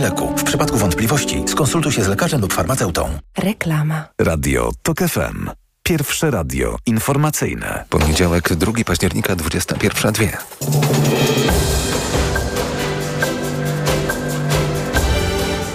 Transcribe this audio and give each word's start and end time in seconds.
leku. 0.00 0.36
W 0.36 0.44
przypadku 0.44 0.76
wątpliwości 0.76 1.44
skonsultuj 1.46 1.92
się 1.92 2.04
z 2.04 2.08
lekarzem 2.08 2.40
lub 2.40 2.52
farmaceutą. 2.52 3.18
Reklama. 3.38 4.04
Radio 4.20 4.70
TOK 4.82 4.98
FM. 4.98 5.50
Pierwsze 5.82 6.30
radio 6.30 6.76
informacyjne. 6.86 7.84
Poniedziałek, 7.88 8.54
2 8.54 8.72
października, 8.84 9.36
21.02. 9.36 10.28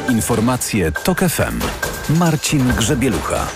Informacje 0.09 0.91
TOK 0.91 1.19
FM. 1.19 1.59
Marcin 2.09 2.73
Grzebielucha. 2.77 3.47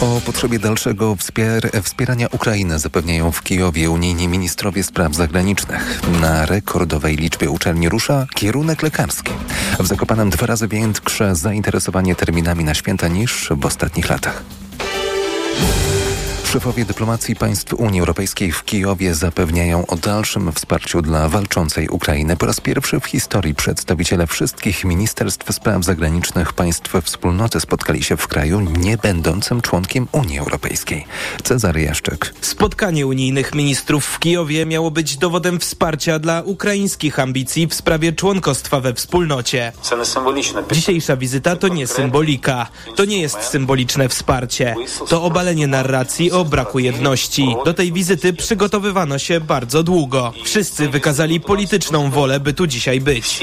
O 0.00 0.20
potrzebie 0.26 0.58
dalszego 0.58 1.16
wspier 1.16 1.70
wspierania 1.82 2.26
Ukrainy 2.32 2.78
zapewniają 2.78 3.32
w 3.32 3.42
Kijowie 3.42 3.90
unijni 3.90 4.28
ministrowie 4.28 4.82
spraw 4.82 5.14
zagranicznych. 5.14 6.00
Na 6.20 6.46
rekordowej 6.46 7.16
liczbie 7.16 7.50
uczelni 7.50 7.88
rusza 7.88 8.26
kierunek 8.34 8.82
lekarski. 8.82 9.32
W 9.80 9.86
Zakopanem 9.86 10.30
dwa 10.30 10.46
razy 10.46 10.68
większe 10.68 11.34
zainteresowanie 11.34 12.14
terminami 12.14 12.64
na 12.64 12.74
święta 12.74 13.08
niż 13.08 13.48
w 13.50 13.66
ostatnich 13.66 14.08
latach. 14.08 14.42
Szefowie 16.52 16.84
dyplomacji 16.84 17.36
państw 17.36 17.74
Unii 17.74 18.00
Europejskiej 18.00 18.52
w 18.52 18.64
Kijowie 18.64 19.14
zapewniają 19.14 19.86
o 19.86 19.96
dalszym 19.96 20.52
wsparciu 20.52 21.02
dla 21.02 21.28
walczącej 21.28 21.88
Ukrainy. 21.88 22.36
Po 22.36 22.46
raz 22.46 22.60
pierwszy 22.60 23.00
w 23.00 23.06
historii 23.06 23.54
przedstawiciele 23.54 24.26
wszystkich 24.26 24.84
ministerstw 24.84 25.54
spraw 25.54 25.84
zagranicznych 25.84 26.52
państw 26.52 26.92
wspólnoty 27.02 27.60
spotkali 27.60 28.02
się 28.02 28.16
w 28.16 28.28
kraju 28.28 28.60
nie 28.60 28.96
będącym 28.96 29.60
członkiem 29.60 30.08
Unii 30.12 30.38
Europejskiej. 30.38 31.06
Cezary 31.44 31.82
Jaszczyk. 31.82 32.34
Spotkanie 32.40 33.06
unijnych 33.06 33.54
ministrów 33.54 34.04
w 34.04 34.18
Kijowie 34.18 34.66
miało 34.66 34.90
być 34.90 35.16
dowodem 35.16 35.60
wsparcia 35.60 36.18
dla 36.18 36.42
ukraińskich 36.42 37.18
ambicji 37.18 37.66
w 37.66 37.74
sprawie 37.74 38.12
członkostwa 38.12 38.80
we 38.80 38.94
wspólnocie. 38.94 39.72
Dzisiejsza 40.72 41.16
wizyta 41.16 41.56
to 41.56 41.68
nie 41.68 41.86
symbolika. 41.86 42.66
To 42.96 43.04
nie 43.04 43.20
jest 43.20 43.40
symboliczne 43.40 44.08
wsparcie. 44.08 44.74
To 45.08 45.22
obalenie 45.22 45.66
narracji 45.66 46.32
o 46.32 46.37
braku 46.44 46.78
jedności. 46.78 47.56
Do 47.64 47.74
tej 47.74 47.92
wizyty 47.92 48.32
przygotowywano 48.32 49.18
się 49.18 49.40
bardzo 49.40 49.82
długo. 49.82 50.32
Wszyscy 50.44 50.88
wykazali 50.88 51.40
polityczną 51.40 52.10
wolę, 52.10 52.40
by 52.40 52.52
tu 52.52 52.66
dzisiaj 52.66 53.00
być. 53.00 53.40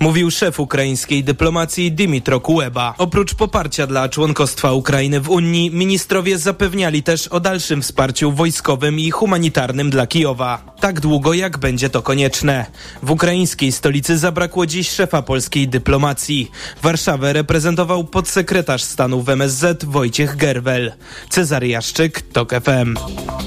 Mówił 0.00 0.30
szef 0.30 0.60
ukraińskiej 0.60 1.24
dyplomacji 1.24 1.92
Dymitro 1.92 2.40
Kuleba. 2.40 2.94
Oprócz 2.98 3.34
poparcia 3.34 3.86
dla 3.86 4.08
członkostwa 4.08 4.72
Ukrainy 4.72 5.20
w 5.20 5.30
Unii, 5.30 5.70
ministrowie 5.70 6.38
zapewniali 6.38 7.02
też 7.02 7.28
o 7.28 7.40
dalszym 7.40 7.82
wsparciu 7.82 8.32
wojskowym 8.32 9.00
i 9.00 9.10
humanitarnym 9.10 9.90
dla 9.90 10.06
Kijowa. 10.06 10.74
Tak 10.80 11.00
długo, 11.00 11.32
jak 11.32 11.58
będzie 11.58 11.90
to 11.90 12.02
konieczne. 12.02 12.66
W 13.02 13.10
ukraińskiej 13.10 13.72
stolicy 13.72 14.18
zabrakło 14.18 14.66
dziś 14.66 14.90
szefa 14.90 15.22
polskiej 15.22 15.68
dyplomacji. 15.68 16.50
Warszawę 16.82 17.32
reprezentował 17.32 18.04
podsekretarz 18.04 18.82
stanu 18.82 19.22
w 19.22 19.28
MSZ 19.28 19.84
Wojciech 19.84 20.36
Gerwel. 20.36 20.92
Cezary 21.30 21.68
Jaszczyk, 21.68 22.22
TOK 22.32 22.50
FM. 22.50 22.96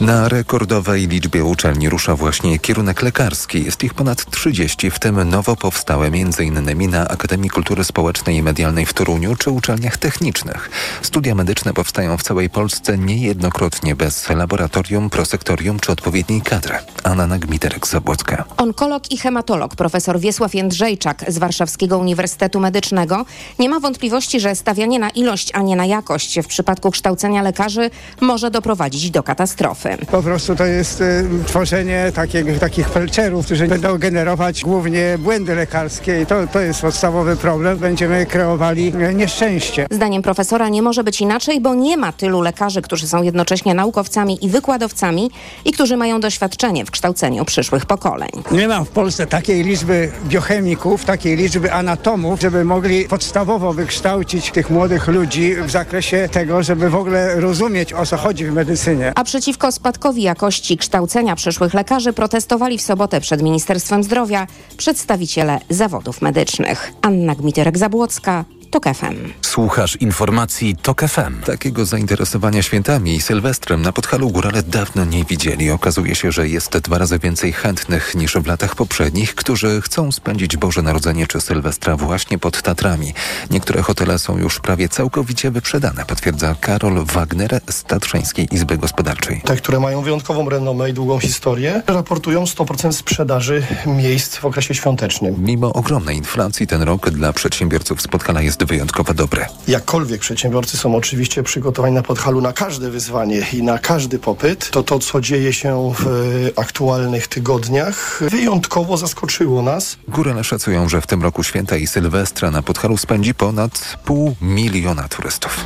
Na 0.01 0.29
rekordowej 0.29 1.07
liczbie 1.07 1.43
uczelni 1.43 1.89
rusza 1.89 2.15
właśnie 2.15 2.59
kierunek 2.59 3.01
lekarski. 3.01 3.63
Jest 3.63 3.83
ich 3.83 3.93
ponad 3.93 4.31
30, 4.31 4.91
w 4.91 4.99
tym 4.99 5.29
nowo 5.29 5.55
powstałe 5.55 6.07
m.in. 6.07 6.89
na 6.89 7.07
Akademii 7.07 7.49
Kultury 7.49 7.83
Społecznej 7.83 8.35
i 8.35 8.43
Medialnej 8.43 8.85
w 8.85 8.93
Toruniu 8.93 9.35
czy 9.35 9.49
uczelniach 9.49 9.97
technicznych. 9.97 10.69
Studia 11.01 11.35
medyczne 11.35 11.73
powstają 11.73 12.17
w 12.17 12.23
całej 12.23 12.49
Polsce 12.49 12.97
niejednokrotnie 12.97 13.95
bez 13.95 14.29
laboratorium, 14.29 15.09
prosektorium 15.09 15.79
czy 15.79 15.91
odpowiedniej 15.91 16.41
kadry. 16.41 16.75
Anna 17.03 17.27
Nagmiterek-Zabłocka. 17.27 18.43
Onkolog 18.57 19.11
i 19.11 19.17
hematolog 19.17 19.75
profesor 19.75 20.19
Wiesław 20.19 20.55
Jędrzejczak 20.55 21.25
z 21.27 21.37
Warszawskiego 21.37 21.97
Uniwersytetu 21.97 22.59
Medycznego 22.59 23.25
nie 23.59 23.69
ma 23.69 23.79
wątpliwości, 23.79 24.39
że 24.39 24.55
stawianie 24.55 24.99
na 24.99 25.09
ilość, 25.09 25.51
a 25.53 25.61
nie 25.61 25.75
na 25.75 25.85
jakość 25.85 26.39
w 26.39 26.47
przypadku 26.47 26.91
kształcenia 26.91 27.41
lekarzy 27.45 27.89
może 28.21 28.51
doprowadzić 28.51 29.11
do 29.11 29.23
katastrofy. 29.23 29.97
Po 30.11 30.23
prostu 30.23 30.55
to 30.55 30.65
jest 30.65 31.01
y, 31.01 31.25
tworzenie 31.47 32.11
takich, 32.15 32.59
takich 32.59 32.89
felczerów, 32.89 33.45
którzy 33.45 33.67
będą 33.67 33.97
generować 33.97 34.61
głównie 34.63 35.17
błędy 35.19 35.55
lekarskie 35.55 36.21
i 36.21 36.25
to, 36.25 36.47
to 36.47 36.59
jest 36.59 36.81
podstawowy 36.81 37.37
problem. 37.37 37.77
Będziemy 37.77 38.25
kreowali 38.25 38.93
y, 39.09 39.13
nieszczęście. 39.13 39.87
Zdaniem 39.91 40.21
profesora 40.21 40.69
nie 40.69 40.81
może 40.81 41.03
być 41.03 41.21
inaczej, 41.21 41.61
bo 41.61 41.75
nie 41.75 41.97
ma 41.97 42.11
tylu 42.11 42.41
lekarzy, 42.41 42.81
którzy 42.81 43.07
są 43.07 43.23
jednocześnie 43.23 43.73
naukowcami 43.73 44.45
i 44.45 44.49
wykładowcami 44.49 45.31
i 45.65 45.71
którzy 45.71 45.97
mają 45.97 46.19
doświadczenie 46.19 46.85
w 46.85 46.91
kształceniu 46.91 47.45
przyszłych 47.45 47.85
pokoleń. 47.85 48.29
Nie 48.51 48.67
ma 48.67 48.83
w 48.83 48.89
Polsce 48.89 49.27
takiej 49.27 49.63
liczby 49.63 50.11
biochemików, 50.27 51.05
takiej 51.05 51.37
liczby 51.37 51.73
anatomów, 51.73 52.41
żeby 52.41 52.65
mogli 52.65 53.05
podstawowo 53.05 53.73
wykształcić 53.73 54.51
tych 54.51 54.69
młodych 54.69 55.07
ludzi 55.07 55.55
w 55.55 55.71
zakresie 55.71 56.29
tego, 56.31 56.63
żeby 56.63 56.89
w 56.89 56.95
ogóle 56.95 57.34
rozumieć 57.39 57.93
o 57.93 58.05
co 58.05 58.17
chodzi 58.17 58.45
w 58.45 58.53
medycynie. 58.53 59.11
A 59.15 59.23
przeciwko 59.23 59.71
spadkowi 59.71 60.21
jakości 60.21 60.77
kształcenia 60.77 61.35
przyszłych 61.35 61.73
lekarzy 61.73 62.13
protestowali 62.13 62.77
w 62.77 62.81
sobotę 62.81 63.21
przed 63.21 63.41
Ministerstwem 63.41 64.03
Zdrowia 64.03 64.47
przedstawiciele 64.77 65.59
zawodów 65.69 66.21
medycznych. 66.21 66.93
Anna 67.01 67.35
Gmiterek-Zabłocka, 67.35 68.43
TOK 68.71 68.85
FM. 68.85 69.31
Słuchasz 69.41 69.95
informacji 69.95 70.75
TOK 70.81 71.01
FM. 71.01 71.41
Takiego 71.45 71.85
zainteresowania 71.85 72.61
świętami 72.61 73.15
i 73.15 73.21
Sylwestrem 73.21 73.81
na 73.81 73.91
Podhalu 73.91 74.29
Górale 74.29 74.63
dawno 74.63 75.05
nie 75.05 75.25
widzieli. 75.25 75.71
Okazuje 75.71 76.15
się, 76.15 76.31
że 76.31 76.47
jest 76.49 76.77
dwa 76.77 76.97
razy 76.97 77.19
więcej 77.19 77.53
chętnych 77.53 78.15
niż 78.15 78.33
w 78.33 78.47
latach 78.47 78.75
poprzednich, 78.75 79.35
którzy 79.35 79.81
chcą 79.81 80.11
spędzić 80.11 80.57
Boże 80.57 80.81
Narodzenie 80.81 81.27
czy 81.27 81.41
Sylwestra 81.41 81.97
właśnie 81.97 82.37
pod 82.37 82.61
Tatrami. 82.61 83.13
Niektóre 83.51 83.81
hotele 83.81 84.19
są 84.19 84.37
już 84.37 84.59
prawie 84.59 84.89
całkowicie 84.89 85.51
wyprzedane, 85.51 86.05
potwierdza 86.05 86.55
Karol 86.61 87.05
Wagner 87.05 87.59
z 87.69 87.83
Tatrzańskiej 87.83 88.47
Izby 88.51 88.77
Gospodarczej. 88.77 89.41
Te, 89.45 89.55
które 89.55 89.79
mają 89.79 90.01
wyjątkową 90.01 90.49
renomę 90.49 90.89
i 90.89 90.93
długą 90.93 91.19
historię, 91.19 91.81
raportują 91.87 92.43
100% 92.43 92.91
sprzedaży 92.91 93.63
miejsc 93.85 94.37
w 94.37 94.45
okresie 94.45 94.75
świątecznym. 94.75 95.35
Mimo 95.37 95.73
ogromnej 95.73 96.17
inflacji 96.17 96.67
ten 96.67 96.81
rok 96.81 97.09
dla 97.09 97.33
przedsiębiorców 97.33 98.01
z 98.01 98.07
Podhala 98.07 98.41
jest 98.41 98.64
wyjątkowo 98.65 99.13
dobry. 99.13 99.45
Jakkolwiek 99.67 100.21
przedsiębiorcy 100.21 100.77
są 100.77 100.95
oczywiście 100.95 101.43
przygotowani 101.43 101.95
na 101.95 102.01
Podhalu 102.01 102.41
na 102.41 102.53
każde 102.53 102.89
wyzwanie 102.89 103.41
i 103.53 103.63
na 103.63 103.79
każdy 103.79 104.19
popyt, 104.19 104.69
to 104.71 104.83
to, 104.83 104.99
co 104.99 105.21
dzieje 105.21 105.53
się 105.53 105.93
w 105.99 106.07
e, 106.07 106.59
aktualnych 106.59 107.27
tygodniach, 107.27 108.19
wyjątkowo 108.31 108.97
zaskoczyło 108.97 109.61
nas. 109.61 109.97
Górale 110.07 110.43
szacują, 110.43 110.89
że 110.89 111.01
w 111.01 111.07
tym 111.07 111.23
roku 111.23 111.43
święta 111.43 111.77
i 111.77 111.87
Sylwestra 111.87 112.51
na 112.51 112.61
Podhalu 112.61 112.97
spędzi 112.97 113.33
ponad 113.33 113.97
pół 114.05 114.35
miliona 114.41 115.07
turystów. 115.07 115.65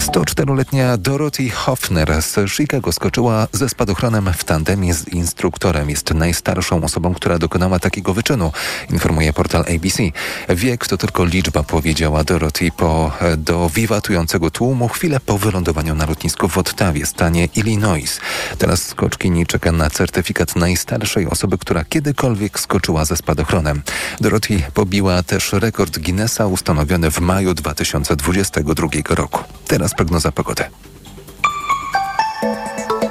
104-letnia 0.00 0.96
Dorothy 0.96 1.50
Hoffner 1.50 2.22
z 2.22 2.50
Chicago 2.50 2.92
skoczyła 2.92 3.46
ze 3.52 3.68
spadochronem 3.68 4.30
w 4.36 4.44
tandemie 4.44 4.94
z 4.94 5.08
instruktorem. 5.08 5.90
Jest 5.90 6.14
najstarszą 6.14 6.84
osobą, 6.84 7.14
która 7.14 7.38
dokonała 7.38 7.78
takiego 7.78 8.14
wyczynu, 8.14 8.52
informuje 8.90 9.32
portal 9.32 9.64
ABC. 9.76 10.02
Wiek 10.48 10.86
to 10.86 10.96
tylko 10.96 11.24
liczba, 11.24 11.62
powiedziała 11.62 12.19
Dorothy 12.24 12.70
po 12.76 13.12
do 13.38 13.68
wiwatującego 13.68 14.50
tłumu 14.50 14.88
chwilę 14.88 15.20
po 15.20 15.38
wylądowaniu 15.38 15.94
na 15.94 16.06
lotnisku 16.06 16.48
w 16.48 16.58
Ottawie, 16.58 17.06
stanie 17.06 17.48
Illinois. 17.56 18.20
Teraz 18.58 18.82
skoczkini 18.82 19.46
czeka 19.46 19.72
na 19.72 19.90
certyfikat 19.90 20.56
najstarszej 20.56 21.26
osoby, 21.26 21.58
która 21.58 21.84
kiedykolwiek 21.84 22.60
skoczyła 22.60 23.04
ze 23.04 23.16
spadochronem. 23.16 23.82
Dorothy 24.20 24.62
pobiła 24.74 25.22
też 25.22 25.52
rekord 25.52 25.98
Guinnessa 25.98 26.46
ustanowiony 26.46 27.10
w 27.10 27.20
maju 27.20 27.54
2022 27.54 28.88
roku. 29.08 29.44
Teraz 29.66 29.94
prognoza 29.94 30.32
pogody. 30.32 30.64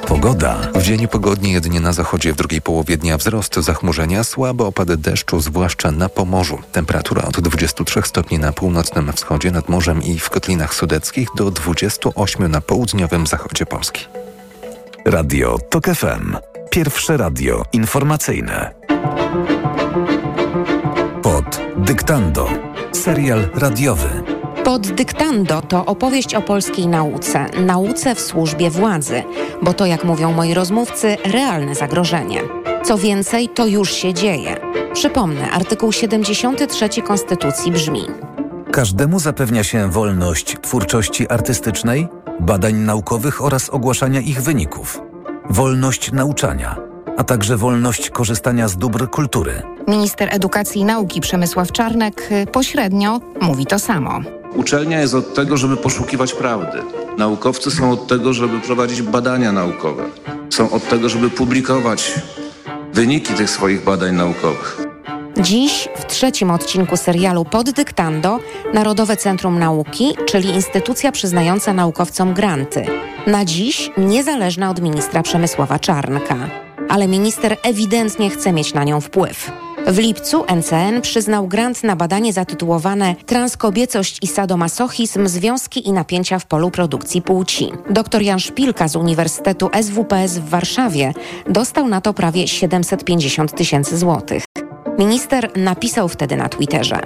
Pogoda. 0.10 0.58
W 0.76 0.84
dzień 0.84 1.08
pogodnie 1.08 1.52
jedynie 1.52 1.80
na 1.80 1.94
zachodzie, 1.94 2.34
w 2.34 2.36
drugiej 2.36 2.62
połowie 2.62 2.98
dnia 2.98 3.18
wzrost 3.18 3.56
zachmurzenia, 3.56 4.24
słabe 4.24 4.66
opady 4.66 4.98
deszczu, 4.98 5.40
zwłaszcza 5.40 5.92
na 5.92 6.10
Pomorzu. 6.10 6.60
Temperatura 6.72 7.24
od 7.24 7.40
23 7.40 8.02
stopni 8.02 8.40
na 8.40 8.52
północnym 8.52 9.14
wschodzie 9.14 9.52
nad 9.52 9.70
morzem 9.70 10.04
i 10.04 10.20
w 10.20 10.30
kotlinach 10.30 10.74
sudeckich 10.74 11.28
do 11.36 11.52
28 11.52 12.52
na 12.52 12.62
południowym 12.62 13.28
zachodzie 13.28 13.66
Polski. 13.66 14.06
Radio 15.06 15.58
TOK 15.70 15.86
FM. 15.86 16.38
Pierwsze 16.72 17.18
radio 17.18 17.64
informacyjne. 17.74 18.74
Pod 21.22 21.62
dyktando. 21.78 22.50
Serial 22.92 23.50
radiowy. 23.54 24.29
Pod 24.64 24.88
dyktando 24.88 25.62
to 25.62 25.86
opowieść 25.86 26.36
o 26.36 26.42
polskiej 26.42 26.88
nauce, 26.88 27.46
nauce 27.66 28.16
w 28.16 28.22
służbie 28.22 28.70
władzy, 28.70 29.24
bo 29.62 29.74
to, 29.74 29.86
jak 29.86 30.04
mówią 30.04 30.34
moi 30.34 30.54
rozmówcy, 30.54 31.18
realne 31.26 31.76
zagrożenie. 31.76 32.42
Co 32.84 32.98
więcej, 32.98 33.50
to 33.50 33.66
już 33.68 33.94
się 33.94 34.14
dzieje. 34.14 34.58
Przypomnę, 34.94 35.52
artykuł 35.52 35.92
73 35.92 37.02
Konstytucji 37.02 37.72
brzmi: 37.72 38.02
Każdemu 38.72 39.20
zapewnia 39.20 39.64
się 39.64 39.90
wolność 39.90 40.58
twórczości 40.62 41.30
artystycznej, 41.30 42.08
badań 42.40 42.76
naukowych 42.76 43.44
oraz 43.44 43.70
ogłaszania 43.70 44.20
ich 44.20 44.42
wyników, 44.42 45.02
wolność 45.50 46.12
nauczania, 46.12 46.76
a 47.18 47.24
także 47.24 47.58
wolność 47.58 48.10
korzystania 48.10 48.68
z 48.68 48.78
dóbr 48.78 49.10
kultury. 49.10 49.62
Minister 49.88 50.30
Edukacji 50.32 50.82
i 50.82 50.86
Nauki 50.86 51.22
Przemysław 51.22 51.72
Czarnek 51.72 52.30
y, 52.32 52.48
pośrednio 52.52 53.20
mówi 53.42 53.66
to 53.66 53.80
samo. 53.80 54.39
Uczelnia 54.56 55.00
jest 55.02 55.14
od 55.14 55.34
tego, 55.34 55.58
żeby 55.58 55.78
poszukiwać 55.78 56.34
prawdy. 56.34 56.82
Naukowcy 57.18 57.72
są 57.72 57.92
od 57.92 58.08
tego, 58.08 58.34
żeby 58.34 58.60
prowadzić 58.60 59.02
badania 59.02 59.52
naukowe. 59.52 60.04
Są 60.50 60.72
od 60.72 60.90
tego, 60.90 61.10
żeby 61.10 61.30
publikować 61.30 62.14
wyniki 62.94 63.34
tych 63.34 63.50
swoich 63.50 63.84
badań 63.84 64.16
naukowych. 64.16 64.78
Dziś 65.38 65.90
w 65.96 66.06
trzecim 66.06 66.52
odcinku 66.52 66.98
serialu 66.98 67.46
Pod 67.46 67.70
Dyktando 67.70 68.40
Narodowe 68.74 69.18
Centrum 69.18 69.60
Nauki, 69.60 70.16
czyli 70.26 70.50
instytucja 70.50 71.12
przyznająca 71.12 71.74
naukowcom 71.74 72.34
granty. 72.34 72.86
Na 73.28 73.46
dziś 73.46 73.92
niezależna 73.98 74.70
od 74.70 74.82
ministra 74.82 75.24
Przemysława 75.24 75.80
Czarnka. 75.80 76.36
Ale 76.90 77.08
minister 77.08 77.58
ewidentnie 77.64 78.30
chce 78.30 78.54
mieć 78.54 78.74
na 78.74 78.84
nią 78.84 79.02
wpływ. 79.02 79.52
W 79.92 79.98
lipcu 79.98 80.46
NCN 80.56 81.02
przyznał 81.02 81.48
grant 81.48 81.84
na 81.84 81.96
badanie 81.96 82.34
zatytułowane 82.34 83.16
Transkobiecość 83.26 84.18
i 84.22 84.28
sadomasochizm, 84.28 85.28
związki 85.28 85.88
i 85.88 85.92
napięcia 85.92 86.40
w 86.40 86.46
polu 86.46 86.72
produkcji 86.72 87.22
płci. 87.22 87.72
Dr 87.90 88.22
Jan 88.22 88.40
Szpilka 88.40 88.88
z 88.88 88.96
Uniwersytetu 88.96 89.70
SWPS 89.82 90.38
w 90.38 90.50
Warszawie 90.50 91.14
dostał 91.48 91.88
na 91.88 92.02
to 92.02 92.14
prawie 92.14 92.48
750 92.48 93.56
tysięcy 93.56 93.98
złotych. 93.98 94.44
Minister 95.00 95.52
napisał 95.58 96.08
wtedy 96.08 96.36
na 96.36 96.50
Twitterze. 96.50 97.02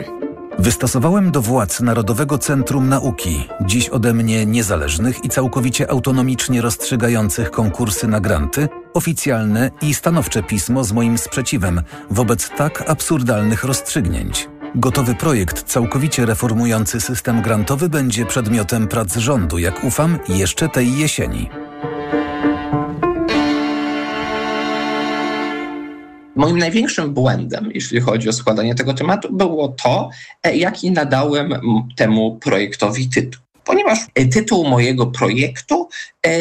Wystosowałem 0.64 1.32
do 1.32 1.42
władz 1.42 1.80
Narodowego 1.82 2.38
Centrum 2.38 2.90
Nauki, 2.90 3.48
dziś 3.62 3.90
ode 3.90 4.14
mnie 4.14 4.46
niezależnych 4.46 5.26
i 5.26 5.30
całkowicie 5.30 5.92
autonomicznie 5.92 6.62
rozstrzygających 6.62 7.52
konkursy 7.52 8.08
na 8.08 8.20
granty, 8.20 8.70
oficjalne 8.94 9.72
i 9.82 9.94
stanowcze 9.94 10.44
pismo 10.44 10.84
z 10.84 10.92
moim 10.92 11.18
sprzeciwem 11.18 11.82
wobec 12.10 12.50
tak 12.50 12.90
absurdalnych 12.90 13.64
rozstrzygnięć. 13.64 14.50
Gotowy 14.76 15.16
projekt 15.16 15.64
całkowicie 15.64 16.26
reformujący 16.26 17.02
system 17.02 17.42
grantowy 17.42 17.90
będzie 17.90 18.26
przedmiotem 18.26 18.88
prac 18.88 19.18
rządu, 19.18 19.58
jak 19.58 19.84
ufam, 19.84 20.20
jeszcze 20.30 20.70
tej 20.70 20.98
jesieni. 20.98 21.50
Moim 26.36 26.58
największym 26.58 27.14
błędem, 27.14 27.72
jeśli 27.74 28.02
chodzi 28.02 28.30
o 28.30 28.34
składanie 28.34 28.76
tego 28.76 28.94
tematu, 28.94 29.34
było 29.34 29.68
to, 29.68 30.10
e, 30.44 30.58
jaki 30.58 30.92
nadałem 30.92 31.54
temu 31.96 32.38
projektowi 32.42 33.10
tytuł. 33.10 33.42
Ponieważ 33.66 34.00
e, 34.16 34.26
tytuł 34.26 34.68
mojego 34.68 35.06
projektu 35.06 35.90
e, 36.26 36.32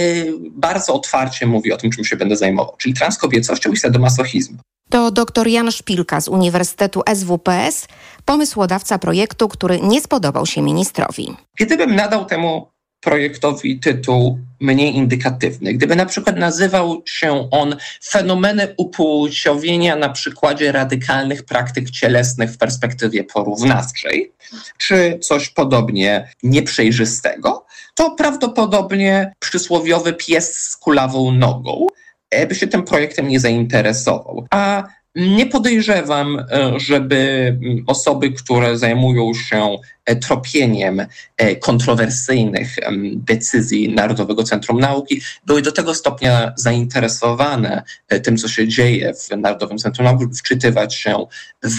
bardzo 0.50 0.94
otwarcie 0.94 1.46
mówi 1.46 1.72
o 1.72 1.76
tym, 1.76 1.90
czym 1.90 2.04
się 2.04 2.16
będę 2.16 2.36
zajmował, 2.36 2.74
czyli 2.78 2.94
transkobiecością 2.94 3.72
i 3.72 3.76
sadomasochizmem. 3.76 4.58
To 4.90 5.10
dr 5.10 5.48
Jan 5.48 5.72
Szpilka 5.72 6.20
z 6.20 6.28
Uniwersytetu 6.28 7.02
SWPS, 7.14 7.88
pomysłodawca 8.24 8.98
projektu, 8.98 9.48
który 9.48 9.80
nie 9.80 10.00
spodobał 10.00 10.46
się 10.46 10.62
ministrowi. 10.62 11.36
Gdybym 11.60 11.94
nadał 11.94 12.24
temu 12.24 12.66
projektowi 13.02 13.80
tytuł 13.80 14.38
mniej 14.60 14.96
indykatywny. 14.96 15.72
Gdyby 15.74 15.96
na 15.96 16.06
przykład 16.06 16.36
nazywał 16.36 17.02
się 17.06 17.48
on 17.50 17.76
fenomeny 18.04 18.74
upłciowienia 18.76 19.96
na 19.96 20.08
przykładzie 20.08 20.72
radykalnych 20.72 21.44
praktyk 21.44 21.90
cielesnych 21.90 22.50
w 22.50 22.58
perspektywie 22.58 23.24
porównawczej, 23.24 24.32
czy 24.78 25.18
coś 25.22 25.48
podobnie 25.48 26.28
nieprzejrzystego, 26.42 27.66
to 27.94 28.10
prawdopodobnie 28.10 29.32
przysłowiowy 29.38 30.12
pies 30.12 30.54
z 30.54 30.76
kulawą 30.76 31.32
nogą 31.32 31.86
e, 32.30 32.46
by 32.46 32.54
się 32.54 32.66
tym 32.66 32.82
projektem 32.82 33.28
nie 33.28 33.40
zainteresował. 33.40 34.46
A 34.50 34.84
nie 35.14 35.46
podejrzewam, 35.46 36.38
e, 36.38 36.80
żeby 36.80 37.16
mm, 37.62 37.84
osoby, 37.86 38.30
które 38.30 38.78
zajmują 38.78 39.34
się 39.34 39.76
e, 40.04 40.16
tropieniem 40.16 41.06
e, 41.36 41.56
kontrowersyjnych 41.56 42.76
decyzji 43.14 43.94
Narodowego 43.94 44.44
Centrum 44.44 44.80
Nauki, 44.80 45.20
były 45.46 45.62
do 45.62 45.72
tego 45.72 45.94
stopnia 45.94 46.52
zainteresowane 46.56 47.82
tym, 48.22 48.36
co 48.36 48.48
się 48.48 48.68
dzieje 48.68 49.14
w 49.14 49.36
Narodowym 49.36 49.78
Centrum 49.78 50.04
Nauki, 50.04 50.24
wczytywać 50.38 50.94
się 50.94 51.26
w 51.64 51.78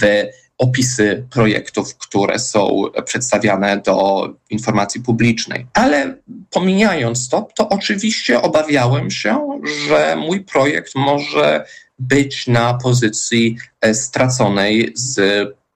opisy 0.57 1.25
projektów, 1.29 1.97
które 1.97 2.39
są 2.39 2.83
przedstawiane 3.05 3.81
do 3.85 4.29
informacji 4.49 5.01
publicznej. 5.01 5.67
Ale 5.73 6.17
pomijając 6.49 7.29
to, 7.29 7.47
to 7.55 7.69
oczywiście 7.69 8.41
obawiałem 8.41 9.11
się, 9.11 9.59
że 9.87 10.15
mój 10.15 10.41
projekt 10.41 10.95
może 10.95 11.65
być 11.99 12.47
na 12.47 12.73
pozycji 12.73 13.57
e, 13.81 13.93
straconej 13.93 14.93
z 14.95 15.19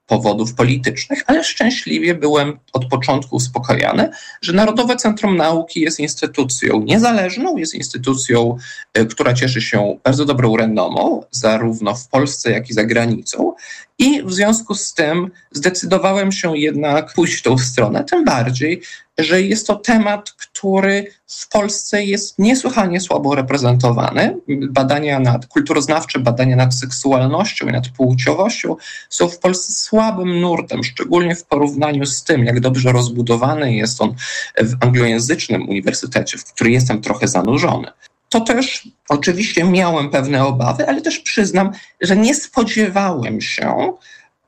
powodów 0.08 0.54
politycznych, 0.54 1.24
ale 1.28 1.44
szczęśliwie 1.44 2.16
byłem 2.16 2.60
od 2.74 2.86
początku 2.86 3.36
uspokojony, 3.36 4.10
że 4.42 4.54
Narodowe 4.54 4.96
Centrum 4.96 5.38
Nauki 5.38 5.82
jest 5.82 6.00
instytucją 6.00 6.82
niezależną, 6.82 7.58
jest 7.58 7.76
instytucją, 7.76 8.58
e, 8.94 9.06
która 9.06 9.34
cieszy 9.34 9.62
się 9.62 9.98
bardzo 10.04 10.26
dobrą 10.26 10.58
renomą, 10.58 11.24
zarówno 11.32 11.96
w 11.96 12.08
Polsce, 12.08 12.52
jak 12.52 12.70
i 12.70 12.74
za 12.74 12.84
granicą. 12.84 13.54
I 14.00 14.24
w 14.24 14.34
związku 14.34 14.76
z 14.76 14.94
tym 14.94 15.32
zdecydowałem 15.52 16.32
się 16.32 16.58
jednak 16.58 17.14
pójść 17.14 17.36
w 17.36 17.44
tą 17.44 17.58
stronę, 17.58 18.04
tym 18.04 18.26
bardziej, 18.26 18.82
że 19.18 19.42
jest 19.42 19.68
to 19.68 19.76
temat, 19.76 20.32
który 20.32 21.12
w 21.28 21.50
Polsce 21.50 22.04
jest 22.04 22.40
niesłychanie 22.40 23.02
słabo 23.02 23.36
reprezentowany. 23.36 24.38
Badania 24.70 25.20
nad 25.20 25.46
kulturoznawcze, 25.46 26.20
badania 26.20 26.56
nad 26.56 26.76
seksualnością 26.76 27.68
i 27.68 27.72
nad 27.72 27.90
płciowością 27.90 28.76
są 29.10 29.30
w 29.30 29.40
Polsce 29.40 29.74
słabym 29.74 30.42
nurtem, 30.42 30.84
szczególnie 30.84 31.36
w 31.36 31.46
porównaniu 31.46 32.06
z 32.06 32.24
tym, 32.24 32.46
jak 32.46 32.60
dobrze 32.60 32.92
rozbudowany 32.92 33.74
jest 33.76 34.02
on 34.02 34.16
w 34.58 34.84
anglojęzycznym 34.84 35.70
uniwersytecie, 35.70 36.38
w 36.38 36.54
który 36.54 36.72
jestem 36.72 37.02
trochę 37.02 37.28
zanurzony. 37.28 37.88
To 38.30 38.42
też 38.42 38.88
oczywiście 39.10 39.64
miałem 39.64 40.10
pewne 40.10 40.46
obawy, 40.46 40.88
ale 40.88 41.02
też 41.02 41.20
przyznam, 41.20 41.72
że 42.02 42.18
nie 42.18 42.36
spodziewałem 42.36 43.42
się 43.42 43.94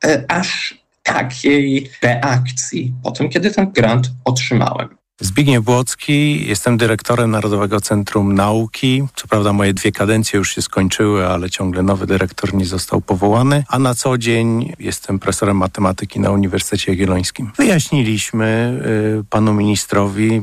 e, 0.04 0.24
aż 0.28 0.80
takiej 1.02 1.90
reakcji 2.02 2.92
po 3.02 3.10
tym, 3.10 3.28
kiedy 3.28 3.50
ten 3.50 3.70
grant 3.70 4.10
otrzymałem. 4.24 5.00
Zbigniew 5.22 5.64
Błocki, 5.64 6.46
jestem 6.48 6.76
dyrektorem 6.76 7.30
Narodowego 7.30 7.80
Centrum 7.80 8.34
Nauki. 8.34 9.02
Co 9.14 9.28
prawda 9.28 9.52
moje 9.52 9.74
dwie 9.74 9.92
kadencje 9.92 10.38
już 10.38 10.54
się 10.54 10.62
skończyły, 10.62 11.26
ale 11.26 11.50
ciągle 11.50 11.82
nowy 11.82 12.06
dyrektor 12.06 12.54
nie 12.54 12.64
został 12.64 13.00
powołany, 13.00 13.64
a 13.68 13.78
na 13.78 13.94
co 13.94 14.18
dzień 14.18 14.72
jestem 14.78 15.18
profesorem 15.18 15.56
matematyki 15.56 16.20
na 16.20 16.30
Uniwersytecie 16.30 16.92
Jagiellońskim. 16.92 17.50
Wyjaśniliśmy 17.56 18.80
y, 19.20 19.24
panu 19.30 19.54
ministrowi, 19.54 20.42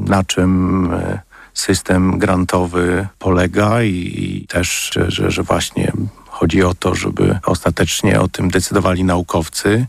na 0.00 0.24
czym 0.24 0.84
y, 0.94 1.18
system 1.54 2.18
grantowy 2.18 3.08
polega 3.18 3.82
i, 3.82 3.90
i 3.90 4.46
też, 4.46 4.90
że, 5.08 5.30
że 5.30 5.42
właśnie 5.42 5.92
Chodzi 6.34 6.62
o 6.62 6.74
to, 6.74 6.94
żeby 6.94 7.38
ostatecznie 7.46 8.20
o 8.20 8.28
tym 8.28 8.50
decydowali 8.50 9.04
naukowcy. 9.04 9.86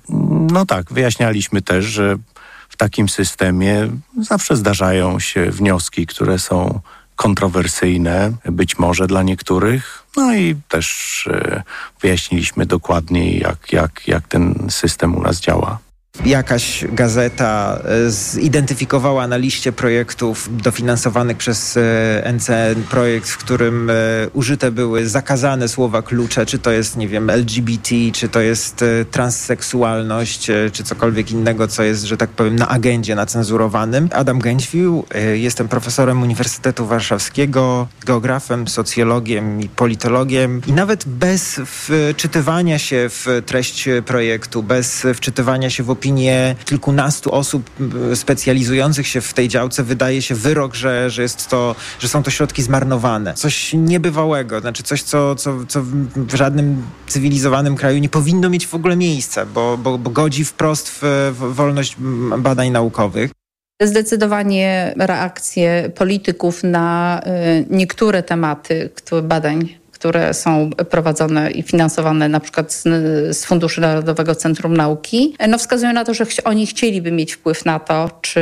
No 0.51 0.65
tak, 0.65 0.93
wyjaśnialiśmy 0.93 1.61
też, 1.61 1.85
że 1.85 2.17
w 2.69 2.77
takim 2.77 3.09
systemie 3.09 3.89
zawsze 4.21 4.55
zdarzają 4.55 5.19
się 5.19 5.51
wnioski, 5.51 6.07
które 6.07 6.39
są 6.39 6.79
kontrowersyjne, 7.15 8.31
być 8.45 8.79
może 8.79 9.07
dla 9.07 9.23
niektórych. 9.23 10.03
No 10.17 10.35
i 10.35 10.55
też 10.67 11.27
e, 11.31 11.63
wyjaśniliśmy 12.01 12.65
dokładniej, 12.65 13.39
jak, 13.39 13.73
jak, 13.73 14.07
jak 14.07 14.27
ten 14.27 14.67
system 14.69 15.15
u 15.15 15.21
nas 15.21 15.39
działa 15.39 15.79
jakaś 16.25 16.85
gazeta 16.91 17.79
e, 17.83 18.11
zidentyfikowała 18.11 19.27
na 19.27 19.37
liście 19.37 19.71
projektów 19.71 20.49
dofinansowanych 20.63 21.37
przez 21.37 21.79
NCN 22.33 22.81
e, 22.81 22.89
projekt, 22.89 23.29
w 23.29 23.37
którym 23.37 23.89
e, 23.89 23.93
użyte 24.33 24.71
były 24.71 25.07
zakazane 25.07 25.67
słowa 25.67 26.01
klucze, 26.01 26.45
czy 26.45 26.59
to 26.59 26.71
jest, 26.71 26.97
nie 26.97 27.07
wiem, 27.07 27.29
LGBT, 27.29 27.95
czy 28.13 28.29
to 28.29 28.41
jest 28.41 28.85
transseksualność, 29.11 30.51
czy 30.71 30.83
cokolwiek 30.83 31.31
innego, 31.31 31.67
co 31.67 31.83
jest, 31.83 32.03
że 32.03 32.17
tak 32.17 32.29
powiem, 32.29 32.55
na 32.55 32.67
agendzie 32.67 33.15
nacenzurowanym. 33.15 34.09
Adam 34.13 34.39
Gęćwił, 34.39 35.05
jestem 35.33 35.67
profesorem 35.67 36.21
Uniwersytetu 36.21 36.85
Warszawskiego, 36.85 37.87
geografem, 38.05 38.67
socjologiem 38.67 39.61
i 39.61 39.69
politologiem 39.69 40.61
i 40.67 40.71
nawet 40.71 41.05
bez 41.05 41.61
wczytywania 41.65 42.79
się 42.79 43.09
w 43.09 43.41
treść 43.45 43.89
projektu, 44.05 44.63
bez 44.63 45.07
wczytywania 45.15 45.69
się 45.69 45.83
w 45.83 45.89
opinię 45.89 46.04
opinie 46.05 46.55
kilkunastu 46.65 47.31
osób 47.31 47.69
specjalizujących 48.15 49.07
się 49.07 49.21
w 49.21 49.33
tej 49.33 49.47
działce 49.47 49.83
wydaje 49.83 50.21
się 50.21 50.35
wyrok, 50.35 50.75
że, 50.75 51.09
że, 51.09 51.21
jest 51.21 51.49
to, 51.49 51.75
że 51.99 52.07
są 52.07 52.23
to 52.23 52.31
środki 52.31 52.63
zmarnowane. 52.63 53.33
Coś 53.33 53.73
niebywałego, 53.73 54.59
znaczy 54.59 54.83
coś, 54.83 55.03
co, 55.03 55.35
co, 55.35 55.65
co 55.67 55.81
w 56.15 56.35
żadnym 56.35 56.83
cywilizowanym 57.07 57.75
kraju 57.75 57.97
nie 57.97 58.09
powinno 58.09 58.49
mieć 58.49 58.67
w 58.67 58.75
ogóle 58.75 58.95
miejsca, 58.95 59.45
bo, 59.45 59.77
bo, 59.77 59.97
bo 59.97 60.09
godzi 60.09 60.45
wprost 60.45 60.89
w, 60.89 61.01
w 61.39 61.53
wolność 61.53 61.95
badań 62.37 62.69
naukowych. 62.69 63.31
Zdecydowanie 63.81 64.93
reakcje 64.97 65.91
polityków 65.95 66.63
na 66.63 67.21
y, 67.59 67.65
niektóre 67.69 68.23
tematy 68.23 68.89
badań 69.23 69.77
które 70.05 70.33
są 70.33 70.69
prowadzone 70.89 71.51
i 71.51 71.63
finansowane 71.63 72.29
na 72.29 72.39
przykład 72.39 72.73
z, 72.73 72.83
z 73.37 73.45
Funduszu 73.45 73.81
Narodowego 73.81 74.35
Centrum 74.35 74.77
Nauki, 74.77 75.35
no 75.47 75.57
wskazują 75.57 75.93
na 75.93 76.05
to, 76.05 76.13
że 76.13 76.25
oni 76.43 76.67
chcieliby 76.67 77.11
mieć 77.11 77.33
wpływ 77.33 77.65
na 77.65 77.79
to, 77.79 78.09
czy 78.21 78.41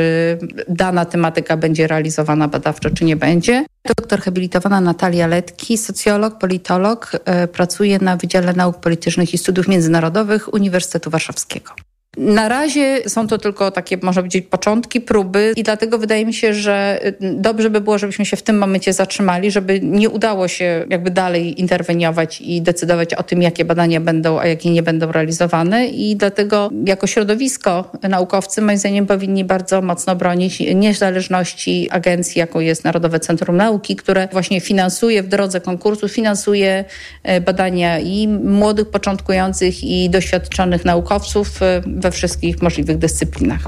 dana 0.68 1.04
tematyka 1.04 1.56
będzie 1.56 1.86
realizowana 1.86 2.48
badawczo, 2.48 2.90
czy 2.90 3.04
nie 3.04 3.16
będzie. 3.16 3.66
Doktor 3.96 4.20
habilitowana 4.20 4.80
Natalia 4.80 5.26
Letki, 5.26 5.78
socjolog, 5.78 6.38
politolog, 6.38 7.12
e, 7.24 7.48
pracuje 7.48 7.98
na 7.98 8.16
Wydziale 8.16 8.52
Nauk 8.52 8.80
Politycznych 8.80 9.34
i 9.34 9.38
Studiów 9.38 9.68
Międzynarodowych 9.68 10.54
Uniwersytetu 10.54 11.10
Warszawskiego. 11.10 11.70
Na 12.16 12.48
razie 12.48 13.00
są 13.06 13.26
to 13.26 13.38
tylko 13.38 13.70
takie, 13.70 13.96
można 14.02 14.22
powiedzieć, 14.22 14.46
początki, 14.50 15.00
próby 15.00 15.52
i 15.56 15.62
dlatego 15.62 15.98
wydaje 15.98 16.26
mi 16.26 16.34
się, 16.34 16.54
że 16.54 17.00
y, 17.06 17.14
dobrze 17.20 17.70
by 17.70 17.80
było, 17.80 17.98
żebyśmy 17.98 18.26
się 18.26 18.36
w 18.36 18.42
tym 18.42 18.58
momencie 18.58 18.92
zatrzymali, 18.92 19.50
żeby 19.50 19.80
nie 19.80 20.10
udało 20.10 20.48
się 20.48 20.84
jakby 20.90 21.10
dalej 21.10 21.60
interweniować 21.60 22.40
i 22.40 22.62
decydować 22.62 23.14
o 23.14 23.22
tym, 23.22 23.42
jakie 23.42 23.64
badania 23.64 24.00
będą, 24.00 24.38
a 24.38 24.46
jakie 24.46 24.70
nie 24.70 24.82
będą 24.82 25.12
realizowane. 25.12 25.86
I 25.86 26.16
dlatego 26.16 26.70
jako 26.86 27.06
środowisko 27.06 27.90
naukowcy 28.08 28.62
moim 28.62 28.78
zdaniem 28.78 29.06
powinni 29.06 29.44
bardzo 29.44 29.82
mocno 29.82 30.16
bronić 30.16 30.60
niezależności 30.60 31.88
agencji, 31.90 32.38
jaką 32.38 32.60
jest 32.60 32.84
Narodowe 32.84 33.20
Centrum 33.20 33.56
Nauki, 33.56 33.96
które 33.96 34.28
właśnie 34.32 34.60
finansuje 34.60 35.22
w 35.22 35.28
drodze 35.28 35.60
konkursu, 35.60 36.08
finansuje 36.08 36.84
y, 37.28 37.40
badania 37.40 37.98
i 37.98 38.28
młodych, 38.28 38.90
początkujących 38.90 39.84
i 39.84 40.10
doświadczonych 40.10 40.84
naukowców 40.84 41.62
y, 41.62 42.03
we 42.04 42.10
wszystkich 42.10 42.62
możliwych 42.62 42.98
dyscyplinach. 42.98 43.66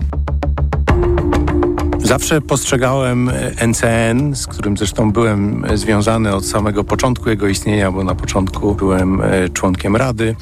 Zawsze 1.99 2.41
postrzegałem 2.41 3.31
NCN, 3.67 4.35
z 4.35 4.47
którym 4.47 4.77
zresztą 4.77 5.13
byłem 5.13 5.65
związany 5.75 6.35
od 6.35 6.47
samego 6.47 6.85
początku 6.85 7.31
jego 7.31 7.49
istnienia, 7.49 7.93
bo 7.93 8.05
na 8.05 8.15
początku 8.15 8.75
byłem 8.75 9.21
e, 9.21 9.49
członkiem 9.49 9.97
Rady, 9.97 10.37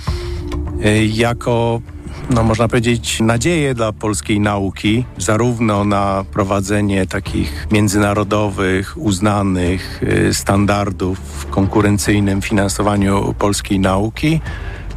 e, 0.82 1.04
jako 1.06 1.80
no 2.30 2.42
można 2.42 2.68
powiedzieć, 2.68 3.20
nadzieję 3.20 3.74
dla 3.74 3.92
polskiej 3.92 4.40
nauki, 4.40 5.04
zarówno 5.18 5.84
na 5.84 6.24
prowadzenie 6.32 7.06
takich 7.06 7.66
międzynarodowych, 7.70 8.94
uznanych 8.96 10.00
e, 10.02 10.34
standardów 10.34 11.18
w 11.18 11.46
konkurencyjnym 11.46 12.42
finansowaniu 12.42 13.34
polskiej 13.38 13.80
nauki, 13.80 14.40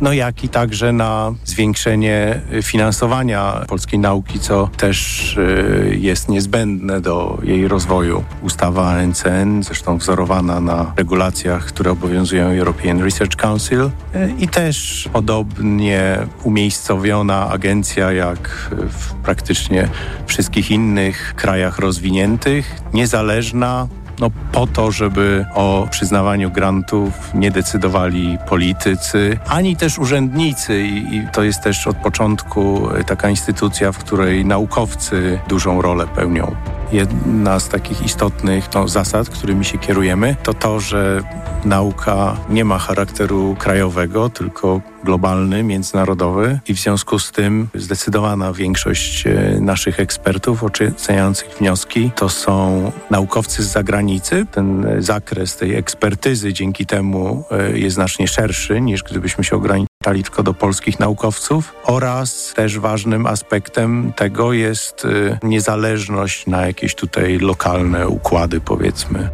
no 0.01 0.13
jak 0.13 0.43
i 0.43 0.49
także 0.49 0.93
na 0.93 1.33
zwiększenie 1.45 2.41
finansowania 2.61 3.65
polskiej 3.67 3.99
nauki, 3.99 4.39
co 4.39 4.69
też 4.77 5.37
y, 5.37 5.97
jest 5.99 6.29
niezbędne 6.29 7.01
do 7.01 7.37
jej 7.43 7.67
rozwoju. 7.67 8.23
Ustawa 8.41 9.01
NCN, 9.01 9.63
zresztą 9.63 9.97
wzorowana 9.97 10.59
na 10.59 10.93
regulacjach, 10.97 11.65
które 11.65 11.91
obowiązują 11.91 12.47
European 12.47 13.03
Research 13.03 13.35
Council 13.35 13.81
y, 13.81 14.33
i 14.39 14.47
też 14.47 15.09
podobnie 15.13 16.17
umiejscowiona 16.43 17.49
agencja 17.49 18.11
jak 18.11 18.69
w 18.89 19.13
praktycznie 19.13 19.89
wszystkich 20.25 20.71
innych 20.71 21.33
krajach 21.35 21.79
rozwiniętych, 21.79 22.81
niezależna, 22.93 23.87
no, 24.19 24.29
po 24.51 24.67
to, 24.67 24.91
żeby 24.91 25.45
o 25.53 25.87
przyznawaniu 25.91 26.51
grantów 26.51 27.33
nie 27.33 27.51
decydowali 27.51 28.37
politycy, 28.49 29.39
ani 29.47 29.75
też 29.75 29.99
urzędnicy 29.99 30.81
i, 30.81 31.15
i 31.15 31.27
to 31.33 31.43
jest 31.43 31.63
też 31.63 31.87
od 31.87 31.97
początku 31.97 32.89
taka 33.07 33.29
instytucja, 33.29 33.91
w 33.91 33.97
której 33.97 34.45
naukowcy 34.45 35.39
dużą 35.47 35.81
rolę 35.81 36.07
pełnią. 36.07 36.55
Jedna 36.91 37.59
z 37.59 37.69
takich 37.69 38.05
istotnych 38.05 38.73
no, 38.73 38.87
zasad, 38.87 39.29
którymi 39.29 39.65
się 39.65 39.77
kierujemy, 39.77 40.35
to 40.43 40.53
to, 40.53 40.79
że 40.79 41.21
nauka 41.65 42.37
nie 42.49 42.65
ma 42.65 42.77
charakteru 42.77 43.55
krajowego, 43.59 44.29
tylko 44.29 44.81
globalny, 45.03 45.63
międzynarodowy 45.63 46.59
i 46.67 46.73
w 46.73 46.79
związku 46.79 47.19
z 47.19 47.31
tym 47.31 47.67
zdecydowana 47.75 48.53
większość 48.53 49.27
e, 49.27 49.57
naszych 49.61 49.99
ekspertów 49.99 50.63
oceniających 50.63 51.49
wnioski 51.59 52.11
to 52.15 52.29
są 52.29 52.91
naukowcy 53.09 53.63
z 53.63 53.71
zagranicy. 53.71 54.45
Ten 54.51 54.87
zakres 54.99 55.57
tej 55.57 55.75
ekspertyzy 55.75 56.53
dzięki 56.53 56.85
temu 56.85 57.43
e, 57.51 57.79
jest 57.79 57.95
znacznie 57.95 58.27
szerszy 58.27 58.81
niż 58.81 59.03
gdybyśmy 59.03 59.43
się 59.43 59.55
ograniczyli 59.55 59.96
tylko 60.03 60.43
do 60.43 60.53
polskich 60.53 60.99
naukowców 60.99 61.73
oraz 61.83 62.53
też 62.55 62.79
ważnym 62.79 63.25
aspektem 63.25 64.13
tego 64.15 64.53
jest 64.53 65.05
e, 65.05 65.39
niezależność 65.43 66.47
na 66.47 66.67
jakieś 66.67 66.95
tutaj 66.95 67.37
lokalne 67.37 68.07
układy 68.07 68.61
powiedzmy. 68.61 69.29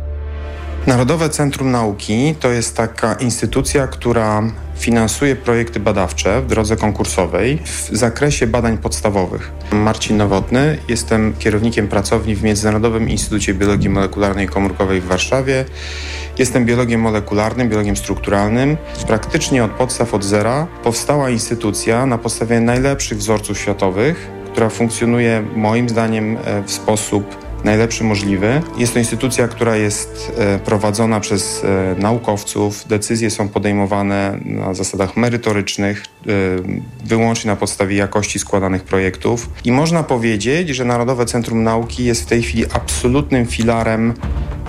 Narodowe 0.88 1.30
Centrum 1.30 1.72
Nauki 1.72 2.36
to 2.40 2.52
jest 2.52 2.78
taka 2.78 3.13
instytucja, 3.13 3.88
która 3.88 4.44
finansuje 4.75 5.36
projekty 5.36 5.80
badawcze 5.80 6.42
w 6.42 6.48
drodze 6.48 6.75
konkursowej 6.75 7.60
w 7.66 7.90
zakresie 7.92 8.48
badań 8.48 8.78
podstawowych. 8.78 9.52
Marcin 9.72 10.18
Nowotny, 10.18 10.78
jestem 10.88 11.34
kierownikiem 11.40 11.88
pracowni 11.88 12.36
w 12.36 12.44
Międzynarodowym 12.44 13.10
Instytucie 13.10 13.54
Biologii 13.54 13.90
Molekularnej 13.90 14.46
i 14.46 14.50
Komórkowej 14.50 15.02
w 15.02 15.06
Warszawie. 15.06 15.66
Jestem 16.38 16.66
biologiem 16.66 17.02
molekularnym, 17.02 17.70
biologiem 17.70 17.98
strukturalnym. 17.98 18.78
Praktycznie 19.08 19.63
od 19.63 19.72
podstaw, 19.72 20.13
od 20.13 20.24
zera 20.24 20.68
powstała 20.84 21.30
instytucja 21.30 22.06
na 22.06 22.18
podstawie 22.18 22.60
najlepszych 22.60 23.18
wzorców 23.18 23.60
światowych, 23.60 24.30
która 24.52 24.70
funkcjonuje 24.70 25.44
moim 25.56 25.90
zdaniem 25.90 26.38
w 26.66 26.72
sposób 26.72 27.52
najlepszy 27.63 28.03
możliwy. 28.03 28.62
Jest 28.77 28.93
to 28.93 29.00
instytucja, 29.00 29.48
która 29.48 29.75
jest 29.75 30.32
e, 30.38 30.60
prowadzona 30.60 31.20
przez 31.20 31.63
e, 31.63 31.96
naukowców. 32.01 32.88
Decyzje 32.88 33.29
są 33.29 33.50
podejmowane 33.50 34.39
na 34.46 34.74
zasadach 34.74 35.17
merytorycznych, 35.17 36.03
e, 36.03 36.32
wyłącznie 37.05 37.51
na 37.51 37.55
podstawie 37.55 37.96
jakości 37.96 38.39
składanych 38.39 38.84
projektów. 38.84 39.50
I 39.65 39.72
można 39.72 40.03
powiedzieć, 40.03 40.70
że 40.70 40.86
Narodowe 40.86 41.25
Centrum 41.25 41.63
Nauki 41.63 42.05
jest 42.05 42.22
w 42.22 42.25
tej 42.25 42.41
chwili 42.43 42.65
absolutnym 42.74 43.46
filarem 43.46 44.13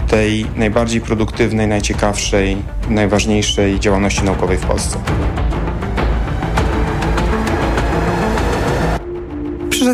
tej 0.08 0.46
najbardziej 0.56 1.00
produktywnej, 1.00 1.68
najciekawszej, 1.68 2.56
najważniejszej 2.90 3.80
działalności 3.80 4.24
naukowej 4.24 4.58
w 4.58 4.66
Polsce. 4.66 4.98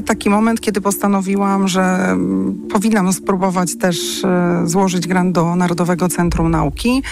Taki 0.03 0.31
moment, 0.31 0.61
kiedy 0.61 0.81
postanowiłam, 0.81 1.69
że 1.69 1.83
mm, 1.83 2.69
powinnam 2.73 3.13
spróbować 3.13 3.79
też 3.79 4.25
e, 4.25 4.63
złożyć 4.65 5.07
grant 5.09 5.35
do 5.35 5.57
Narodowego 5.57 6.09
Centrum 6.09 6.51
Nauki. 6.51 7.03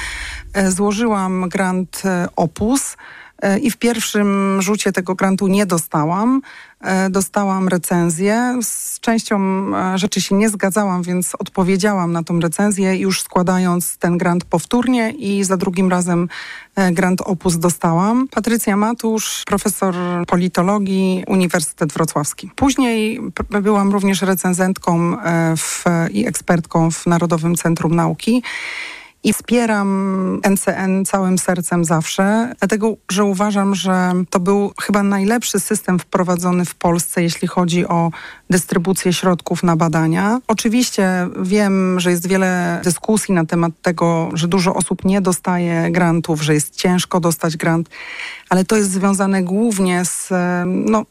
E, 0.52 0.70
złożyłam 0.70 1.48
grant 1.48 2.02
e, 2.04 2.28
Opus 2.36 2.96
i 3.62 3.70
w 3.70 3.76
pierwszym 3.76 4.62
rzucie 4.62 4.92
tego 4.92 5.14
grantu 5.14 5.48
nie 5.48 5.66
dostałam. 5.66 6.40
E, 6.80 7.10
dostałam 7.10 7.68
recenzję. 7.68 8.58
Z 8.62 9.00
częścią 9.00 9.38
e, 9.76 9.98
rzeczy 9.98 10.20
się 10.20 10.34
nie 10.34 10.48
zgadzałam, 10.48 11.02
więc 11.02 11.34
odpowiedziałam 11.34 12.12
na 12.12 12.22
tą 12.22 12.40
recenzję, 12.40 12.96
już 12.96 13.22
składając 13.22 13.96
ten 13.96 14.18
grant 14.18 14.44
powtórnie 14.44 15.10
i 15.10 15.44
za 15.44 15.56
drugim 15.56 15.90
razem 15.90 16.28
e, 16.76 16.92
grant 16.92 17.20
Opus 17.20 17.56
dostałam. 17.56 18.28
Patrycja 18.28 18.76
Matusz, 18.76 19.42
profesor 19.46 19.94
politologii, 20.26 21.24
Uniwersytet 21.26 21.92
Wrocławski. 21.92 22.50
Później 22.56 23.20
byłam 23.62 23.92
również 23.92 24.22
recenzentką 24.22 25.16
w, 25.56 25.84
i 26.10 26.26
ekspertką 26.26 26.90
w 26.90 27.06
Narodowym 27.06 27.56
Centrum 27.56 27.96
Nauki 27.96 28.42
i 29.24 29.32
wspieram 29.32 30.40
NCN 30.50 31.04
całym 31.04 31.38
sercem 31.38 31.84
zawsze, 31.84 32.54
dlatego 32.58 32.96
że 33.10 33.24
uważam, 33.24 33.74
że 33.74 34.12
to 34.30 34.40
był 34.40 34.72
chyba 34.82 35.02
najlepszy 35.02 35.60
system 35.60 35.98
wprowadzony 35.98 36.64
w 36.64 36.74
Polsce, 36.74 37.22
jeśli 37.22 37.48
chodzi 37.48 37.86
o 37.86 38.10
dystrybucję 38.50 39.12
środków 39.12 39.62
na 39.62 39.76
badania. 39.76 40.40
Oczywiście 40.46 41.28
wiem, 41.42 42.00
że 42.00 42.10
jest 42.10 42.28
wiele 42.28 42.80
dyskusji 42.84 43.34
na 43.34 43.44
temat 43.44 43.72
tego, 43.82 44.28
że 44.32 44.48
dużo 44.48 44.74
osób 44.74 45.04
nie 45.04 45.20
dostaje 45.20 45.90
grantów, 45.90 46.42
że 46.42 46.54
jest 46.54 46.76
ciężko 46.76 47.20
dostać 47.20 47.56
grant, 47.56 47.88
ale 48.48 48.64
to 48.64 48.76
jest 48.76 48.90
związane 48.90 49.42
głównie 49.42 50.04
z 50.04 50.28
no, 50.66 51.04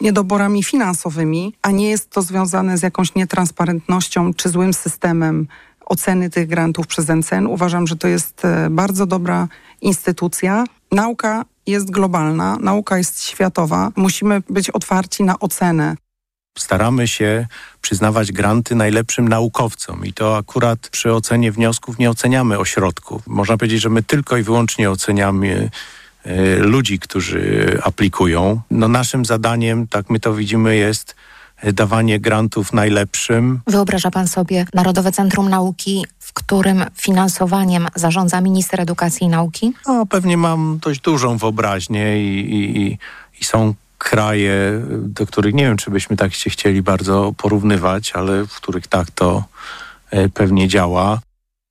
niedoborami 0.00 0.64
finansowymi, 0.64 1.54
a 1.62 1.70
nie 1.70 1.90
jest 1.90 2.10
to 2.10 2.22
związane 2.22 2.78
z 2.78 2.82
jakąś 2.82 3.14
nietransparentnością 3.14 4.34
czy 4.34 4.48
złym 4.48 4.74
systemem 4.74 5.46
oceny 5.88 6.30
tych 6.30 6.48
grantów 6.48 6.86
przez 6.86 7.08
NCN. 7.08 7.46
Uważam, 7.46 7.86
że 7.86 7.96
to 7.96 8.08
jest 8.08 8.44
e, 8.44 8.70
bardzo 8.70 9.06
dobra 9.06 9.48
instytucja. 9.80 10.64
Nauka 10.92 11.44
jest 11.66 11.90
globalna, 11.90 12.56
nauka 12.60 12.98
jest 12.98 13.22
światowa. 13.22 13.92
Musimy 13.96 14.42
być 14.50 14.70
otwarci 14.70 15.24
na 15.24 15.38
ocenę. 15.38 15.96
Staramy 16.58 17.08
się 17.08 17.46
przyznawać 17.80 18.32
granty 18.32 18.74
najlepszym 18.74 19.28
naukowcom 19.28 20.06
i 20.06 20.12
to 20.12 20.36
akurat 20.36 20.88
przy 20.88 21.12
ocenie 21.12 21.52
wniosków 21.52 21.98
nie 21.98 22.10
oceniamy 22.10 22.58
ośrodków. 22.58 23.26
Można 23.26 23.56
powiedzieć, 23.56 23.80
że 23.80 23.88
my 23.88 24.02
tylko 24.02 24.36
i 24.36 24.42
wyłącznie 24.42 24.90
oceniamy 24.90 25.70
e, 26.24 26.56
ludzi, 26.56 26.98
którzy 26.98 27.78
aplikują. 27.84 28.60
No 28.70 28.88
naszym 28.88 29.24
zadaniem, 29.24 29.88
tak 29.88 30.10
my 30.10 30.20
to 30.20 30.34
widzimy, 30.34 30.76
jest 30.76 31.14
dawanie 31.72 32.20
grantów 32.20 32.72
najlepszym. 32.72 33.60
Wyobraża 33.66 34.10
pan 34.10 34.28
sobie 34.28 34.66
Narodowe 34.74 35.12
Centrum 35.12 35.48
Nauki, 35.48 36.06
w 36.18 36.32
którym 36.32 36.84
finansowaniem 36.94 37.86
zarządza 37.94 38.40
minister 38.40 38.80
edukacji 38.80 39.26
i 39.26 39.28
nauki? 39.28 39.72
No, 39.86 40.06
pewnie 40.06 40.36
mam 40.36 40.78
dość 40.82 41.00
dużą 41.00 41.38
wyobraźnię 41.38 42.22
i, 42.22 42.56
i, 42.56 42.98
i 43.40 43.44
są 43.44 43.74
kraje, 43.98 44.82
do 44.90 45.26
których 45.26 45.54
nie 45.54 45.64
wiem, 45.64 45.76
czy 45.76 45.90
byśmy 45.90 46.16
tak 46.16 46.34
się 46.34 46.50
chcieli 46.50 46.82
bardzo 46.82 47.32
porównywać, 47.36 48.12
ale 48.12 48.46
w 48.46 48.54
których 48.54 48.86
tak 48.86 49.10
to 49.10 49.44
e, 50.10 50.28
pewnie 50.28 50.68
działa. 50.68 51.20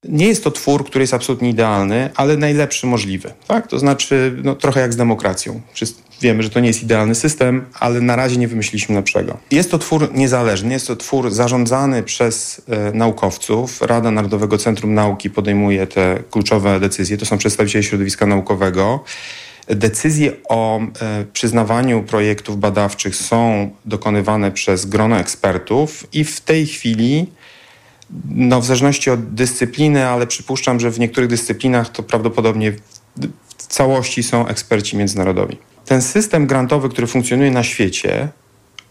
Nie 0.04 0.28
jest 0.28 0.44
to 0.44 0.52
twór, 0.52 0.86
który 0.86 1.04
jest 1.04 1.14
absolutnie 1.14 1.50
idealny, 1.50 2.10
ale 2.16 2.38
najlepszy 2.38 2.88
możliwy. 2.88 3.34
Tak? 3.48 3.68
To 3.68 3.80
znaczy 3.80 4.38
no, 4.44 4.56
trochę 4.56 4.80
jak 4.80 4.94
z 4.94 4.96
demokracją. 4.96 5.62
Wiemy, 6.22 6.44
że 6.44 6.50
to 6.50 6.60
nie 6.60 6.68
jest 6.68 6.84
idealny 6.84 7.16
system, 7.16 7.66
ale 7.80 8.02
na 8.02 8.16
razie 8.16 8.38
nie 8.38 8.48
wymyśliliśmy 8.48 8.96
lepszego. 8.96 9.38
Jest 9.52 9.72
to 9.72 9.78
twór 9.78 10.14
niezależny, 10.14 10.74
jest 10.74 10.88
to 10.88 10.96
twór 10.96 11.32
zarządzany 11.32 12.04
przez 12.04 12.62
e, 12.70 12.92
naukowców. 12.92 13.82
Rada 13.82 14.12
Narodowego 14.12 14.58
Centrum 14.58 14.94
Nauki 14.94 15.30
podejmuje 15.30 15.88
te 15.88 16.24
kluczowe 16.32 16.80
decyzje. 16.80 17.18
To 17.18 17.26
są 17.26 17.38
przedstawiciele 17.38 17.84
środowiska 17.84 18.26
naukowego. 18.26 19.04
Decyzje 19.68 20.32
o 20.50 20.80
e, 20.80 21.26
przyznawaniu 21.34 22.04
projektów 22.04 22.60
badawczych 22.60 23.16
są 23.16 23.70
dokonywane 23.86 24.52
przez 24.52 24.86
grono 24.86 25.20
ekspertów 25.20 26.08
i 26.14 26.24
w 26.24 26.42
tej 26.42 26.68
chwili 26.68 27.28
no, 28.30 28.62
w 28.62 28.66
zależności 28.66 29.10
od 29.10 29.34
dyscypliny, 29.34 30.08
ale 30.08 30.28
przypuszczam, 30.28 30.80
że 30.80 30.92
w 30.92 31.00
niektórych 31.00 31.30
dyscyplinach 31.30 31.90
to 31.90 32.04
prawdopodobnie 32.04 32.72
w 33.58 33.68
całości 33.68 34.24
są 34.24 34.48
eksperci 34.48 34.98
międzynarodowi. 34.98 35.58
Ten 35.88 36.02
system 36.02 36.48
grantowy, 36.48 36.90
który 36.90 37.08
funkcjonuje 37.08 37.52
na 37.52 37.64
świecie, 37.64 38.28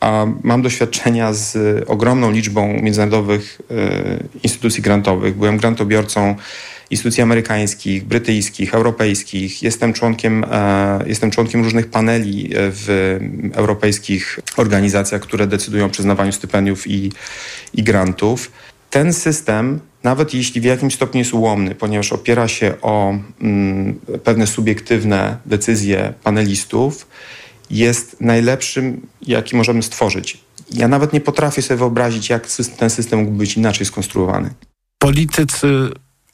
a 0.00 0.26
mam 0.43 0.62
doświadczenia 0.62 1.33
z 1.33 1.57
ogromną 1.87 2.31
liczbą 2.31 2.81
międzynarodowych 2.83 3.61
e, 3.71 3.75
instytucji 4.43 4.83
grantowych. 4.83 5.37
Byłem 5.37 5.57
grantobiorcą 5.57 6.35
instytucji 6.91 7.23
amerykańskich, 7.23 8.05
brytyjskich, 8.05 8.75
europejskich. 8.75 9.62
Jestem 9.62 9.93
członkiem, 9.93 10.45
e, 10.50 11.05
jestem 11.07 11.31
członkiem 11.31 11.65
różnych 11.65 11.87
paneli 11.87 12.50
w 12.53 13.19
europejskich 13.53 14.41
organizacjach, 14.57 15.21
które 15.21 15.47
decydują 15.47 15.87
o 15.87 15.88
przyznawaniu 15.88 16.33
stypendiów 16.33 16.87
i, 16.87 17.12
i 17.75 17.83
grantów 17.83 18.50
ten 18.91 19.12
system, 19.12 19.81
nawet 20.06 20.34
jeśli 20.34 20.60
w 20.60 20.64
jakimś 20.64 20.94
stopniu 20.94 21.18
jest 21.18 21.34
ułomny, 21.34 21.75
ponieważ 21.75 22.12
opiera 22.12 22.48
się 22.48 22.75
o 22.82 23.14
mm, 23.40 24.00
pewne 24.25 24.46
subiektywne 24.46 25.38
decyzje 25.46 26.14
panelistów, 26.22 27.06
jest 27.70 28.20
najlepszym, 28.20 29.06
jaki 29.22 29.56
możemy 29.56 29.82
stworzyć. 29.82 30.38
Ja 30.72 30.88
nawet 30.88 31.12
nie 31.12 31.20
potrafię 31.20 31.62
sobie 31.62 31.78
wyobrazić, 31.78 32.28
jak 32.28 32.46
ten 32.78 32.90
system 32.90 33.18
mógłby 33.18 33.38
być 33.38 33.56
inaczej 33.56 33.86
skonstruowany. 33.86 34.54
Politycy, 34.98 35.90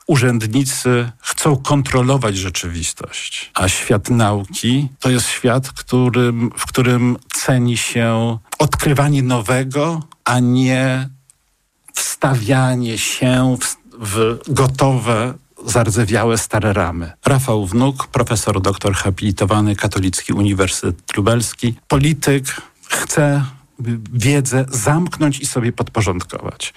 urzędnicy 0.06 1.10
chcą 1.18 1.56
kontrolować 1.56 2.36
rzeczywistość, 2.36 3.50
a 3.54 3.68
świat 3.68 4.10
nauki 4.10 4.88
to 4.98 5.10
jest 5.10 5.28
świat, 5.28 5.70
którym, 5.70 6.50
w 6.56 6.66
którym 6.66 7.16
ceni 7.34 7.76
się 7.76 8.38
odkrywanie 8.58 9.22
nowego, 9.22 10.02
a 10.24 10.40
nie 10.40 11.08
wstawianie 11.92 12.98
się 12.98 13.56
w, 13.60 13.76
w 14.06 14.38
gotowe 14.48 15.34
zardzewiałe 15.66 16.38
stare 16.38 16.72
ramy. 16.72 17.12
Rafał 17.26 17.66
Wnuk, 17.66 18.06
profesor 18.06 18.60
doktor 18.60 18.94
habilitowany 18.94 19.76
Katolicki 19.76 20.32
Uniwersytet 20.32 21.16
Lubelski, 21.16 21.74
polityk, 21.88 22.44
chce 22.88 23.44
wiedzę 24.12 24.64
zamknąć 24.70 25.40
i 25.40 25.46
sobie 25.46 25.72
podporządkować. 25.72 26.74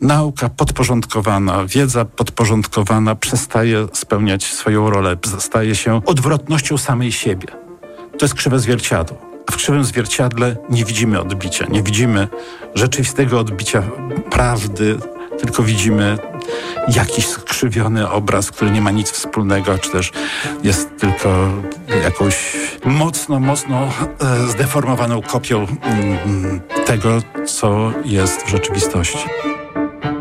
Nauka 0.00 0.48
podporządkowana, 0.48 1.66
wiedza 1.66 2.04
podporządkowana 2.04 3.14
przestaje 3.14 3.88
spełniać 3.92 4.44
swoją 4.44 4.90
rolę, 4.90 5.16
staje 5.38 5.74
się 5.74 6.00
odwrotnością 6.06 6.78
samej 6.78 7.12
siebie. 7.12 7.48
To 8.18 8.24
jest 8.24 8.34
krzywe 8.34 8.58
zwierciadło 8.58 9.31
w 9.50 9.56
krzywym 9.56 9.84
zwierciadle 9.84 10.56
nie 10.70 10.84
widzimy 10.84 11.20
odbicia, 11.20 11.66
nie 11.70 11.82
widzimy 11.82 12.28
rzeczywistego 12.74 13.40
odbicia 13.40 13.82
prawdy, 14.30 14.98
tylko 15.40 15.62
widzimy 15.62 16.18
jakiś 16.88 17.26
skrzywiony 17.26 18.10
obraz, 18.10 18.50
który 18.50 18.70
nie 18.70 18.80
ma 18.80 18.90
nic 18.90 19.10
wspólnego, 19.10 19.78
czy 19.78 19.90
też 19.90 20.12
jest 20.62 20.88
tylko 20.98 21.48
jakąś 22.04 22.56
mocno, 22.84 23.40
mocno 23.40 23.88
e, 24.20 24.46
zdeformowaną 24.48 25.22
kopią 25.22 25.66
mm, 25.82 26.60
tego, 26.86 27.22
co 27.46 27.92
jest 28.04 28.42
w 28.42 28.48
rzeczywistości. 28.48 29.28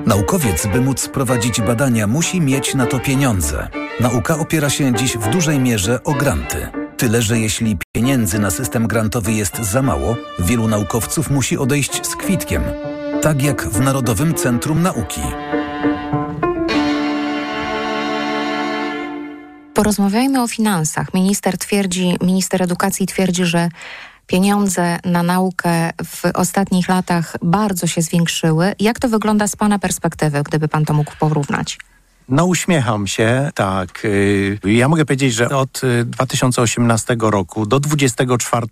Naukowiec, 0.06 0.68
by 0.68 0.82
móc 0.82 1.08
prowadzić 1.08 1.62
badania, 1.62 2.08
musi 2.08 2.42
mieć 2.42 2.76
na 2.76 2.86
to 2.86 3.00
pieniądze. 3.00 3.68
Nauka 4.00 4.38
opiera 4.40 4.70
się 4.70 4.94
dziś 4.94 5.18
w 5.18 5.30
dużej 5.30 5.60
mierze 5.60 6.04
o 6.04 6.14
granty. 6.14 6.68
Tyle, 7.02 7.22
że 7.22 7.40
jeśli 7.40 7.78
pieniędzy 7.92 8.40
na 8.40 8.52
system 8.52 8.88
grantowy 8.88 9.34
jest 9.34 9.58
za 9.58 9.82
mało, 9.82 10.16
wielu 10.40 10.68
naukowców 10.68 11.30
musi 11.30 11.58
odejść 11.58 12.08
z 12.08 12.16
kwitkiem. 12.16 12.64
Tak 13.22 13.42
jak 13.42 13.68
w 13.68 13.80
Narodowym 13.80 14.34
Centrum 14.34 14.82
Nauki. 14.82 15.22
Porozmawiajmy 19.74 20.42
o 20.44 20.48
finansach. 20.48 21.14
Minister 21.14 21.58
twierdzi, 21.58 22.16
minister 22.22 22.64
edukacji 22.64 23.06
twierdzi, 23.06 23.46
że 23.46 23.70
pieniądze 24.28 25.00
na 25.06 25.24
naukę 25.24 25.90
w 26.06 26.26
ostatnich 26.34 26.90
latach 26.90 27.36
bardzo 27.42 27.88
się 27.88 28.02
zwiększyły. 28.02 28.74
Jak 28.80 29.00
to 29.00 29.10
wygląda 29.10 29.48
z 29.48 29.56
Pana 29.56 29.80
perspektywy, 29.80 30.44
gdyby 30.44 30.68
Pan 30.68 30.86
to 30.86 30.94
mógł 30.94 31.12
porównać? 31.20 31.78
No 32.32 32.46
uśmiecham 32.46 33.08
się, 33.08 33.52
tak. 33.56 34.06
Y, 34.06 34.60
ja 34.66 34.88
mogę 34.88 35.06
powiedzieć, 35.06 35.34
że 35.34 35.50
od 35.50 35.82
2018 36.06 37.14
y, 37.14 37.18
roku 37.22 37.66
do 37.66 37.80
2024, 37.80 38.68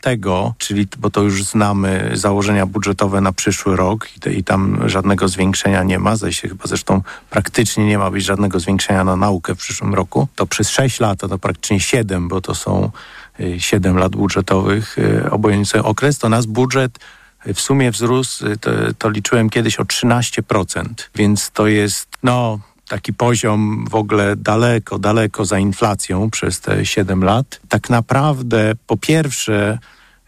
czyli, 0.57 0.87
bo 0.97 1.09
to 1.09 1.21
już 1.21 1.43
znamy 1.43 2.11
założenia 2.13 2.65
budżetowe 2.65 3.21
na 3.21 3.31
przyszły 3.31 3.75
rok 3.75 4.07
i, 4.31 4.43
tam 4.43 4.89
żadnego 4.89 5.27
zwiększenia 5.27 5.83
nie 5.83 5.99
ma, 5.99 6.15
się 6.29 6.49
chyba 6.49 6.63
zresztą 6.65 7.01
praktycznie 7.29 7.85
nie 7.85 7.97
ma 7.97 8.11
być 8.11 8.25
żadnego 8.25 8.59
zwiększenia 8.59 9.03
na 9.03 9.15
naukę 9.15 9.55
w 9.55 9.57
przyszłym 9.57 9.93
roku, 9.93 10.27
to 10.35 10.45
przez 10.45 10.69
6 10.69 10.99
lat, 10.99 11.19
to 11.19 11.39
praktycznie 11.39 11.79
7, 11.79 12.27
bo 12.27 12.41
to 12.41 12.55
są 12.55 12.91
7 13.57 13.97
y, 13.97 13.99
lat 13.99 14.15
budżetowych, 14.15 14.95
obejmujący 15.31 15.83
okres, 15.83 16.17
to 16.17 16.29
nas 16.29 16.45
budżet 16.45 16.99
w 17.45 17.61
sumie 17.61 17.91
wzrósł, 17.91 18.45
to, 18.61 18.71
to 18.97 19.09
liczyłem 19.09 19.49
kiedyś 19.49 19.79
o 19.79 19.83
13%, 19.83 20.83
więc 21.15 21.51
to 21.51 21.67
jest, 21.67 22.07
no 22.23 22.59
taki 22.89 23.13
poziom 23.13 23.85
w 23.89 23.95
ogóle 23.95 24.35
daleko, 24.35 24.99
daleko 24.99 25.45
za 25.45 25.59
inflacją 25.59 26.29
przez 26.29 26.59
te 26.61 26.85
7 26.85 27.23
lat. 27.23 27.59
Tak 27.69 27.89
naprawdę, 27.89 28.73
po 28.87 28.97
pierwsze, 28.97 29.79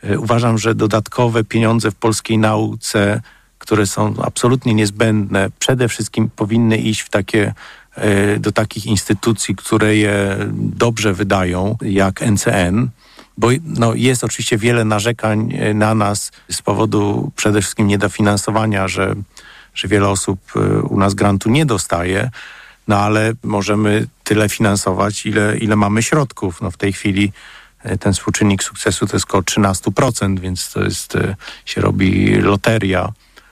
e, 0.04 0.20
uważam, 0.20 0.58
że 0.58 0.76
dodatkowe 0.76 1.44
pieniądze 1.44 1.92
w 1.92 1.96
polskiej 1.96 2.38
nauce, 2.38 3.22
które 3.58 3.86
są 3.86 4.14
absolutnie 4.24 4.74
niezbędne, 4.74 5.50
przede 5.60 5.88
wszystkim 5.88 6.30
powinny 6.36 6.78
iść 6.78 7.02
w 7.02 7.10
takie 7.10 7.54
e, 7.96 8.40
do 8.40 8.52
takich 8.52 8.86
instytucji, 8.86 9.56
które 9.56 9.96
je 9.96 10.38
dobrze 10.54 11.14
wydają, 11.14 11.78
jak 11.82 12.22
NCN, 12.22 12.90
bo 13.38 13.48
no, 13.66 13.96
jest 13.96 14.24
oczywiście 14.24 14.58
wiele 14.58 14.86
narzekań 14.86 15.54
e, 15.54 15.74
na 15.74 15.96
nas 15.96 16.32
z 16.52 16.62
powodu 16.62 17.32
przede 17.36 17.62
wszystkim 17.62 17.88
niedofinansowania, 17.88 18.88
że 18.88 19.16
że 19.74 19.88
wiele 19.88 20.10
osób 20.10 20.40
e, 20.56 20.82
u 20.82 21.00
nas 21.00 21.14
grantu 21.14 21.50
nie 21.50 21.66
dostaje, 21.66 22.30
no 22.88 22.98
ale 22.98 23.34
możemy 23.44 24.08
tyle 24.24 24.50
finansować, 24.50 25.26
ile, 25.26 25.58
ile 25.58 25.76
mamy 25.76 26.04
środków. 26.04 26.62
No 26.62 26.72
w 26.72 26.78
tej 26.78 26.94
chwili 26.94 27.32
e, 27.84 27.98
ten 27.98 28.14
współczynnik 28.14 28.64
sukcesu 28.64 29.08
to 29.08 29.16
jest 29.16 29.26
około 29.26 29.44
13%, 29.44 30.40
więc 30.40 30.72
to 30.72 30.84
jest, 30.84 31.16
e, 31.16 31.36
się 31.66 31.82
robi 31.82 32.36
loteria. 32.36 33.10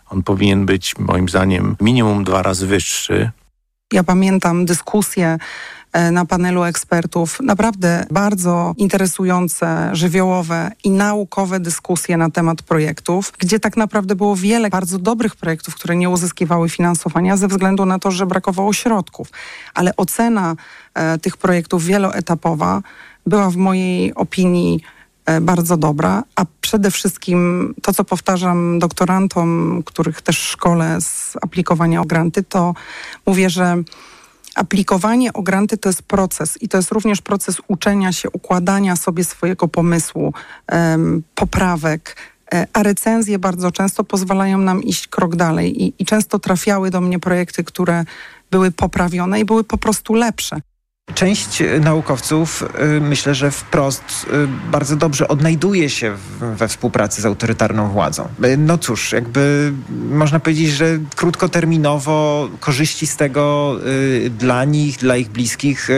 On 0.10 0.24
powinien 0.24 0.66
być 0.66 0.98
moim 0.98 1.30
zdaniem 1.30 1.76
minimum 1.82 2.24
dwa 2.24 2.44
razy 2.44 2.68
wyższy. 2.68 3.32
Ja 3.94 4.04
pamiętam 4.04 4.66
dyskusję 4.66 5.38
na 6.12 6.26
panelu 6.26 6.64
ekspertów. 6.64 7.40
Naprawdę 7.42 8.06
bardzo 8.12 8.74
interesujące, 8.78 9.90
żywiołowe 9.94 10.72
i 10.84 10.90
naukowe 10.90 11.60
dyskusje 11.60 12.18
na 12.18 12.30
temat 12.30 12.62
projektów, 12.62 13.34
gdzie 13.40 13.60
tak 13.60 13.78
naprawdę 13.78 14.16
było 14.16 14.36
wiele 14.36 14.70
bardzo 14.70 15.00
dobrych 15.00 15.36
projektów, 15.36 15.76
które 15.76 15.96
nie 15.96 16.10
uzyskiwały 16.10 16.70
finansowania 16.70 17.38
ze 17.38 17.48
względu 17.48 17.86
na 17.86 18.00
to, 18.00 18.12
że 18.12 18.26
brakowało 18.26 18.74
środków. 18.74 19.28
Ale 19.74 19.96
ocena 19.96 20.56
e, 20.94 21.18
tych 21.18 21.38
projektów 21.38 21.86
wieloetapowa 21.86 22.82
była 23.26 23.50
w 23.50 23.56
mojej 23.56 24.16
opinii 24.16 24.84
e, 25.26 25.42
bardzo 25.42 25.78
dobra, 25.78 26.24
a 26.36 26.46
przede 26.62 26.92
wszystkim 26.92 27.74
to, 27.82 27.94
co 27.94 28.04
powtarzam 28.04 28.80
doktorantom, 28.80 29.82
których 29.86 30.22
też 30.22 30.38
szkole 30.40 31.02
z 31.02 31.38
aplikowania 31.42 32.02
o 32.02 32.06
granty, 32.06 32.44
to 32.44 32.74
mówię, 33.26 33.50
że 33.50 33.84
aplikowanie 34.56 35.34
o 35.34 35.42
granty 35.42 35.78
to 35.78 35.90
jest 35.90 36.02
proces 36.02 36.62
i 36.62 36.70
to 36.70 36.78
jest 36.78 36.92
również 36.92 37.22
proces 37.22 37.62
uczenia 37.68 38.12
się, 38.12 38.30
układania 38.30 38.96
sobie 38.96 39.24
swojego 39.24 39.68
pomysłu, 39.68 40.34
um, 40.72 41.24
poprawek, 41.36 42.16
e, 42.54 42.68
a 42.74 42.84
recenzje 42.84 43.40
bardzo 43.40 43.72
często 43.72 44.04
pozwalają 44.04 44.58
nam 44.58 44.84
iść 44.84 45.08
krok 45.08 45.36
dalej 45.36 45.84
i, 45.84 45.94
i 46.00 46.06
często 46.06 46.40
trafiały 46.40 46.92
do 46.92 47.02
mnie 47.02 47.20
projekty, 47.20 47.64
które 47.64 48.06
były 48.52 48.72
poprawione 48.72 49.40
i 49.40 49.46
były 49.46 49.64
po 49.64 49.78
prostu 49.78 50.14
lepsze. 50.14 50.62
Część 51.16 51.62
e, 51.62 51.80
naukowców 51.80 52.64
e, 52.64 52.86
myślę, 53.00 53.36
że 53.36 53.52
wprost 53.52 54.04
e, 54.04 54.72
bardzo 54.72 54.96
dobrze 54.96 55.28
odnajduje 55.28 55.90
się 55.90 56.16
we 56.40 56.68
współpracy 56.68 57.22
z 57.22 57.26
autorytarną 57.26 57.90
władzą. 57.90 58.28
No 58.58 58.78
cóż, 58.78 59.12
jakby 59.12 59.74
można 60.10 60.40
powiedzieć, 60.40 60.70
że 60.70 61.00
krótkoterminowo 61.16 62.50
korzyści 62.60 63.08
z 63.08 63.16
tego 63.16 63.76
dla 64.40 64.66
nich, 64.66 64.98
dla 64.98 65.18
ich 65.18 65.30
bliskich 65.30 65.90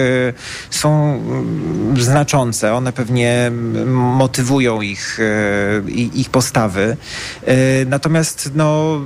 są 0.70 1.14
mm, 1.14 2.02
znaczące. 2.02 2.74
One 2.74 2.94
pewnie 2.94 3.52
motywują 3.88 4.82
ich, 4.82 5.20
ich 6.14 6.30
postawy. 6.30 6.98
Natomiast 7.86 8.52
no, 8.56 9.02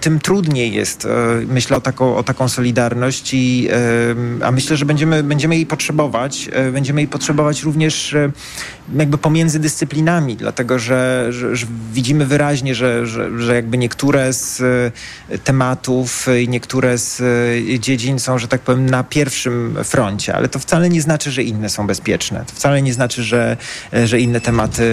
tym 0.00 0.20
trudniej 0.20 0.72
jest, 0.72 1.08
myślę, 1.48 1.76
o 1.76 1.80
taką, 1.80 2.16
o 2.16 2.22
taką 2.22 2.48
solidarność 2.48 3.34
i, 3.34 3.68
a 4.42 4.52
myślę, 4.52 4.76
że 4.76 4.84
będziemy 4.84 5.05
będziemy, 5.06 5.28
będziemy 5.28 5.56
jej 5.56 5.66
potrzebować. 5.66 6.48
E, 6.52 6.70
będziemy 6.70 7.00
jej 7.00 7.08
potrzebować 7.08 7.62
również 7.62 8.14
e, 8.14 8.30
jakby 8.96 9.18
pomiędzy 9.18 9.58
dyscyplinami, 9.58 10.36
dlatego 10.36 10.78
że, 10.78 11.26
że, 11.30 11.56
że 11.56 11.66
widzimy 11.92 12.26
wyraźnie, 12.26 12.74
że, 12.74 13.06
że, 13.06 13.40
że 13.40 13.54
jakby 13.54 13.78
niektóre 13.78 14.32
z 14.32 14.60
e, 15.30 15.38
tematów 15.38 16.26
i 16.42 16.48
niektóre 16.48 16.98
z 16.98 17.22
dziedzin 17.80 18.18
są, 18.18 18.38
że 18.38 18.48
tak 18.48 18.60
powiem, 18.60 18.90
na 18.90 19.04
pierwszym 19.04 19.76
froncie, 19.84 20.34
ale 20.34 20.48
to 20.48 20.58
wcale 20.58 20.88
nie 20.88 21.02
znaczy, 21.02 21.30
że 21.30 21.42
inne 21.42 21.68
są 21.68 21.86
bezpieczne. 21.86 22.44
To 22.46 22.52
wcale 22.54 22.82
nie 22.82 22.92
znaczy, 22.92 23.22
że, 23.22 23.56
że 24.04 24.20
inne 24.20 24.40
tematy 24.40 24.84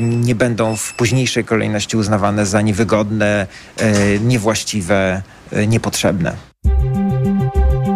nie 0.00 0.34
będą 0.34 0.76
w 0.76 0.94
późniejszej 0.94 1.44
kolejności 1.44 1.96
uznawane 1.96 2.46
za 2.46 2.60
niewygodne, 2.62 3.46
niewłaściwe, 4.20 5.22
niepotrzebne. 5.66 6.36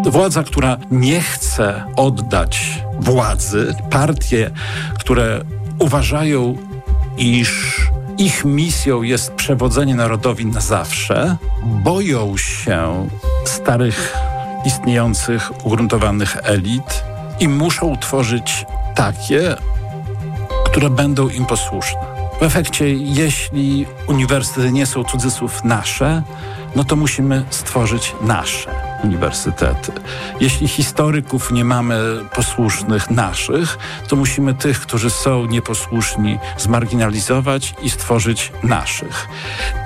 Władza, 0.07 0.43
która 0.43 0.77
nie 0.91 1.21
chce 1.21 1.85
oddać 1.97 2.83
władzy, 3.01 3.75
partie, 3.91 4.51
które 4.99 5.45
uważają, 5.79 6.57
iż 7.19 7.81
ich 8.19 8.45
misją 8.45 9.03
jest 9.03 9.33
przewodzenie 9.33 9.95
narodowi 9.95 10.47
na 10.47 10.61
zawsze, 10.61 11.37
boją 11.63 12.37
się 12.37 13.09
starych, 13.45 14.17
istniejących, 14.65 15.67
ugruntowanych 15.67 16.37
elit 16.43 17.05
i 17.41 17.49
muszą 17.49 17.97
tworzyć 17.97 18.67
takie, 18.95 19.57
które 20.67 20.91
będą 20.91 21.29
im 21.29 21.47
posłuszne. 21.47 22.01
W 22.41 22.43
efekcie, 22.43 22.93
jeśli 22.95 23.87
uniwersytety 24.07 24.73
nie 24.73 24.87
są 24.87 25.05
cudzysłów 25.05 25.65
nasze, 25.65 26.23
no 26.77 26.85
to 26.85 26.97
musimy 26.97 27.45
stworzyć 27.51 28.15
nasze 28.21 28.84
uniwersytety. 29.05 29.93
Jeśli 30.41 30.69
historyków 30.69 31.53
nie 31.53 31.65
mamy 31.65 31.99
posłusznych 32.35 33.11
naszych, 33.11 33.79
to 34.09 34.17
musimy 34.17 34.55
tych, 34.55 34.81
którzy 34.81 35.11
są 35.11 35.47
nieposłuszni, 35.47 36.39
zmarginalizować 36.59 37.75
i 37.83 37.91
stworzyć 37.91 38.53
naszych. 38.63 39.29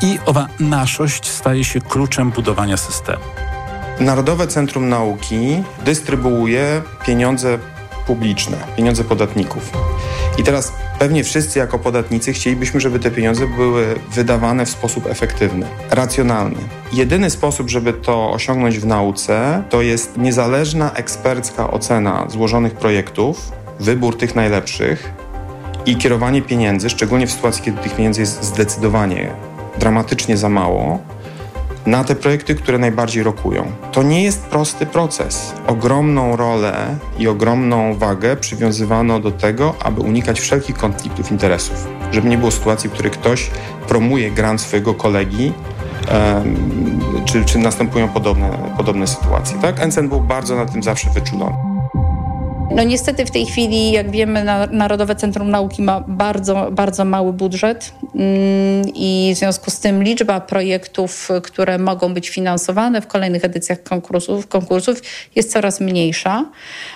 I 0.02 0.18
owa 0.26 0.46
naszość 0.60 1.26
staje 1.30 1.64
się 1.64 1.80
kluczem 1.80 2.30
budowania 2.30 2.76
systemu. 2.76 3.24
Narodowe 4.00 4.46
Centrum 4.46 4.88
Nauki 4.88 5.62
dystrybuuje 5.84 6.82
pieniądze 7.06 7.58
publiczne, 8.06 8.56
pieniądze 8.76 9.04
podatników. 9.04 9.72
I 10.38 10.42
teraz 10.42 10.72
pewnie 10.98 11.24
wszyscy 11.24 11.58
jako 11.58 11.78
podatnicy 11.78 12.32
chcielibyśmy, 12.32 12.80
żeby 12.80 12.98
te 12.98 13.10
pieniądze 13.10 13.46
były 13.46 13.84
wydawane 14.12 14.66
w 14.66 14.70
sposób 14.70 15.06
efektywny, 15.06 15.66
racjonalny. 15.90 16.56
Jedyny 16.92 17.30
sposób, 17.30 17.68
żeby 17.68 17.92
to 17.92 18.30
osiągnąć 18.30 18.78
w 18.78 18.86
nauce, 18.86 19.62
to 19.70 19.82
jest 19.82 20.16
niezależna 20.16 20.92
ekspercka 20.92 21.70
ocena 21.70 22.26
złożonych 22.28 22.74
projektów, 22.74 23.52
wybór 23.80 24.18
tych 24.18 24.34
najlepszych 24.34 25.12
i 25.86 25.96
kierowanie 25.96 26.42
pieniędzy, 26.42 26.90
szczególnie 26.90 27.26
w 27.26 27.32
sytuacji, 27.32 27.62
kiedy 27.62 27.78
tych 27.78 27.96
pieniędzy 27.96 28.20
jest 28.20 28.44
zdecydowanie 28.44 29.30
dramatycznie 29.78 30.36
za 30.36 30.48
mało, 30.48 30.98
na 31.88 32.04
te 32.04 32.14
projekty, 32.14 32.54
które 32.54 32.78
najbardziej 32.78 33.22
rokują. 33.22 33.72
To 33.92 34.02
nie 34.02 34.24
jest 34.24 34.42
prosty 34.42 34.86
proces. 34.86 35.54
Ogromną 35.66 36.36
rolę 36.36 36.96
i 37.18 37.28
ogromną 37.28 37.94
wagę 37.94 38.36
przywiązywano 38.36 39.20
do 39.20 39.30
tego, 39.30 39.74
aby 39.82 40.00
unikać 40.00 40.40
wszelkich 40.40 40.76
konfliktów 40.76 41.30
interesów. 41.30 41.86
Żeby 42.12 42.28
nie 42.28 42.38
było 42.38 42.50
sytuacji, 42.50 42.90
w 42.90 42.92
której 42.92 43.12
ktoś 43.12 43.50
promuje 43.88 44.30
grant 44.30 44.60
swojego 44.60 44.94
kolegi, 44.94 45.52
czy, 47.24 47.44
czy 47.44 47.58
następują 47.58 48.08
podobne, 48.08 48.50
podobne 48.76 49.06
sytuacje. 49.06 49.58
Tak? 49.58 49.86
NCN 49.86 50.08
był 50.08 50.20
bardzo 50.20 50.56
na 50.56 50.66
tym 50.66 50.82
zawsze 50.82 51.10
wyczulony. 51.10 51.67
No 52.70 52.82
niestety 52.82 53.26
w 53.26 53.30
tej 53.30 53.46
chwili, 53.46 53.92
jak 53.92 54.10
wiemy, 54.10 54.44
Narodowe 54.70 55.14
Centrum 55.14 55.50
Nauki 55.50 55.82
ma 55.82 56.00
bardzo, 56.08 56.68
bardzo 56.70 57.04
mały 57.04 57.32
budżet 57.32 57.92
mm, 58.14 58.82
i 58.94 59.32
w 59.34 59.38
związku 59.38 59.70
z 59.70 59.80
tym 59.80 60.02
liczba 60.02 60.40
projektów, 60.40 61.28
które 61.42 61.78
mogą 61.78 62.14
być 62.14 62.28
finansowane 62.28 63.00
w 63.00 63.06
kolejnych 63.06 63.44
edycjach 63.44 63.82
konkursów, 63.82 64.46
konkursów 64.46 65.02
jest 65.36 65.52
coraz 65.52 65.80
mniejsza. 65.80 66.44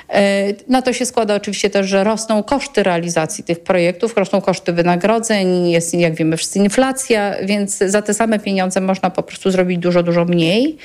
E, 0.09 0.45
na 0.69 0.83
to 0.83 0.93
się 0.93 1.07
składa 1.07 1.35
oczywiście 1.35 1.71
też, 1.71 1.87
że 1.87 2.05
rosną 2.05 2.43
koszty 2.43 2.83
realizacji 2.83 3.45
tych 3.45 3.61
projektów, 3.61 4.17
rosną 4.17 4.41
koszty 4.41 4.73
wynagrodzeń, 4.73 5.71
jest 5.71 5.95
jak 5.95 6.15
wiemy 6.15 6.37
wszyscy 6.37 6.59
inflacja, 6.59 7.35
więc 7.45 7.79
za 7.79 8.03
te 8.03 8.15
same 8.15 8.39
pieniądze 8.39 8.81
można 8.81 9.11
po 9.11 9.23
prostu 9.23 9.51
zrobić 9.51 9.79
dużo, 9.79 10.03
dużo 10.03 10.25
mniej. 10.25 10.79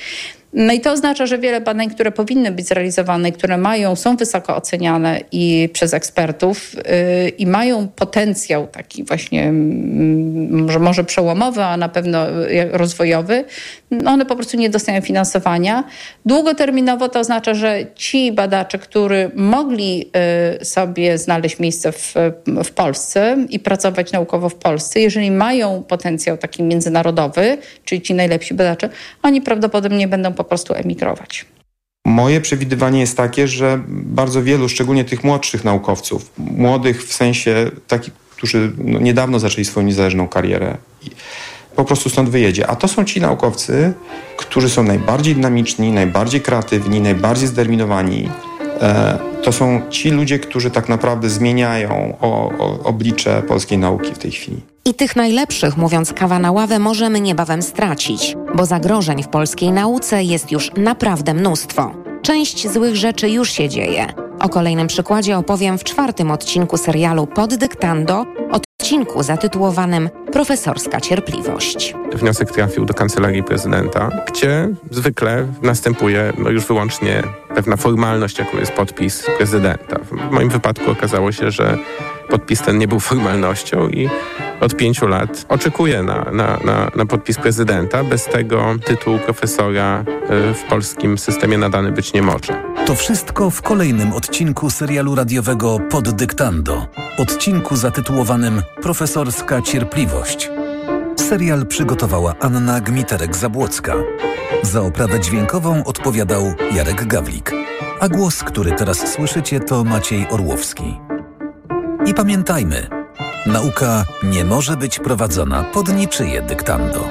No 0.52 0.72
i 0.72 0.80
to 0.80 0.92
oznacza, 0.92 1.26
że 1.26 1.38
wiele 1.38 1.60
badań, 1.60 1.90
które 1.90 2.12
powinny 2.12 2.52
być 2.52 2.68
zrealizowane, 2.68 3.32
które 3.32 3.58
mają, 3.58 3.96
są 3.96 4.16
wysoko 4.16 4.56
oceniane 4.56 5.20
i 5.32 5.68
przez 5.72 5.94
ekspertów 5.94 6.74
yy, 6.74 7.28
i 7.28 7.46
mają 7.46 7.88
potencjał 7.88 8.66
taki 8.66 9.04
właśnie 9.04 9.42
yy, 9.42 9.52
może, 10.50 10.78
może 10.78 11.04
przełomowy, 11.04 11.64
a 11.64 11.76
na 11.76 11.88
pewno 11.88 12.30
y, 12.30 12.68
rozwojowy, 12.72 13.44
no 13.90 14.10
one 14.10 14.26
po 14.26 14.36
prostu 14.36 14.56
nie 14.56 14.70
dostają 14.70 15.00
finansowania. 15.00 15.84
Długoterminowo 16.26 17.08
to 17.08 17.20
oznacza, 17.20 17.54
że 17.54 17.86
ci 17.94 18.32
badacze, 18.32 18.78
którzy 18.78 19.30
mogli 19.34 19.98
yy, 19.98 20.64
sobie 20.64 21.18
znaleźć 21.18 21.58
miejsce 21.58 21.92
w, 21.92 22.14
w 22.64 22.70
Polsce 22.70 23.36
i 23.48 23.58
pracować 23.58 24.12
naukowo 24.12 24.48
w 24.48 24.54
Polsce, 24.54 25.00
jeżeli 25.00 25.30
mają 25.30 25.82
potencjał 25.82 26.36
taki 26.36 26.62
międzynarodowy, 26.62 27.58
czyli 27.84 28.02
ci 28.02 28.14
najlepsi 28.14 28.54
badacze, 28.54 28.88
oni 29.22 29.42
prawdopodobnie 29.42 30.08
będą 30.08 30.34
po 30.38 30.44
prostu 30.44 30.74
emigrować. 30.74 31.44
Moje 32.06 32.40
przewidywanie 32.40 33.00
jest 33.00 33.16
takie, 33.16 33.48
że 33.48 33.80
bardzo 33.88 34.42
wielu, 34.42 34.68
szczególnie 34.68 35.04
tych 35.04 35.24
młodszych 35.24 35.64
naukowców, 35.64 36.32
młodych 36.38 37.06
w 37.06 37.12
sensie 37.12 37.70
takich, 37.88 38.14
którzy 38.14 38.72
no, 38.78 38.98
niedawno 38.98 39.38
zaczęli 39.38 39.64
swoją 39.64 39.86
niezależną 39.86 40.28
karierę, 40.28 40.76
po 41.76 41.84
prostu 41.84 42.10
stąd 42.10 42.28
wyjedzie. 42.28 42.66
A 42.66 42.76
to 42.76 42.88
są 42.88 43.04
ci 43.04 43.20
naukowcy, 43.20 43.92
którzy 44.36 44.70
są 44.70 44.82
najbardziej 44.82 45.34
dynamiczni, 45.34 45.92
najbardziej 45.92 46.40
kreatywni, 46.40 47.00
najbardziej 47.00 47.48
zdeterminowani. 47.48 48.28
E, 48.80 49.18
to 49.42 49.52
są 49.52 49.82
ci 49.90 50.10
ludzie, 50.10 50.38
którzy 50.38 50.70
tak 50.70 50.88
naprawdę 50.88 51.30
zmieniają 51.30 52.18
oblicze 52.84 53.42
polskiej 53.42 53.78
nauki 53.78 54.14
w 54.14 54.18
tej 54.18 54.30
chwili. 54.30 54.60
I 54.88 54.94
tych 54.94 55.16
najlepszych, 55.16 55.76
mówiąc 55.76 56.12
kawa 56.12 56.38
na 56.38 56.52
ławę, 56.52 56.78
możemy 56.78 57.20
niebawem 57.20 57.62
stracić, 57.62 58.36
bo 58.54 58.66
zagrożeń 58.66 59.22
w 59.22 59.28
polskiej 59.28 59.72
nauce 59.72 60.22
jest 60.22 60.52
już 60.52 60.70
naprawdę 60.76 61.34
mnóstwo. 61.34 61.94
Część 62.22 62.68
złych 62.68 62.96
rzeczy 62.96 63.30
już 63.30 63.50
się 63.50 63.68
dzieje. 63.68 64.06
O 64.40 64.48
kolejnym 64.48 64.86
przykładzie 64.86 65.38
opowiem 65.38 65.78
w 65.78 65.84
czwartym 65.84 66.30
odcinku 66.30 66.76
serialu 66.76 67.26
Pod 67.26 67.54
dyktando, 67.54 68.26
odcinku 68.82 69.22
zatytułowanym 69.22 70.10
Profesorska 70.32 71.00
cierpliwość. 71.00 71.94
Wniosek 72.14 72.52
trafił 72.52 72.84
do 72.84 72.94
kancelarii 72.94 73.42
prezydenta, 73.42 74.10
gdzie 74.26 74.68
zwykle 74.90 75.46
następuje 75.62 76.32
no 76.38 76.50
już 76.50 76.66
wyłącznie 76.66 77.22
pewna 77.54 77.76
formalność, 77.76 78.38
jaką 78.38 78.58
jest 78.58 78.72
podpis 78.72 79.26
prezydenta. 79.38 79.96
W 79.98 80.30
moim 80.32 80.48
wypadku 80.48 80.90
okazało 80.90 81.32
się, 81.32 81.50
że 81.50 81.78
podpis 82.28 82.62
ten 82.62 82.78
nie 82.78 82.88
był 82.88 83.00
formalnością 83.00 83.88
i 83.88 84.08
od 84.60 84.76
pięciu 84.76 85.06
lat 85.06 85.46
oczekuję 85.48 86.02
na, 86.02 86.24
na, 86.32 86.58
na, 86.64 86.90
na 86.96 87.06
podpis 87.06 87.36
prezydenta. 87.36 88.04
Bez 88.04 88.24
tego 88.24 88.74
tytuł 88.84 89.18
profesora 89.18 90.04
y, 90.50 90.54
w 90.54 90.62
polskim 90.62 91.18
systemie 91.18 91.58
nadany 91.58 91.92
być 91.92 92.12
nie 92.12 92.22
może. 92.22 92.62
To 92.86 92.94
wszystko 92.94 93.50
w 93.50 93.62
kolejnym 93.62 94.12
odcinku 94.12 94.70
serialu 94.70 95.14
radiowego 95.14 95.78
Pod 95.90 96.10
Dyktando. 96.10 96.86
Odcinku 97.18 97.76
zatytułowanym 97.76 98.62
Profesorska 98.82 99.62
Cierpliwość. 99.62 100.50
Serial 101.16 101.66
przygotowała 101.66 102.34
Anna 102.40 102.80
Gmiterek-Zabłocka. 102.80 103.92
Za 104.62 104.82
oprawę 104.82 105.20
dźwiękową 105.20 105.84
odpowiadał 105.84 106.54
Jarek 106.74 107.06
Gawlik. 107.06 107.52
A 108.00 108.08
głos, 108.08 108.44
który 108.44 108.72
teraz 108.72 109.12
słyszycie, 109.12 109.60
to 109.60 109.84
Maciej 109.84 110.26
Orłowski. 110.30 111.00
I 112.06 112.14
pamiętajmy– 112.14 112.86
Nauka 113.46 114.04
nie 114.22 114.44
może 114.44 114.76
być 114.76 114.98
prowadzona 114.98 115.64
pod 115.64 115.94
niczyje 115.94 116.42
dyktando. 116.42 117.08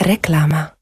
Reklama. 0.00 0.77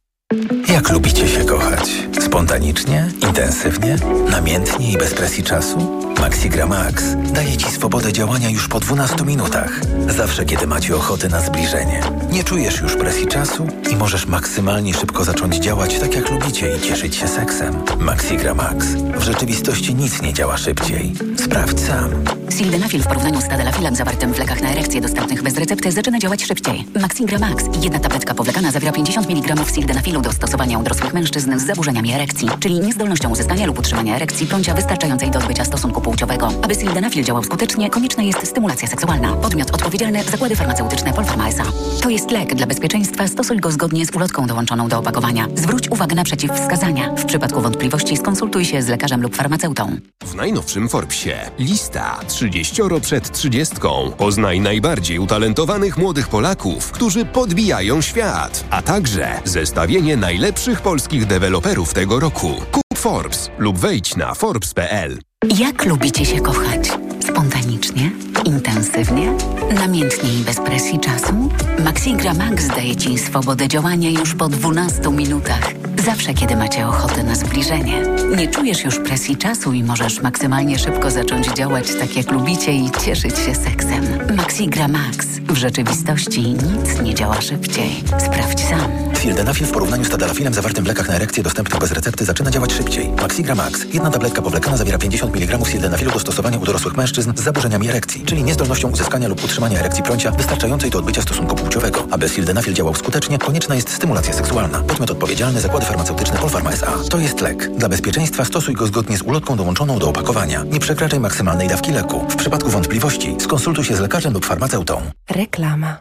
Jak 0.68 0.90
lubicie 0.90 1.28
się 1.28 1.44
kochać? 1.44 1.90
Spontanicznie, 2.20 3.10
intensywnie, 3.28 3.96
namiętnie 4.30 4.92
i 4.92 4.96
bez 4.96 5.14
presji 5.14 5.44
czasu? 5.44 6.06
Maxigra 6.20 6.66
Max 6.66 7.04
daje 7.32 7.56
Ci 7.56 7.70
swobodę 7.70 8.12
działania 8.12 8.50
już 8.50 8.68
po 8.68 8.80
12 8.80 9.24
minutach. 9.24 9.80
Zawsze, 10.08 10.44
kiedy 10.44 10.66
macie 10.66 10.96
ochotę 10.96 11.28
na 11.28 11.40
zbliżenie. 11.40 12.00
Nie 12.30 12.44
czujesz 12.44 12.80
już 12.80 12.96
presji 12.96 13.26
czasu 13.26 13.66
i 13.90 13.96
możesz 13.96 14.26
maksymalnie 14.26 14.94
szybko 14.94 15.24
zacząć 15.24 15.56
działać 15.56 15.98
tak, 15.98 16.14
jak 16.14 16.30
lubicie 16.30 16.76
i 16.76 16.80
cieszyć 16.80 17.16
się 17.16 17.28
seksem. 17.28 17.74
Maxigra 17.98 18.54
Max. 18.54 18.86
W 19.16 19.22
rzeczywistości 19.22 19.94
nic 19.94 20.22
nie 20.22 20.32
działa 20.32 20.56
szybciej. 20.56 21.12
Sprawdź 21.36 21.80
sam. 21.80 22.10
Sildenafil 22.50 23.02
w 23.02 23.06
porównaniu 23.06 23.40
z 23.40 23.48
tadalafilem 23.48 23.96
zawartym 23.96 24.34
w 24.34 24.38
lekach 24.38 24.62
na 24.62 24.68
erekcję 24.70 25.00
dostępnych 25.00 25.42
bez 25.42 25.56
recepty 25.56 25.92
zaczyna 25.92 26.18
działać 26.18 26.44
szybciej. 26.44 26.86
Maxigra 27.00 27.38
Max. 27.38 27.64
Jedna 27.82 27.98
tabletka 27.98 28.34
powlekana 28.34 28.70
zawiera 28.70 28.92
50 28.92 29.30
mg 29.30 29.54
sildenafilu 29.74 30.20
do 30.20 30.32
stosowania 30.32 30.55
u 30.56 30.82
dorosłych 30.82 31.14
mężczyzn 31.14 31.58
z 31.58 31.66
zaburzeniami 31.66 32.12
erekcji, 32.12 32.48
czyli 32.60 32.80
niezdolnością 32.80 33.30
uzyskania 33.30 33.66
lub 33.66 33.78
utrzymania 33.78 34.16
erekcji 34.16 34.46
bądź 34.46 34.70
wystarczającej 34.70 35.30
do 35.30 35.38
odbycia 35.38 35.64
stosunku 35.64 36.00
płciowego. 36.00 36.48
Aby 36.62 36.74
sildenafil 36.74 37.24
działał 37.24 37.44
skutecznie, 37.44 37.90
konieczna 37.90 38.22
jest 38.22 38.46
stymulacja 38.46 38.88
seksualna. 38.88 39.32
Podmiot 39.32 39.70
odpowiedzialny 39.70 40.24
zakłady 40.24 40.56
farmaceutyczne 40.56 41.12
Polpharma 41.12 41.48
S.A. 41.48 41.64
To 42.02 42.10
jest 42.10 42.30
lek. 42.30 42.54
Dla 42.54 42.66
bezpieczeństwa 42.66 43.28
stosuj 43.28 43.60
go 43.60 43.70
zgodnie 43.70 44.06
z 44.06 44.16
ulotką 44.16 44.46
dołączoną 44.46 44.88
do 44.88 44.98
opakowania. 44.98 45.46
Zwróć 45.54 45.88
uwagę 45.88 46.14
na 46.14 46.24
przeciwwskazania. 46.24 47.14
W 47.14 47.24
przypadku 47.24 47.60
wątpliwości 47.60 48.16
skonsultuj 48.16 48.64
się 48.64 48.82
z 48.82 48.88
lekarzem 48.88 49.22
lub 49.22 49.36
farmaceutą. 49.36 49.96
W 50.24 50.34
najnowszym 50.34 50.88
Forbesie 50.88 51.50
lista 51.58 52.20
30 52.28 52.82
przed 53.02 53.32
30. 53.32 53.76
Poznaj 54.18 54.60
najbardziej 54.60 55.18
utalentowanych 55.18 55.98
młodych 55.98 56.28
Polaków, 56.28 56.90
którzy 56.90 57.24
podbijają 57.24 58.00
świat, 58.00 58.64
a 58.70 58.82
także 58.82 59.40
zestawienie 59.44 60.16
najlepszych 60.16 60.45
polskich 60.82 61.26
deweloperów 61.26 61.94
tego 61.94 62.20
roku. 62.20 62.48
Kup 62.72 62.98
Forbes 62.98 63.50
lub 63.58 63.78
wejdź 63.78 64.16
na 64.16 64.34
forbes.pl. 64.34 65.18
Jak 65.58 65.84
lubicie 65.84 66.24
się 66.24 66.40
kochać? 66.40 66.92
Spontanicznie? 67.30 68.10
Intensywnie? 68.44 69.32
Namiętnie 69.74 70.34
i 70.34 70.44
bez 70.44 70.56
presji 70.56 71.00
czasu? 71.00 71.50
Maxigra 71.84 72.34
Max 72.34 72.68
daje 72.68 72.96
Ci 72.96 73.18
swobodę 73.18 73.68
działania 73.68 74.10
już 74.10 74.34
po 74.34 74.48
12 74.48 75.10
minutach. 75.10 75.72
Zawsze, 76.04 76.34
kiedy 76.34 76.56
macie 76.56 76.86
ochotę 76.88 77.22
na 77.22 77.34
zbliżenie. 77.34 78.02
Nie 78.36 78.48
czujesz 78.48 78.84
już 78.84 78.98
presji 78.98 79.36
czasu 79.36 79.72
i 79.72 79.84
możesz 79.84 80.22
maksymalnie 80.22 80.78
szybko 80.78 81.10
zacząć 81.10 81.46
działać 81.46 81.86
tak, 82.00 82.16
jak 82.16 82.32
lubicie 82.32 82.72
i 82.72 82.90
cieszyć 83.04 83.38
się 83.38 83.54
seksem. 83.54 84.36
Maxigra 84.36 84.88
Max. 84.88 85.26
W 85.48 85.56
rzeczywistości 85.56 86.42
nic 86.42 87.02
nie 87.02 87.14
działa 87.14 87.40
szybciej. 87.40 88.04
Sprawdź 88.18 88.60
sam. 88.60 89.05
Sildenafil 89.26 89.66
w 89.66 89.72
porównaniu 89.72 90.04
z 90.04 90.08
tadalafilem 90.08 90.54
zawartym 90.54 90.84
w 90.84 90.88
lekach 90.88 91.08
na 91.08 91.14
erekcję 91.14 91.42
dostępnych 91.42 91.80
bez 91.80 91.92
recepty 91.92 92.24
zaczyna 92.24 92.50
działać 92.50 92.72
szybciej. 92.72 93.08
Maxigra 93.08 93.54
Max. 93.54 93.84
Jedna 93.92 94.10
tabletka 94.10 94.42
powlekana 94.42 94.76
zawiera 94.76 94.98
50 94.98 95.36
mg 95.36 95.66
sildenafilu 95.66 96.10
do 96.10 96.18
stosowania 96.18 96.58
u 96.58 96.64
dorosłych 96.64 96.96
mężczyzn 96.96 97.32
z 97.36 97.40
zaburzeniami 97.40 97.88
erekcji, 97.88 98.24
czyli 98.24 98.44
niezdolnością 98.44 98.90
uzyskania 98.90 99.28
lub 99.28 99.44
utrzymania 99.44 99.80
erekcji 99.80 100.02
prącia 100.02 100.30
wystarczającej 100.30 100.90
do 100.90 100.98
odbycia 100.98 101.22
stosunku 101.22 101.56
płciowego. 101.56 102.06
Aby 102.10 102.28
sildenafil 102.28 102.74
działał 102.74 102.94
skutecznie, 102.94 103.38
konieczna 103.38 103.74
jest 103.74 103.90
stymulacja 103.90 104.32
seksualna. 104.32 104.78
Podmiot 104.78 105.10
odpowiedzialny 105.10 105.60
zakłady 105.60 105.86
farmaceutyczne 105.86 106.38
Polpharma 106.38 106.70
S.A. 106.70 107.08
To 107.10 107.18
jest 107.18 107.40
lek. 107.40 107.70
Dla 107.76 107.88
bezpieczeństwa 107.88 108.44
stosuj 108.44 108.74
go 108.74 108.86
zgodnie 108.86 109.18
z 109.18 109.22
ulotką 109.22 109.56
dołączoną 109.56 109.98
do 109.98 110.08
opakowania. 110.08 110.64
Nie 110.64 110.80
przekraczaj 110.80 111.20
maksymalnej 111.20 111.68
dawki 111.68 111.92
leku. 111.92 112.26
W 112.28 112.36
przypadku 112.36 112.70
wątpliwości 112.70 113.36
skonsultuj 113.38 113.84
się 113.84 113.96
z 113.96 114.00
lekarzem 114.00 114.32
lub 114.32 114.46
farmaceutą. 114.46 115.02
Reklama. 115.30 115.96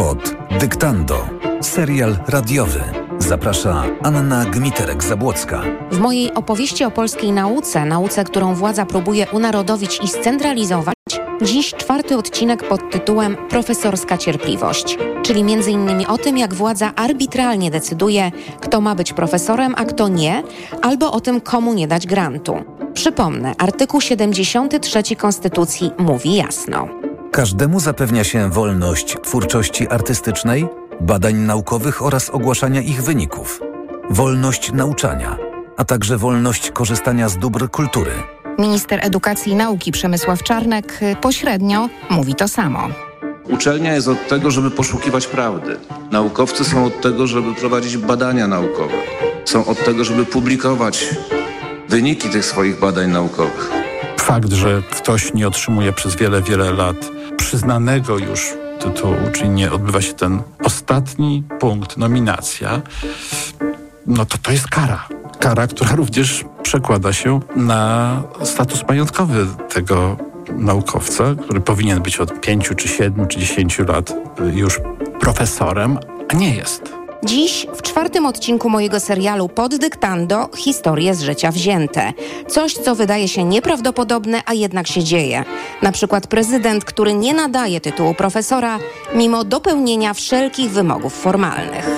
Pod 0.00 0.36
dyktando. 0.60 1.28
Serial 1.60 2.16
radiowy. 2.28 2.80
Zaprasza 3.18 3.84
Anna 4.02 4.44
Gmiterek-Zabłocka. 4.44 5.62
W 5.90 5.98
mojej 5.98 6.34
opowieści 6.34 6.84
o 6.84 6.90
polskiej 6.90 7.32
nauce, 7.32 7.84
nauce, 7.84 8.24
którą 8.24 8.54
władza 8.54 8.86
próbuje 8.86 9.26
unarodowić 9.32 10.00
i 10.04 10.08
scentralizować, 10.08 10.94
dziś 11.42 11.74
czwarty 11.74 12.16
odcinek 12.16 12.68
pod 12.68 12.90
tytułem 12.90 13.36
Profesorska 13.48 14.18
cierpliwość, 14.18 14.98
czyli 15.22 15.40
innymi 15.40 16.06
o 16.06 16.18
tym, 16.18 16.38
jak 16.38 16.54
władza 16.54 16.92
arbitralnie 16.96 17.70
decyduje, 17.70 18.32
kto 18.60 18.80
ma 18.80 18.94
być 18.94 19.12
profesorem, 19.12 19.74
a 19.76 19.84
kto 19.84 20.08
nie, 20.08 20.42
albo 20.82 21.12
o 21.12 21.20
tym, 21.20 21.40
komu 21.40 21.74
nie 21.74 21.88
dać 21.88 22.06
grantu. 22.06 22.54
Przypomnę, 22.94 23.52
artykuł 23.58 24.00
73 24.00 25.16
Konstytucji 25.16 25.90
mówi 25.98 26.34
jasno. 26.34 27.09
Każdemu 27.32 27.80
zapewnia 27.80 28.24
się 28.24 28.50
wolność 28.50 29.16
twórczości 29.22 29.88
artystycznej, 29.88 30.66
badań 31.00 31.34
naukowych 31.34 32.02
oraz 32.02 32.30
ogłaszania 32.30 32.80
ich 32.80 33.02
wyników, 33.02 33.60
wolność 34.10 34.72
nauczania, 34.72 35.36
a 35.76 35.84
także 35.84 36.18
wolność 36.18 36.70
korzystania 36.70 37.28
z 37.28 37.38
dóbr 37.38 37.70
kultury. 37.70 38.10
Minister 38.58 39.00
Edukacji 39.02 39.52
i 39.52 39.56
Nauki 39.56 39.92
Przemysław 39.92 40.42
Czarnek 40.42 41.00
pośrednio 41.20 41.88
mówi 42.10 42.34
to 42.34 42.48
samo. 42.48 42.88
Uczelnia 43.44 43.94
jest 43.94 44.08
od 44.08 44.28
tego, 44.28 44.50
żeby 44.50 44.70
poszukiwać 44.70 45.26
prawdy. 45.26 45.76
Naukowcy 46.10 46.64
są 46.64 46.84
od 46.84 47.00
tego, 47.00 47.26
żeby 47.26 47.54
prowadzić 47.54 47.96
badania 47.96 48.46
naukowe. 48.46 48.94
Są 49.44 49.66
od 49.66 49.84
tego, 49.84 50.04
żeby 50.04 50.24
publikować 50.26 51.14
wyniki 51.88 52.28
tych 52.28 52.44
swoich 52.44 52.80
badań 52.80 53.10
naukowych. 53.10 53.89
Fakt, 54.30 54.52
że 54.52 54.82
ktoś 54.90 55.34
nie 55.34 55.48
otrzymuje 55.48 55.92
przez 55.92 56.16
wiele, 56.16 56.42
wiele 56.42 56.72
lat 56.72 57.10
przyznanego 57.36 58.18
już 58.18 58.52
tytułu, 58.80 59.16
czyli 59.32 59.48
nie 59.48 59.72
odbywa 59.72 60.02
się 60.02 60.12
ten 60.12 60.42
ostatni 60.64 61.42
punkt, 61.60 61.96
nominacja, 61.96 62.80
no 64.06 64.26
to 64.26 64.38
to 64.38 64.52
jest 64.52 64.68
kara. 64.68 65.08
Kara, 65.38 65.66
która 65.66 65.96
również 65.96 66.44
przekłada 66.62 67.12
się 67.12 67.40
na 67.56 68.22
status 68.44 68.84
majątkowy 68.88 69.46
tego 69.74 70.16
naukowca, 70.52 71.24
który 71.42 71.60
powinien 71.60 72.02
być 72.02 72.18
od 72.18 72.40
pięciu, 72.40 72.74
czy 72.74 72.88
siedmiu, 72.88 73.26
czy 73.26 73.38
dziesięciu 73.38 73.84
lat 73.84 74.12
już 74.54 74.80
profesorem, 75.20 75.98
a 76.28 76.34
nie 76.34 76.54
jest. 76.54 76.99
Dziś 77.24 77.66
w 77.74 77.82
czwartym 77.82 78.26
odcinku 78.26 78.70
mojego 78.70 79.00
serialu 79.00 79.48
Pod 79.48 79.76
dyktando 79.76 80.48
historie 80.56 81.14
z 81.14 81.22
życia 81.22 81.52
wzięte. 81.52 82.12
Coś, 82.48 82.74
co 82.74 82.94
wydaje 82.94 83.28
się 83.28 83.44
nieprawdopodobne, 83.44 84.42
a 84.46 84.54
jednak 84.54 84.86
się 84.86 85.04
dzieje. 85.04 85.44
Na 85.82 85.92
przykład 85.92 86.26
prezydent, 86.26 86.84
który 86.84 87.14
nie 87.14 87.34
nadaje 87.34 87.80
tytułu 87.80 88.14
profesora, 88.14 88.78
mimo 89.14 89.44
dopełnienia 89.44 90.14
wszelkich 90.14 90.70
wymogów 90.70 91.14
formalnych. 91.14 91.88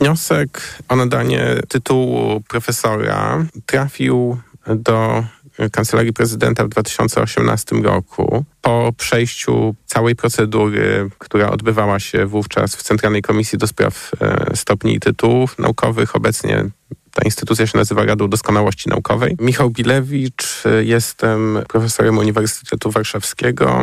Wniosek 0.00 0.78
o 0.88 0.96
nadanie 0.96 1.44
tytułu 1.68 2.40
profesora 2.48 3.44
trafił 3.66 4.36
do 4.66 5.24
Kancelarii 5.72 6.12
Prezydenta 6.12 6.64
w 6.64 6.68
2018 6.68 7.76
roku. 7.76 8.44
Po 8.62 8.92
przejściu 8.96 9.74
całej 9.86 10.16
procedury, 10.16 11.10
która 11.18 11.50
odbywała 11.50 12.00
się 12.00 12.26
wówczas 12.26 12.76
w 12.76 12.82
Centralnej 12.82 13.22
Komisji 13.22 13.58
do 13.58 13.66
Spraw 13.66 14.10
Stopni 14.54 14.94
i 14.94 15.00
Tytułów 15.00 15.58
Naukowych, 15.58 16.16
obecnie 16.16 16.64
ta 17.12 17.22
instytucja 17.24 17.66
się 17.66 17.78
nazywa 17.78 18.04
Radą 18.04 18.28
Doskonałości 18.28 18.88
Naukowej. 18.88 19.36
Michał 19.40 19.70
Bilewicz, 19.70 20.62
jestem 20.80 21.58
profesorem 21.68 22.18
Uniwersytetu 22.18 22.90
Warszawskiego, 22.90 23.82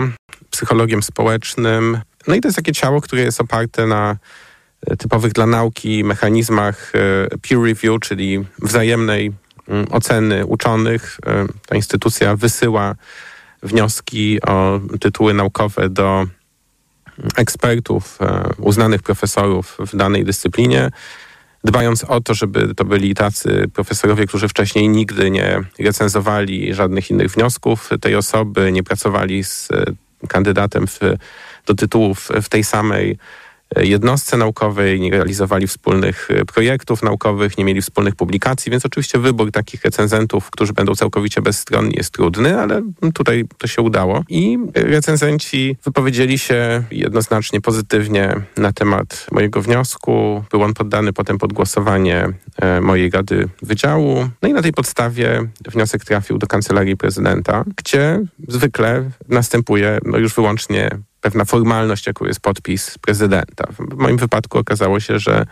psychologiem 0.50 1.04
społecznym. 1.04 2.00
No 2.28 2.36
i 2.36 2.42
to 2.42 2.48
jest 2.48 2.56
takie 2.56 2.72
ciało, 2.72 3.02
które 3.02 3.22
jest 3.22 3.42
oparte 3.42 3.88
na 3.88 4.18
typowych 4.98 5.34
dla 5.34 5.46
nauki 5.46 6.04
mechanizmach 6.04 6.92
peer 7.42 7.62
review, 7.62 8.00
czyli 8.02 8.46
wzajemnej 8.60 9.32
oceny 9.92 10.46
uczonych. 10.46 11.20
Ta 11.68 11.76
instytucja 11.76 12.36
wysyła 12.36 12.96
wnioski 13.64 14.42
o 14.42 14.80
tytuły 15.00 15.34
naukowe 15.34 15.90
do 15.90 16.28
ekspertów, 17.38 18.20
uznanych 18.58 19.02
profesorów 19.02 19.78
w 19.80 19.96
danej 19.96 20.26
dyscyplinie, 20.26 20.90
dbając 21.64 22.04
o 22.04 22.22
to, 22.22 22.34
żeby 22.34 22.76
to 22.76 22.86
byli 22.86 23.16
tacy 23.16 23.70
profesorowie, 23.74 24.28
którzy 24.28 24.48
wcześniej 24.48 24.90
nigdy 24.90 25.32
nie 25.32 25.60
recenzowali 25.80 26.74
żadnych 26.74 27.10
innych 27.10 27.32
wniosków 27.32 27.90
tej 28.02 28.16
osoby, 28.16 28.72
nie 28.72 28.84
pracowali 28.84 29.44
z 29.44 29.70
kandydatem 30.28 30.88
w, 30.88 31.00
do 31.66 31.74
tytułów 31.76 32.30
w 32.42 32.50
tej 32.50 32.64
samej 32.64 33.18
jednostce 33.76 34.38
naukowej, 34.38 35.02
nie 35.02 35.12
realizowali 35.12 35.68
wspólnych 35.68 36.30
projektów 36.54 37.04
naukowych, 37.04 37.58
nie 37.58 37.66
mieli 37.66 37.82
wspólnych 37.82 38.16
publikacji, 38.16 38.72
więc 38.72 38.86
oczywiście 38.86 39.20
wybór 39.20 39.52
takich 39.52 39.84
recenzentów, 39.84 40.52
którzy 40.52 40.74
będą 40.74 40.96
całkowicie 40.96 41.42
bezstronni 41.42 41.94
jest 41.98 42.14
trudny, 42.14 42.60
ale 42.60 42.82
tutaj 43.14 43.46
to 43.58 43.68
się 43.68 43.82
udało. 43.82 44.24
I 44.30 44.58
recenzenci 44.76 45.78
wypowiedzieli 45.84 46.40
się 46.40 46.84
jednoznacznie 46.92 47.62
pozytywnie 47.62 48.36
na 48.58 48.74
temat 48.74 49.28
mojego 49.32 49.62
wniosku. 49.62 50.44
Był 50.52 50.64
on 50.64 50.74
poddany 50.74 51.14
potem 51.14 51.38
pod 51.38 51.54
głosowanie 51.54 52.30
mojej 52.82 53.10
Rady 53.10 53.50
Wydziału. 53.62 54.30
No 54.42 54.50
i 54.50 54.54
na 54.54 54.62
tej 54.62 54.74
podstawie 54.74 55.48
wniosek 55.68 56.06
trafił 56.06 56.38
do 56.38 56.48
Kancelarii 56.48 56.98
Prezydenta, 56.98 57.64
gdzie 57.78 58.20
zwykle 58.48 59.10
następuje 59.30 60.00
no 60.06 60.18
już 60.18 60.36
wyłącznie 60.36 60.90
pewna 61.22 61.46
formalność, 61.46 62.08
jaką 62.08 62.26
jest 62.26 62.40
podpis 62.40 62.98
prezydenta. 62.98 63.68
W 63.80 63.98
moim 63.98 64.18
wypadku 64.18 64.58
okazało 64.58 65.00
się, 65.00 65.20
że 65.20 65.46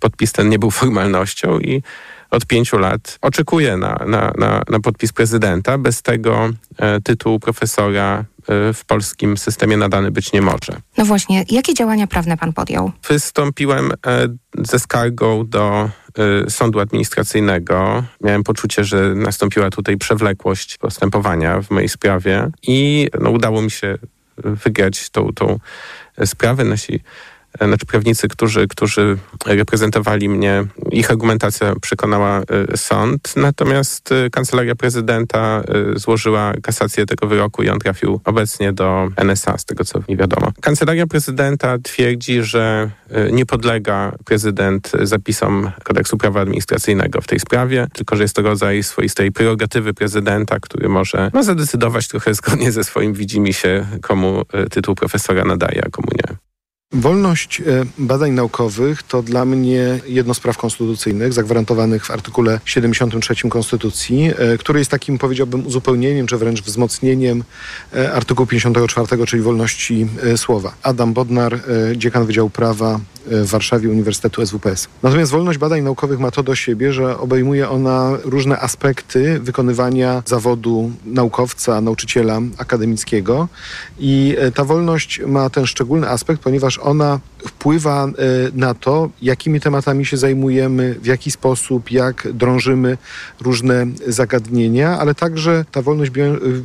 podpis 0.00 0.32
ten 0.32 0.48
nie 0.48 0.58
był 0.58 0.70
formalnością 0.70 1.58
i 1.58 1.82
od 2.30 2.46
pięciu 2.46 2.78
lat 2.78 3.18
oczekuję 3.22 3.76
na, 3.76 3.98
na, 4.06 4.32
na, 4.38 4.62
na 4.70 4.80
podpis 4.80 5.12
prezydenta. 5.12 5.78
Bez 5.78 6.02
tego 6.02 6.50
e, 6.78 7.00
tytuł 7.00 7.40
profesora 7.40 8.24
e, 8.48 8.72
w 8.72 8.84
polskim 8.84 9.36
systemie 9.36 9.76
nadany 9.76 10.10
być 10.10 10.32
nie 10.32 10.42
może. 10.42 10.72
No 10.96 11.04
właśnie, 11.04 11.44
jakie 11.50 11.74
działania 11.74 12.06
prawne 12.06 12.36
pan 12.36 12.52
podjął? 12.52 12.92
Wystąpiłem 13.08 13.92
e, 14.06 14.28
ze 14.58 14.78
skargą 14.78 15.46
do 15.46 15.90
e, 16.46 16.50
sądu 16.50 16.80
administracyjnego. 16.80 18.04
Miałem 18.20 18.42
poczucie, 18.42 18.84
że 18.84 19.14
nastąpiła 19.14 19.70
tutaj 19.70 19.96
przewlekłość 19.96 20.78
postępowania 20.78 21.62
w 21.62 21.70
mojej 21.70 21.88
sprawie 21.88 22.50
i 22.62 23.08
no, 23.20 23.30
udało 23.30 23.62
mi 23.62 23.70
się 23.70 23.98
wygrać 24.36 25.10
tą, 25.10 25.32
tą 25.32 25.58
sprawę. 26.24 26.64
Nasi 26.64 27.00
znaczy 27.60 27.86
prawnicy, 27.86 28.28
którzy, 28.28 28.68
którzy 28.68 29.18
reprezentowali 29.46 30.28
mnie, 30.28 30.64
ich 30.90 31.10
argumentacja 31.10 31.74
przekonała 31.80 32.40
e, 32.72 32.76
sąd, 32.76 33.36
natomiast 33.36 34.12
e, 34.12 34.30
Kancelaria 34.30 34.74
Prezydenta 34.74 35.62
e, 35.94 35.98
złożyła 35.98 36.52
kasację 36.62 37.06
tego 37.06 37.26
wyroku 37.26 37.62
i 37.62 37.68
on 37.68 37.78
trafił 37.78 38.20
obecnie 38.24 38.72
do 38.72 39.08
NSA, 39.16 39.58
z 39.58 39.64
tego 39.64 39.84
co 39.84 39.98
mi 40.08 40.16
wiadomo. 40.16 40.52
Kancelaria 40.60 41.06
Prezydenta 41.06 41.78
twierdzi, 41.78 42.42
że 42.42 42.90
nie 43.32 43.46
podlega 43.46 44.12
prezydent 44.24 44.92
zapisom 45.02 45.70
kodeksu 45.84 46.18
prawa 46.18 46.40
administracyjnego 46.40 47.20
w 47.20 47.26
tej 47.26 47.40
sprawie, 47.40 47.86
tylko 47.92 48.16
że 48.16 48.22
jest 48.22 48.36
to 48.36 48.42
rodzaj 48.42 48.82
swoistej 48.82 49.32
prerogatywy 49.32 49.94
prezydenta, 49.94 50.60
który 50.60 50.88
może 50.88 51.30
no, 51.34 51.42
zadecydować 51.42 52.08
trochę 52.08 52.34
zgodnie 52.34 52.72
ze 52.72 52.84
swoim 52.84 53.12
widzimisię, 53.12 53.86
komu 54.02 54.42
tytuł 54.70 54.94
profesora 54.94 55.44
nadaje, 55.44 55.82
a 55.86 55.90
komu 55.90 56.08
nie. 56.14 56.43
Wolność 56.94 57.60
e, 57.60 57.64
badań 57.98 58.32
naukowych 58.32 59.02
to 59.02 59.22
dla 59.22 59.44
mnie 59.44 60.00
jedno 60.06 60.34
z 60.34 60.40
praw 60.40 60.56
konstytucyjnych 60.58 61.32
zagwarantowanych 61.32 62.06
w 62.06 62.10
artykule 62.10 62.60
73 62.64 63.48
Konstytucji, 63.48 64.30
e, 64.38 64.58
który 64.58 64.78
jest 64.78 64.90
takim, 64.90 65.18
powiedziałbym, 65.18 65.66
uzupełnieniem 65.66 66.26
czy 66.26 66.36
wręcz 66.36 66.62
wzmocnieniem 66.62 67.44
e, 67.94 68.12
artykułu 68.12 68.46
54, 68.46 69.26
czyli 69.26 69.42
wolności 69.42 70.06
słowa. 70.36 70.74
Adam 70.82 71.12
Bodnar, 71.12 71.60
dziekan 71.96 72.26
Wydziału 72.26 72.50
Prawa 72.50 73.00
w 73.26 73.46
Warszawie 73.50 73.90
Uniwersytetu 73.90 74.46
SWPS. 74.46 74.88
Natomiast 75.02 75.32
wolność 75.32 75.58
badań 75.58 75.82
naukowych 75.82 76.20
ma 76.20 76.30
to 76.30 76.42
do 76.42 76.54
siebie, 76.54 76.92
że 76.92 77.18
obejmuje 77.18 77.70
ona 77.70 78.12
różne 78.24 78.60
aspekty 78.60 79.40
wykonywania 79.40 80.22
zawodu 80.26 80.90
naukowca, 81.04 81.80
nauczyciela 81.80 82.40
akademickiego 82.58 83.48
i 83.98 84.36
ta 84.54 84.64
wolność 84.64 85.20
ma 85.26 85.50
ten 85.50 85.66
szczególny 85.66 86.08
aspekt, 86.08 86.42
ponieważ 86.42 86.78
ona 86.78 87.20
wpływa 87.46 88.06
e, 88.06 88.10
na 88.54 88.74
to, 88.74 89.10
jakimi 89.22 89.60
tematami 89.60 90.06
się 90.06 90.16
zajmujemy, 90.16 90.94
w 91.02 91.06
jaki 91.06 91.30
sposób, 91.30 91.90
jak 91.90 92.28
drążymy 92.32 92.98
różne 93.40 93.86
zagadnienia, 94.06 94.98
ale 94.98 95.14
także 95.14 95.64
ta 95.72 95.82
wolność 95.82 96.12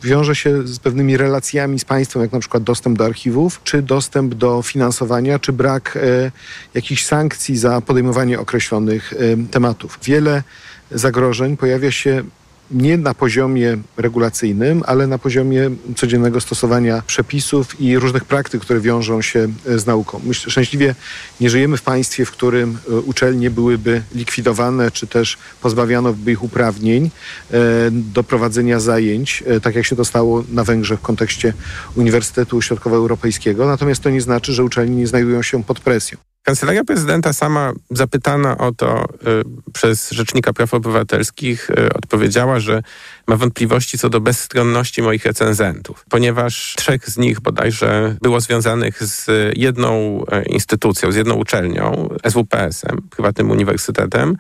wiąże 0.04 0.36
się 0.36 0.68
z 0.68 0.80
pewnymi 0.80 1.18
relacjami 1.18 1.80
z 1.80 1.86
państwem, 1.86 2.22
jak 2.22 2.32
na 2.32 2.40
przykład 2.40 2.64
dostęp 2.64 2.98
do 2.98 3.06
archiwów, 3.06 3.62
czy 3.64 3.82
dostęp 3.82 4.34
do 4.34 4.62
finansowania, 4.62 5.40
czy 5.40 5.54
brak 5.54 5.98
e, 5.98 6.32
jakichś 6.74 7.06
sankcji 7.06 7.58
za 7.58 7.82
podejmowanie 7.82 8.40
określonych 8.40 9.14
e, 9.14 9.18
tematów. 9.52 10.00
Wiele 10.04 10.44
zagrożeń 10.92 11.58
pojawia 11.58 11.92
się 11.92 12.24
nie 12.72 12.98
na 12.98 13.14
poziomie 13.14 13.78
regulacyjnym, 13.98 14.84
ale 14.86 15.08
na 15.08 15.18
poziomie 15.18 15.70
codziennego 15.96 16.42
stosowania 16.42 17.04
przepisów 17.08 17.82
i 17.82 18.00
różnych 18.00 18.26
praktyk, 18.26 18.62
które 18.62 18.80
wiążą 18.80 19.22
się 19.22 19.48
e, 19.68 19.80
z 19.80 19.86
nauką. 19.86 20.22
Myślę, 20.24 20.52
szczęśliwie 20.52 20.96
nie 21.42 21.50
żyjemy 21.50 21.78
w 21.78 21.82
państwie, 21.82 22.26
w 22.26 22.32
którym 22.32 22.78
e, 22.90 22.96
uczelnie 22.96 23.50
byłyby 23.50 24.02
likwidowane, 24.16 24.92
czy 24.92 25.08
też 25.08 25.38
pozbawiano 25.62 26.14
by 26.14 26.32
ich 26.32 26.44
uprawnień 26.44 27.06
e, 27.52 27.58
do 27.92 28.24
prowadzenia 28.24 28.80
zajęć, 28.80 29.44
tak 29.62 29.76
jak 29.76 29.86
się 29.86 29.96
to 29.96 30.06
stało 30.06 30.44
na 30.52 30.64
Węgrzech 30.64 31.00
w 31.00 31.02
kontekście 31.02 31.54
Uniwersytetu 31.96 32.62
Środkowoeuropejskiego. 32.62 33.68
Natomiast 33.68 34.04
to 34.04 34.10
nie 34.10 34.22
znaczy, 34.22 34.54
że 34.54 34.64
uczelnie 34.64 34.96
nie 34.96 35.08
znajdują 35.08 35.42
się 35.42 35.64
pod 35.64 35.80
presją. 35.80 36.18
Kancelaria 36.50 36.84
prezydenta 36.84 37.34
sama 37.34 37.74
zapytana 37.90 38.58
o 38.58 38.72
to 38.72 39.06
y, 39.06 39.72
przez 39.74 40.12
Rzecznika 40.12 40.54
Praw 40.54 40.74
Obywatelskich 40.74 41.70
y, 41.70 41.94
odpowiedziała, 41.94 42.60
że 42.60 42.84
ma 43.28 43.36
wątpliwości 43.36 43.98
co 43.98 44.10
do 44.10 44.22
bezstronności 44.22 45.02
moich 45.02 45.26
recenzentów, 45.26 46.06
ponieważ 46.10 46.76
trzech 46.78 47.10
z 47.10 47.18
nich 47.18 47.40
bodajże 47.40 48.16
było 48.22 48.42
związanych 48.42 49.04
z 49.04 49.28
jedną 49.58 50.24
y, 50.24 50.44
instytucją, 50.44 51.12
z 51.12 51.16
jedną 51.16 51.36
uczelnią, 51.36 52.10
SWPS-em, 52.24 53.02
prywatnym 53.10 53.52
uniwersytetem, 53.52 54.38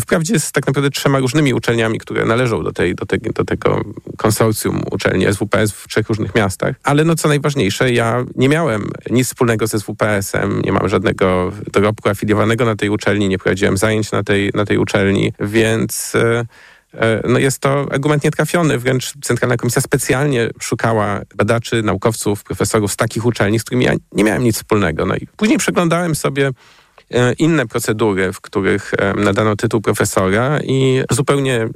Wprawdzie 0.00 0.40
z 0.40 0.52
tak 0.52 0.66
naprawdę 0.66 0.90
trzema 0.90 1.18
różnymi 1.18 1.54
uczelniami, 1.54 1.98
które 1.98 2.24
należą 2.24 2.62
do, 2.62 2.72
tej, 2.72 2.94
do, 2.94 3.06
te, 3.06 3.18
do 3.18 3.44
tego 3.44 3.80
konsorcjum 4.16 4.82
uczelni 4.90 5.26
SWPS 5.34 5.72
w 5.72 5.88
trzech 5.88 6.08
różnych 6.08 6.34
miastach. 6.34 6.76
Ale 6.82 7.04
no 7.04 7.14
co 7.14 7.28
najważniejsze, 7.28 7.92
ja 7.92 8.24
nie 8.36 8.48
miałem 8.48 8.90
nic 9.10 9.26
wspólnego 9.26 9.66
ze 9.66 9.80
SWPS-em, 9.80 10.62
nie 10.64 10.72
mam 10.72 10.88
żadnego 10.88 11.52
dorobku 11.72 12.08
afiliowanego 12.08 12.64
na 12.64 12.76
tej 12.76 12.88
uczelni, 12.88 13.28
nie 13.28 13.38
prowadziłem 13.38 13.76
zajęć 13.76 14.12
na 14.12 14.22
tej, 14.22 14.50
na 14.54 14.64
tej 14.64 14.78
uczelni, 14.78 15.32
więc 15.40 16.14
e, 16.14 16.44
e, 16.94 17.22
no 17.28 17.38
jest 17.38 17.58
to 17.58 17.86
argument 17.92 18.24
nietrafiony. 18.24 18.78
Wręcz 18.78 19.12
Centralna 19.22 19.56
Komisja 19.56 19.82
specjalnie 19.82 20.50
szukała 20.60 21.20
badaczy, 21.34 21.82
naukowców, 21.82 22.44
profesorów 22.44 22.92
z 22.92 22.96
takich 22.96 23.26
uczelni, 23.26 23.58
z 23.58 23.62
którymi 23.62 23.84
ja 23.84 23.92
nie 24.12 24.24
miałem 24.24 24.44
nic 24.44 24.56
wspólnego. 24.56 25.06
No 25.06 25.16
i 25.16 25.26
później 25.36 25.58
przeglądałem 25.58 26.14
sobie 26.14 26.50
inne 27.38 27.66
procedury, 27.66 28.32
w 28.32 28.40
których 28.40 28.94
e, 28.98 29.14
nadano 29.14 29.56
tytuł 29.56 29.80
profesora 29.80 30.60
i 30.62 31.02
zupełnie 31.10 31.68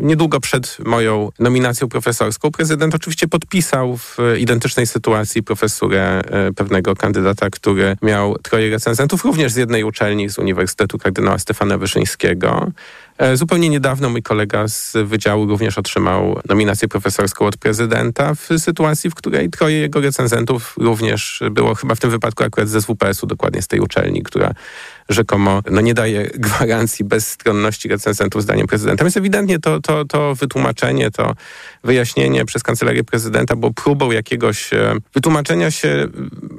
niedługo 0.00 0.40
przed 0.40 0.78
moją 0.84 1.30
nominacją 1.38 1.88
profesorską 1.88 2.50
prezydent 2.50 2.94
oczywiście 2.94 3.28
podpisał 3.28 3.96
w 3.96 4.16
identycznej 4.38 4.86
sytuacji 4.86 5.42
profesurę 5.42 6.20
e, 6.24 6.52
pewnego 6.52 6.94
kandydata, 6.94 7.50
który 7.50 7.96
miał 8.02 8.38
troje 8.38 8.70
recenzentów, 8.70 9.24
również 9.24 9.52
z 9.52 9.56
jednej 9.56 9.84
uczelni 9.84 10.28
z 10.28 10.38
Uniwersytetu 10.38 10.98
Kardynała 10.98 11.38
Stefana 11.38 11.78
Wyszyńskiego. 11.78 12.72
E, 13.18 13.36
zupełnie 13.36 13.68
niedawno 13.68 14.10
mój 14.10 14.22
kolega 14.22 14.68
z 14.68 14.92
wydziału 15.04 15.46
również 15.46 15.78
otrzymał 15.78 16.40
nominację 16.48 16.88
profesorską 16.88 17.46
od 17.46 17.56
prezydenta 17.56 18.34
w 18.34 18.48
sytuacji, 18.58 19.10
w 19.10 19.14
której 19.14 19.50
troje 19.50 19.78
jego 19.78 20.00
recenzentów 20.00 20.74
również 20.78 21.42
było 21.50 21.74
chyba 21.74 21.94
w 21.94 22.00
tym 22.00 22.10
wypadku 22.10 22.44
akurat 22.44 22.68
ze 22.68 22.80
WPS-u, 22.80 23.26
dokładnie 23.26 23.62
z 23.62 23.68
tej 23.68 23.80
uczelni, 23.80 24.22
która 24.22 24.52
rzekomo 25.08 25.62
no, 25.70 25.80
nie 25.80 25.94
daje 25.94 26.30
gwarancji 26.46 27.04
bezstronności 27.04 27.88
recenzentów 27.88 28.42
zdaniem 28.42 28.66
prezydenta. 28.66 29.04
Więc 29.04 29.16
ewidentnie 29.16 29.58
to, 29.58 29.80
to, 29.80 30.04
to 30.04 30.34
wytłumaczenie, 30.34 31.10
to 31.10 31.34
wyjaśnienie 31.84 32.44
przez 32.44 32.62
kancelarię 32.62 33.04
prezydenta 33.04 33.56
było 33.56 33.72
próbą 33.72 34.10
jakiegoś 34.10 34.72
e, 34.72 34.94
wytłumaczenia 35.14 35.70
się 35.70 36.08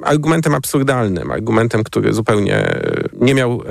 argumentem 0.04 0.54
absurdalnym, 0.54 1.30
argumentem, 1.30 1.84
który 1.84 2.12
zupełnie 2.12 2.56
e, 2.56 3.08
nie 3.20 3.34
miał 3.34 3.62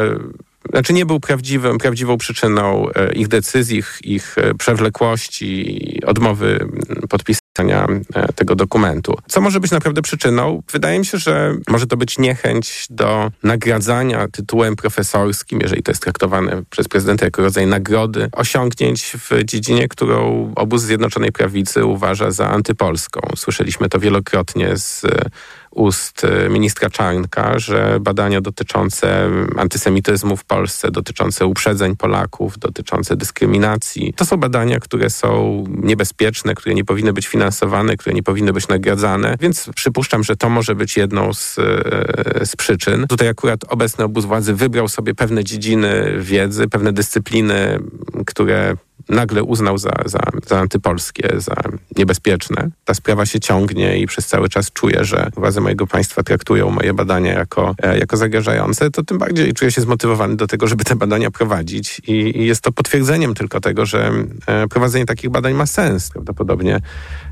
znaczy 0.69 0.93
nie 0.93 1.05
był 1.05 1.19
prawdziwym, 1.19 1.77
prawdziwą 1.77 2.17
przyczyną 2.17 2.89
e, 2.89 3.13
ich 3.13 3.27
decyzji, 3.27 3.83
ich 4.03 4.37
e, 4.37 4.53
przewlekłości, 4.53 6.01
odmowy 6.05 6.67
podpisania 7.09 7.87
e, 8.15 8.33
tego 8.33 8.55
dokumentu. 8.55 9.17
Co 9.27 9.41
może 9.41 9.59
być 9.59 9.71
naprawdę 9.71 10.01
przyczyną? 10.01 10.63
Wydaje 10.71 10.99
mi 10.99 11.05
się, 11.05 11.17
że 11.17 11.55
może 11.67 11.87
to 11.87 11.97
być 11.97 12.17
niechęć 12.17 12.87
do 12.89 13.31
nagradzania 13.43 14.27
tytułem 14.27 14.75
profesorskim, 14.75 15.59
jeżeli 15.61 15.83
to 15.83 15.91
jest 15.91 16.03
traktowane 16.03 16.63
przez 16.69 16.87
prezydenta 16.87 17.25
jako 17.25 17.41
rodzaj 17.41 17.67
nagrody, 17.67 18.29
osiągnięć 18.31 19.15
w 19.29 19.43
dziedzinie, 19.43 19.87
którą 19.87 20.51
obóz 20.55 20.81
Zjednoczonej 20.81 21.31
Prawicy 21.31 21.85
uważa 21.85 22.31
za 22.31 22.49
antypolską. 22.49 23.21
Słyszeliśmy 23.35 23.89
to 23.89 23.99
wielokrotnie 23.99 24.77
z 24.77 25.05
ust 25.77 26.23
e, 26.23 26.49
ministra 26.49 26.89
Czarnka, 26.89 27.59
że 27.59 27.97
badania 28.01 28.41
dotyczące 28.41 29.29
antysemityzmu 29.57 30.37
w 30.37 30.45
Polsce, 30.45 30.91
dotyczące 30.91 31.45
uprzedzeń 31.45 31.95
Polaków, 31.95 32.59
dotyczące 32.59 33.15
dyskryminacji, 33.15 34.13
to 34.13 34.25
są 34.25 34.37
badania, 34.37 34.79
które 34.79 35.09
są 35.09 35.63
niebezpieczne, 35.67 36.55
które 36.55 36.75
nie 36.75 36.85
powinny 36.85 37.13
być 37.13 37.27
finansowane, 37.27 37.97
które 37.97 38.15
nie 38.15 38.23
powinny 38.23 38.53
być 38.53 38.67
nagradzane, 38.67 39.37
więc 39.39 39.69
przypuszczam, 39.75 40.23
że 40.23 40.35
to 40.35 40.49
może 40.49 40.75
być 40.75 40.97
jedną 40.97 41.33
z, 41.33 41.59
e, 41.59 42.45
z 42.45 42.55
przyczyn. 42.55 43.07
Tutaj 43.07 43.27
akurat 43.27 43.63
obecny 43.67 44.03
obóz 44.03 44.25
władzy 44.25 44.53
wybrał 44.53 44.87
sobie 44.87 45.15
pewne 45.15 45.43
dziedziny 45.43 46.15
wiedzy, 46.19 46.67
pewne 46.67 46.93
dyscypliny, 46.93 47.79
które 48.25 48.75
nagle 49.09 49.43
uznał 49.43 49.77
za, 49.77 49.91
za, 50.05 50.19
za 50.47 50.59
antypolskie, 50.59 51.29
za 51.37 51.55
niebezpieczne. 51.97 52.69
Ta 52.85 52.93
sprawa 52.93 53.25
się 53.25 53.39
ciągnie 53.39 53.97
i 53.97 54.07
przez 54.07 54.27
cały 54.27 54.49
czas 54.49 54.71
czuję, 54.71 55.05
że 55.05 55.29
władze 55.35 55.61
mojego 55.61 55.87
państwa 55.87 56.23
traktują 56.23 56.69
moje 56.69 56.93
badania 56.93 57.33
jako, 57.33 57.75
e, 57.83 57.97
jako 57.97 58.17
zagrażające, 58.17 58.91
to 58.91 59.03
tym 59.03 59.17
bardziej 59.17 59.53
czuję 59.53 59.71
się 59.71 59.81
zmotywowany 59.81 60.35
do 60.35 60.47
tego, 60.47 60.67
żeby 60.67 60.83
te 60.83 60.95
badania 60.95 61.31
prowadzić 61.31 62.01
i, 62.07 62.11
i 62.11 62.45
jest 62.45 62.61
to 62.61 62.71
potwierdzeniem 62.71 63.33
tylko 63.33 63.59
tego, 63.61 63.85
że 63.85 64.11
e, 64.47 64.67
prowadzenie 64.67 65.05
takich 65.05 65.29
badań 65.29 65.53
ma 65.53 65.65
sens. 65.65 66.09
Prawdopodobnie 66.09 66.79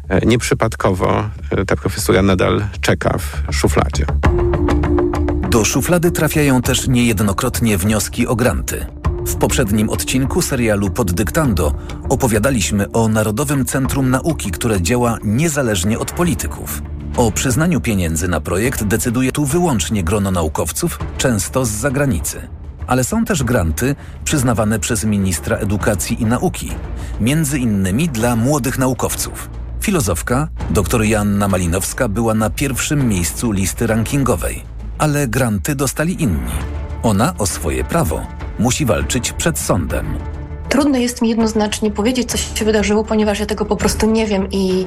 e, 0.09 0.25
nieprzypadkowo 0.25 1.29
ta 1.67 1.75
profesura 1.75 2.21
nadal 2.21 2.65
czeka 2.81 3.17
w 3.17 3.55
szufladzie. 3.55 4.05
Do 5.49 5.65
szuflady 5.65 6.11
trafiają 6.11 6.61
też 6.61 6.87
niejednokrotnie 6.87 7.77
wnioski 7.77 8.27
o 8.27 8.35
granty. 8.35 8.85
W 9.25 9.35
poprzednim 9.35 9.89
odcinku 9.89 10.41
serialu 10.41 10.89
Pod 10.89 11.11
Dyktando 11.11 11.73
opowiadaliśmy 12.09 12.91
o 12.91 13.07
Narodowym 13.07 13.65
Centrum 13.65 14.09
Nauki, 14.09 14.51
które 14.51 14.81
działa 14.81 15.17
niezależnie 15.23 15.99
od 15.99 16.11
polityków. 16.11 16.81
O 17.17 17.31
przyznaniu 17.31 17.81
pieniędzy 17.81 18.27
na 18.27 18.41
projekt 18.41 18.83
decyduje 18.83 19.31
tu 19.31 19.45
wyłącznie 19.45 20.03
grono 20.03 20.31
naukowców, 20.31 20.99
często 21.17 21.65
z 21.65 21.69
zagranicy. 21.69 22.47
Ale 22.87 23.03
są 23.03 23.25
też 23.25 23.43
granty 23.43 23.95
przyznawane 24.23 24.79
przez 24.79 25.05
ministra 25.05 25.57
edukacji 25.57 26.21
i 26.21 26.25
nauki, 26.25 26.71
między 27.21 27.59
innymi 27.59 28.09
dla 28.09 28.35
młodych 28.35 28.77
naukowców. 28.77 29.49
Filozofka, 29.81 30.47
dr 30.69 31.03
Joanna 31.03 31.47
Malinowska, 31.47 32.07
była 32.07 32.33
na 32.33 32.49
pierwszym 32.49 33.09
miejscu 33.09 33.51
listy 33.51 33.87
rankingowej, 33.87 34.63
ale 34.97 35.27
granty 35.27 35.75
dostali 35.75 36.23
inni. 36.23 36.55
Ona 37.03 37.33
o 37.37 37.47
swoje 37.47 37.83
prawo 37.83 38.44
musi 38.59 38.85
walczyć 38.85 39.31
przed 39.31 39.59
sądem. 39.59 40.05
Trudno 40.69 40.97
jest 40.97 41.21
mi 41.21 41.29
jednoznacznie 41.29 41.91
powiedzieć, 41.91 42.31
co 42.31 42.37
się 42.37 42.65
wydarzyło, 42.65 43.03
ponieważ 43.03 43.39
ja 43.39 43.45
tego 43.45 43.65
po 43.65 43.75
prostu 43.75 44.11
nie 44.11 44.27
wiem 44.27 44.47
i 44.51 44.85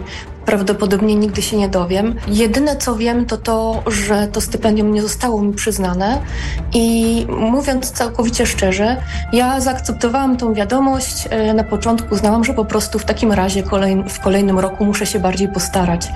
prawdopodobnie 0.48 1.14
nigdy 1.14 1.42
się 1.42 1.56
nie 1.56 1.68
dowiem. 1.68 2.14
Jedyne 2.28 2.76
co 2.76 2.96
wiem, 2.96 3.26
to 3.26 3.36
to, 3.36 3.82
że 3.86 4.28
to 4.32 4.40
stypendium 4.40 4.92
nie 4.92 5.02
zostało 5.02 5.42
mi 5.42 5.52
przyznane 5.52 6.18
i 6.74 7.26
mówiąc 7.28 7.90
całkowicie 7.90 8.46
szczerze, 8.46 8.96
ja 9.32 9.60
zaakceptowałam 9.60 10.36
tą 10.36 10.54
wiadomość. 10.54 11.28
E, 11.30 11.54
na 11.54 11.64
początku 11.64 12.16
znałam, 12.16 12.44
że 12.44 12.54
po 12.54 12.64
prostu 12.64 12.98
w 12.98 13.04
takim 13.04 13.32
razie 13.32 13.62
w 14.08 14.20
kolejnym 14.20 14.58
roku 14.58 14.84
muszę 14.84 15.06
się 15.06 15.18
bardziej 15.18 15.48
postarać. 15.48 16.08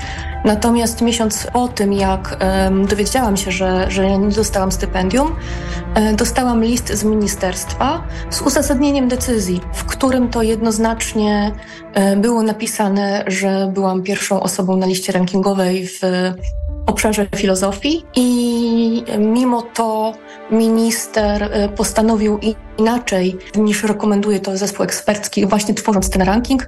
Natomiast 0.45 1.03
miesiąc 1.03 1.47
po 1.53 1.69
tym, 1.69 1.93
jak 1.93 2.37
um, 2.41 2.87
dowiedziałam 2.87 3.37
się, 3.37 3.53
że, 3.53 3.91
że 3.91 4.19
nie 4.19 4.35
dostałam 4.35 4.73
stypendium, 4.73 5.37
um, 5.97 6.17
dostałam 6.17 6.65
list 6.65 6.93
z 6.93 7.05
ministerstwa 7.05 8.03
z 8.31 8.43
uzasadnieniem 8.43 9.09
decyzji, 9.09 9.61
w 9.73 9.85
którym 9.85 10.29
to 10.29 10.43
jednoznacznie 10.43 11.53
było 12.17 12.43
napisane, 12.43 13.25
że 13.27 13.71
byłam 13.75 14.03
pierwszą 14.03 14.41
osobą 14.41 14.77
na 14.77 14.87
liście 14.87 15.13
rankingowej 15.13 15.89
w 15.89 16.01
obszarze 16.87 17.27
filozofii 17.37 18.05
i 18.17 19.05
mimo 19.19 19.63
to 19.63 20.13
minister 20.51 21.51
postanowił 21.77 22.39
inaczej 22.79 23.37
niż 23.57 23.85
rekomenduje 23.85 24.41
to 24.41 24.57
zespół 24.57 24.85
ekspercki, 24.85 25.47
właśnie 25.47 25.75
tworząc 25.75 26.11
ten 26.11 26.23
ranking, 26.23 26.67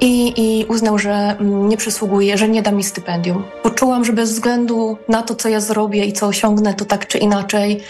i, 0.00 0.34
i 0.36 0.64
uznał, 0.64 0.98
że 0.98 1.36
nie 1.40 1.76
przysługuje, 1.76 2.38
że 2.38 2.48
nie 2.48 2.62
da 2.62 2.70
mi 2.70 2.84
stypendium. 2.84 3.44
Poczułam, 3.62 4.04
że 4.04 4.12
bez 4.12 4.32
względu 4.32 4.98
na 5.08 5.22
to, 5.22 5.34
co 5.34 5.48
ja 5.48 5.60
zrobię 5.60 6.04
i 6.04 6.12
co 6.12 6.26
osiągnę, 6.26 6.74
to 6.74 6.84
tak 6.84 7.06
czy 7.06 7.18
inaczej, 7.18 7.80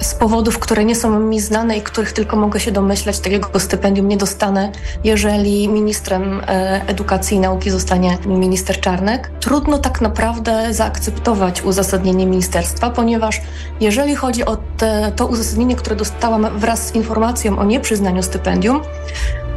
z 0.00 0.14
powodów, 0.14 0.58
które 0.58 0.84
nie 0.84 0.96
są 0.96 1.20
mi 1.20 1.40
znane 1.40 1.76
i 1.76 1.82
których 1.82 2.12
tylko 2.12 2.36
mogę 2.36 2.60
się 2.60 2.72
domyślać, 2.72 3.20
takiego 3.20 3.60
stypendium 3.60 4.08
nie 4.08 4.16
dostanę, 4.16 4.72
jeżeli 5.04 5.68
ministrem 5.68 6.40
e, 6.40 6.82
edukacji 6.86 7.36
i 7.36 7.40
nauki 7.40 7.70
zostanie 7.70 8.18
minister 8.26 8.80
Czarnek. 8.80 9.30
Trudno 9.40 9.78
tak 9.78 10.00
naprawdę 10.00 10.74
zaakceptować 10.74 11.62
uzasadnienie 11.62 12.26
ministerstwa, 12.26 12.90
ponieważ 12.90 13.40
jeżeli 13.80 14.14
chodzi 14.14 14.44
o 14.44 14.56
te, 14.76 15.12
to 15.16 15.26
uzasadnienie, 15.26 15.76
które 15.76 15.96
dostałam 15.96 16.58
wraz 16.58 16.86
z 16.86 16.94
informacją 16.94 17.58
o 17.58 17.64
nieprzyznaniu 17.64 18.22
stypendium, 18.22 18.80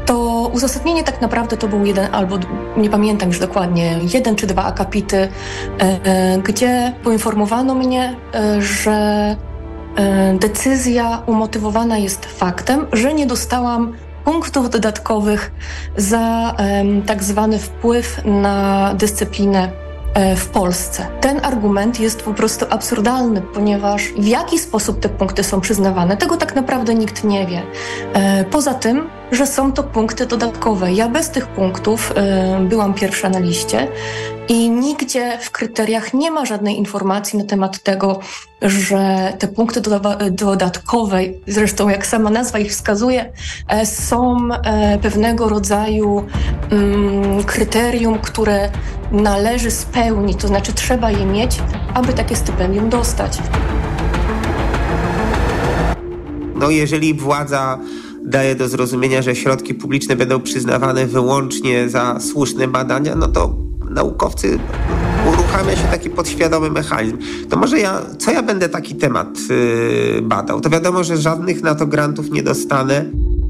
to 0.05 0.49
uzasadnienie 0.53 1.03
tak 1.03 1.21
naprawdę 1.21 1.57
to 1.57 1.67
był 1.67 1.85
jeden 1.85 2.07
albo, 2.11 2.37
nie 2.77 2.89
pamiętam 2.89 3.29
już 3.29 3.39
dokładnie, 3.39 3.99
jeden 4.13 4.35
czy 4.35 4.47
dwa 4.47 4.65
akapity, 4.65 5.17
e, 5.17 5.29
e, 5.79 6.37
gdzie 6.37 6.93
poinformowano 7.03 7.75
mnie, 7.75 8.15
e, 8.33 8.61
że 8.61 9.35
decyzja 10.39 11.21
umotywowana 11.25 11.97
jest 11.97 12.25
faktem, 12.25 12.87
że 12.93 13.13
nie 13.13 13.25
dostałam 13.25 13.93
punktów 14.25 14.69
dodatkowych 14.69 15.51
za 15.97 16.55
tak 17.05 17.23
zwany 17.23 17.59
wpływ 17.59 18.21
na 18.25 18.93
dyscyplinę 18.93 19.71
w 20.35 20.45
Polsce. 20.47 21.07
Ten 21.21 21.45
argument 21.45 21.99
jest 21.99 22.23
po 22.23 22.33
prostu 22.33 22.65
absurdalny, 22.69 23.41
ponieważ 23.41 24.03
w 24.17 24.27
jaki 24.27 24.59
sposób 24.59 24.99
te 24.99 25.09
punkty 25.09 25.43
są 25.43 25.61
przyznawane, 25.61 26.17
tego 26.17 26.37
tak 26.37 26.55
naprawdę 26.55 26.95
nikt 26.95 27.23
nie 27.23 27.47
wie. 27.47 27.61
Poza 28.51 28.73
tym, 28.73 29.09
że 29.33 29.47
są 29.47 29.73
to 29.73 29.83
punkty 29.83 30.25
dodatkowe. 30.25 30.93
Ja 30.93 31.09
bez 31.09 31.29
tych 31.29 31.47
punktów 31.47 32.13
e, 32.15 32.65
byłam 32.69 32.93
pierwsza 32.93 33.29
na 33.29 33.39
liście 33.39 33.87
i 34.47 34.69
nigdzie 34.69 35.37
w 35.41 35.51
kryteriach 35.51 36.13
nie 36.13 36.31
ma 36.31 36.45
żadnej 36.45 36.77
informacji 36.77 37.39
na 37.39 37.45
temat 37.45 37.83
tego, 37.83 38.19
że 38.61 39.33
te 39.39 39.47
punkty 39.47 39.81
dodatkowe, 40.31 41.19
zresztą 41.47 41.89
jak 41.89 42.05
sama 42.05 42.29
nazwa 42.29 42.59
ich 42.59 42.71
wskazuje, 42.71 43.31
są 43.85 44.37
pewnego 45.01 45.49
rodzaju 45.49 46.25
mm, 46.71 47.43
kryterium, 47.43 48.19
które 48.19 48.69
należy 49.11 49.71
spełnić, 49.71 50.41
to 50.41 50.47
znaczy 50.47 50.73
trzeba 50.73 51.11
je 51.11 51.25
mieć, 51.25 51.59
aby 51.93 52.13
takie 52.13 52.35
stypendium 52.35 52.89
dostać. 52.89 53.37
No 56.55 56.69
jeżeli 56.69 57.13
władza 57.13 57.79
daje 58.25 58.55
do 58.55 58.67
zrozumienia, 58.67 59.21
że 59.21 59.35
środki 59.35 59.73
publiczne 59.73 60.15
będą 60.15 60.41
przyznawane 60.41 61.07
wyłącznie 61.07 61.89
za 61.89 62.19
słuszne 62.19 62.67
badania, 62.67 63.15
no 63.15 63.27
to 63.27 63.55
naukowcy 63.89 64.59
uruchamia 65.31 65.75
się 65.75 65.87
taki 65.91 66.09
podświadomy 66.09 66.69
mechanizm. 66.69 67.17
To 67.49 67.57
może 67.57 67.79
ja, 67.79 68.01
co 68.17 68.31
ja 68.31 68.43
będę 68.43 68.69
taki 68.69 68.95
temat 68.95 69.27
yy, 69.49 70.21
badał? 70.21 70.61
To 70.61 70.69
wiadomo, 70.69 71.03
że 71.03 71.17
żadnych 71.17 71.63
na 71.63 71.75
to 71.75 71.87
grantów 71.87 72.31
nie 72.31 72.43
dostanę. 72.43 73.05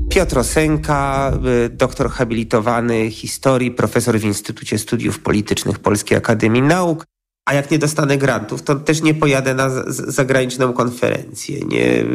Piotr 0.09 0.39
Osenka, 0.39 1.32
y, 1.65 1.69
doktor 1.69 2.09
habilitowany 2.09 3.11
historii, 3.11 3.71
profesor 3.71 4.19
w 4.19 4.24
Instytucie 4.24 4.78
Studiów 4.78 5.19
Politycznych 5.19 5.80
Polskiej 5.80 6.17
Akademii 6.17 6.61
Nauk. 6.61 7.05
A 7.46 7.54
jak 7.54 7.72
nie 7.72 7.80
dostanę 7.80 8.18
grantów, 8.18 8.62
to 8.62 8.76
też 8.76 9.02
nie 9.02 9.14
pojadę 9.14 9.54
na 9.54 9.70
zagraniczną 9.88 10.74
konferencję. 10.74 11.60
Nie, 11.60 12.06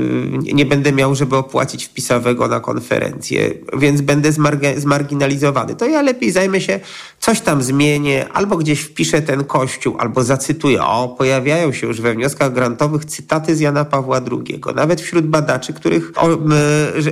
nie 0.54 0.66
będę 0.66 0.92
miał, 0.92 1.14
żeby 1.14 1.36
opłacić 1.36 1.84
wpisowego 1.84 2.48
na 2.48 2.60
konferencję, 2.60 3.54
więc 3.78 4.00
będę 4.00 4.32
zmarginalizowany. 4.76 5.74
To 5.74 5.86
ja 5.86 6.02
lepiej 6.02 6.30
zajmę 6.30 6.60
się, 6.60 6.80
coś 7.20 7.40
tam 7.40 7.62
zmienię, 7.62 8.26
albo 8.32 8.56
gdzieś 8.56 8.80
wpiszę 8.80 9.22
ten 9.22 9.44
kościół, 9.44 9.96
albo 9.98 10.24
zacytuję. 10.24 10.82
O, 10.82 11.08
pojawiają 11.18 11.72
się 11.72 11.86
już 11.86 12.00
we 12.00 12.14
wnioskach 12.14 12.52
grantowych 12.52 13.04
cytaty 13.04 13.56
z 13.56 13.60
Jana 13.60 13.84
Pawła 13.84 14.20
II. 14.30 14.60
Nawet 14.74 15.00
wśród 15.00 15.26
badaczy, 15.26 15.72
których 15.72 16.12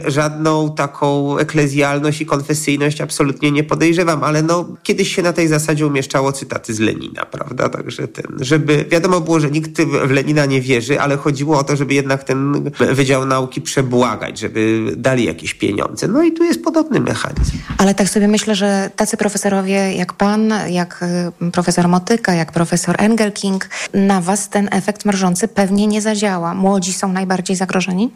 żadną 0.06 0.74
taką 0.74 1.38
eklezjalność 1.38 2.20
i 2.20 2.26
konfesyjność 2.26 3.00
absolutnie 3.00 3.52
nie 3.52 3.64
podejrzewam, 3.64 4.24
ale 4.24 4.42
no, 4.42 4.68
kiedyś 4.82 5.14
się 5.14 5.22
na 5.22 5.32
tej 5.32 5.48
zasadzie 5.48 5.86
umieszczało 5.86 6.32
cytaty 6.32 6.74
z 6.74 6.80
Lenina, 6.80 7.26
prawda? 7.26 7.68
Także 7.68 8.05
ten, 8.08 8.36
żeby 8.40 8.84
wiadomo 8.90 9.20
było, 9.20 9.40
że 9.40 9.50
nikt 9.50 9.82
w 9.82 10.10
Lenina 10.10 10.46
nie 10.46 10.60
wierzy, 10.60 11.00
ale 11.00 11.16
chodziło 11.16 11.58
o 11.58 11.64
to, 11.64 11.76
żeby 11.76 11.94
jednak 11.94 12.24
ten 12.24 12.70
Wydział 12.92 13.26
Nauki 13.26 13.60
przebłagać, 13.60 14.38
żeby 14.38 14.92
dali 14.96 15.24
jakieś 15.24 15.54
pieniądze. 15.54 16.08
No 16.08 16.22
i 16.22 16.32
tu 16.32 16.44
jest 16.44 16.64
podobny 16.64 17.00
mechanizm. 17.00 17.58
Ale 17.78 17.94
tak 17.94 18.08
sobie 18.08 18.28
myślę, 18.28 18.54
że 18.54 18.90
tacy 18.96 19.16
profesorowie 19.16 19.92
jak 19.92 20.12
pan, 20.12 20.52
jak 20.68 21.04
y, 21.42 21.50
profesor 21.50 21.88
Motyka, 21.88 22.34
jak 22.34 22.52
profesor 22.52 22.94
Engelking, 22.98 23.68
na 23.94 24.20
was 24.20 24.48
ten 24.48 24.68
efekt 24.72 25.04
mrożący 25.04 25.48
pewnie 25.48 25.86
nie 25.86 26.02
zadziała. 26.02 26.54
Młodzi 26.54 26.92
są 26.92 27.12
najbardziej 27.12 27.56
zagrożeni? 27.56 28.10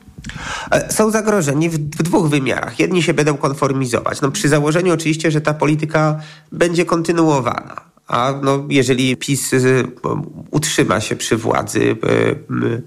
E, 0.70 0.92
są 0.92 1.10
zagrożeni 1.10 1.70
w, 1.70 1.78
w, 1.78 2.02
dwóch 2.02 2.28
wymiarach. 2.28 2.78
Jedni 2.78 3.02
się 3.02 3.14
będą 3.14 3.36
konformizować. 3.36 4.20
No, 4.20 4.30
przy 4.30 4.48
założeniu 4.48 4.94
oczywiście, 4.94 5.30
że 5.30 5.40
ta 5.40 5.54
polityka 5.54 6.20
będzie 6.52 6.84
kontynuowana 6.84 7.89
a 8.10 8.34
no, 8.42 8.64
jeżeli 8.68 9.16
PiS 9.16 9.52
y, 9.52 9.84
utrzyma 10.50 11.00
się 11.00 11.16
przy 11.16 11.36
władzy 11.36 11.80
y, 11.80 11.96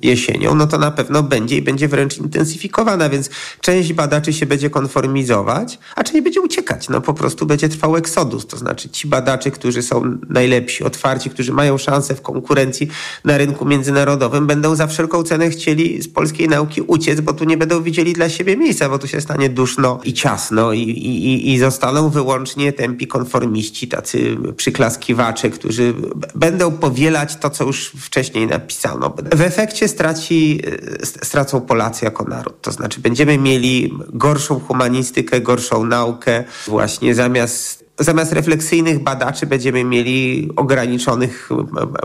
jesienią, 0.02 0.56
no 0.56 0.68
to 0.68 0.78
na 0.78 0.92
pewno 0.92 1.24
będzie 1.24 1.58
i 1.58 1.62
będzie 1.62 1.88
wręcz 1.88 2.18
intensyfikowana, 2.18 3.10
więc 3.10 3.30
część 3.62 3.94
badaczy 3.94 4.34
się 4.34 4.46
będzie 4.46 4.70
konformizować, 4.70 5.80
a 5.96 6.04
część 6.04 6.24
będzie 6.24 6.42
uciekać. 6.42 6.90
No 6.90 7.02
po 7.02 7.14
prostu 7.14 7.46
będzie 7.46 7.70
trwał 7.70 7.98
eksodus, 7.98 8.48
to 8.48 8.58
znaczy 8.58 8.90
ci 8.90 9.08
badacze, 9.08 9.52
którzy 9.52 9.82
są 9.82 10.18
najlepsi, 10.30 10.84
otwarci, 10.84 11.30
którzy 11.30 11.54
mają 11.54 11.78
szansę 11.78 12.16
w 12.16 12.22
konkurencji 12.22 12.88
na 13.24 13.38
rynku 13.38 13.66
międzynarodowym, 13.66 14.48
będą 14.48 14.76
za 14.76 14.88
wszelką 14.88 15.24
cenę 15.24 15.50
chcieli 15.50 16.02
z 16.02 16.08
polskiej 16.08 16.50
nauki 16.50 16.82
uciec, 16.82 17.22
bo 17.22 17.34
tu 17.34 17.46
nie 17.46 17.58
będą 17.58 17.84
widzieli 17.84 18.14
dla 18.14 18.30
siebie 18.30 18.58
miejsca, 18.58 18.90
bo 18.90 19.00
tu 19.00 19.08
się 19.08 19.22
stanie 19.22 19.50
duszno 19.50 20.00
i 20.04 20.14
ciasno 20.14 20.74
i, 20.74 20.82
i, 20.82 21.54
i 21.54 21.60
zostaną 21.60 22.10
wyłącznie 22.10 22.74
tępi 22.74 23.08
konformiści, 23.08 23.88
tacy 23.88 24.38
przyklaskiwacze, 25.14 25.50
którzy 25.50 25.94
będą 26.36 26.72
powielać 26.72 27.36
to, 27.36 27.50
co 27.50 27.64
już 27.64 27.90
wcześniej 27.90 28.48
napisano. 28.48 29.16
W 29.36 29.42
efekcie 29.42 29.88
straci, 29.88 30.62
stracą 31.04 31.62
Polacy 31.62 32.06
jako 32.06 32.24
naród. 32.24 32.62
To 32.62 32.72
znaczy 32.72 33.02
będziemy 33.02 33.38
mieli 33.38 33.94
gorszą 34.14 34.60
humanistykę, 34.60 35.42
gorszą 35.42 35.86
naukę. 35.86 36.44
Właśnie 36.68 37.16
zamiast 37.16 37.84
zamiast 38.00 38.34
refleksyjnych 38.34 39.00
badaczy 39.00 39.46
będziemy 39.46 39.84
mieli 39.84 40.50
ograniczonych 40.56 41.50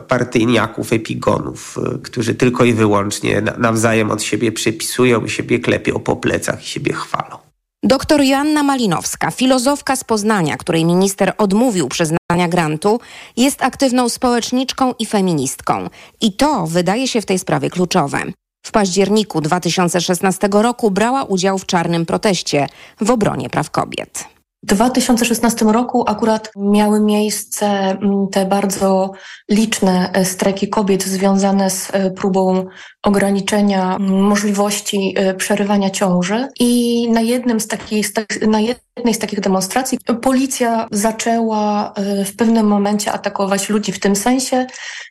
partyjniaków, 0.08 0.92
epigonów, 0.92 1.78
którzy 2.02 2.34
tylko 2.34 2.64
i 2.64 2.72
wyłącznie 2.72 3.42
nawzajem 3.58 4.10
od 4.10 4.22
siebie 4.22 4.52
przypisują, 4.52 5.28
siebie 5.28 5.58
klepią 5.58 6.00
po 6.00 6.16
plecach 6.16 6.62
i 6.62 6.66
siebie 6.66 6.92
chwalą. 6.92 7.47
Doktor 7.88 8.22
Joanna 8.22 8.62
Malinowska, 8.62 9.30
filozofka 9.30 9.96
z 9.96 10.04
Poznania, 10.04 10.56
której 10.56 10.84
minister 10.84 11.32
odmówił 11.38 11.88
przyznania 11.88 12.48
grantu, 12.48 13.00
jest 13.36 13.62
aktywną 13.62 14.08
społeczniczką 14.08 14.94
i 14.98 15.06
feministką. 15.06 15.88
I 16.20 16.32
to 16.32 16.66
wydaje 16.66 17.08
się 17.08 17.20
w 17.20 17.26
tej 17.26 17.38
sprawie 17.38 17.70
kluczowe. 17.70 18.22
W 18.66 18.70
październiku 18.70 19.40
2016 19.40 20.48
roku 20.52 20.90
brała 20.90 21.24
udział 21.24 21.58
w 21.58 21.66
czarnym 21.66 22.06
proteście 22.06 22.66
w 23.00 23.10
obronie 23.10 23.50
praw 23.50 23.70
kobiet. 23.70 24.37
W 24.62 24.66
2016 24.66 25.64
roku 25.64 26.04
akurat 26.06 26.50
miały 26.56 27.00
miejsce 27.00 27.66
mm, 27.66 28.28
te 28.32 28.46
bardzo 28.46 29.10
liczne 29.50 30.10
e, 30.12 30.24
strajki 30.24 30.68
kobiet 30.68 31.04
związane 31.04 31.70
z 31.70 31.90
e, 31.92 32.10
próbą 32.10 32.66
ograniczenia 33.02 33.96
mm, 33.96 34.22
możliwości 34.22 35.14
e, 35.16 35.34
przerywania 35.34 35.90
ciąży. 35.90 36.48
I 36.60 37.10
na 37.10 37.20
jednym 37.20 37.60
z 37.60 37.66
takich, 37.66 38.12
na 38.46 38.60
jednej 38.98 39.14
z 39.14 39.18
takich 39.18 39.40
demonstracji 39.40 39.98
policja 40.22 40.86
zaczęła 40.90 41.94
w 42.26 42.36
pewnym 42.36 42.66
momencie 42.66 43.12
atakować 43.12 43.68
ludzi 43.68 43.92
w 43.92 44.00
tym 44.00 44.16
sensie, 44.16 44.66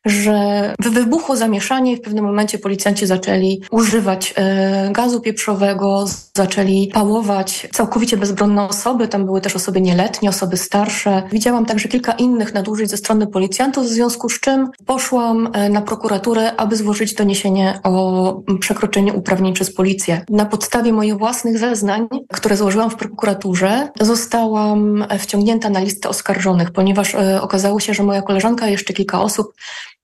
że 0.06 0.36
wybuchło 0.80 1.36
zamieszanie 1.36 1.94
i 1.94 1.96
w 1.96 2.02
pewnym 2.02 2.26
momencie 2.26 2.60
policjanci 2.60 3.06
zaczęli 3.06 3.62
używać 3.72 4.34
gazu 4.92 5.22
pieprzowego, 5.22 6.06
zaczęli 6.38 6.88
pałować 6.94 7.68
całkowicie 7.74 8.18
bezbronne 8.18 8.68
osoby, 8.68 9.08
tam 9.08 9.26
były 9.26 9.38
były 9.38 9.42
też 9.42 9.56
osoby 9.56 9.82
nieletnie, 9.82 10.30
osoby 10.30 10.58
starsze. 10.58 11.24
Widziałam 11.32 11.66
także 11.66 11.88
kilka 11.88 12.12
innych 12.12 12.54
nadużyć 12.54 12.90
ze 12.90 12.98
strony 12.98 13.28
policjantów, 13.28 13.86
w 13.86 13.90
związku 13.90 14.30
z 14.30 14.40
czym 14.40 14.70
poszłam 14.86 15.50
e, 15.54 15.70
na 15.70 15.82
prokuraturę, 15.82 16.56
aby 16.56 16.76
złożyć 16.76 17.14
doniesienie 17.14 17.80
o 17.84 18.42
przekroczeniu 18.60 19.18
uprawnień 19.18 19.54
przez 19.54 19.74
policję. 19.74 20.22
Na 20.30 20.46
podstawie 20.46 20.94
moich 20.94 21.18
własnych 21.18 21.58
zeznań, 21.58 22.08
które 22.34 22.58
złożyłam 22.58 22.90
w 22.90 22.96
prokuraturze, 22.96 23.77
zostałam 24.02 25.06
wciągnięta 25.20 25.70
na 25.70 25.80
listę 25.80 26.10
oskarżonych, 26.10 26.72
ponieważ 26.72 27.16
e, 27.16 27.42
okazało 27.42 27.80
się, 27.80 27.94
że 27.94 28.04
moja 28.04 28.22
koleżanka 28.22 28.68
i 28.68 28.72
jeszcze 28.72 28.94
kilka 28.94 29.22
osób 29.22 29.54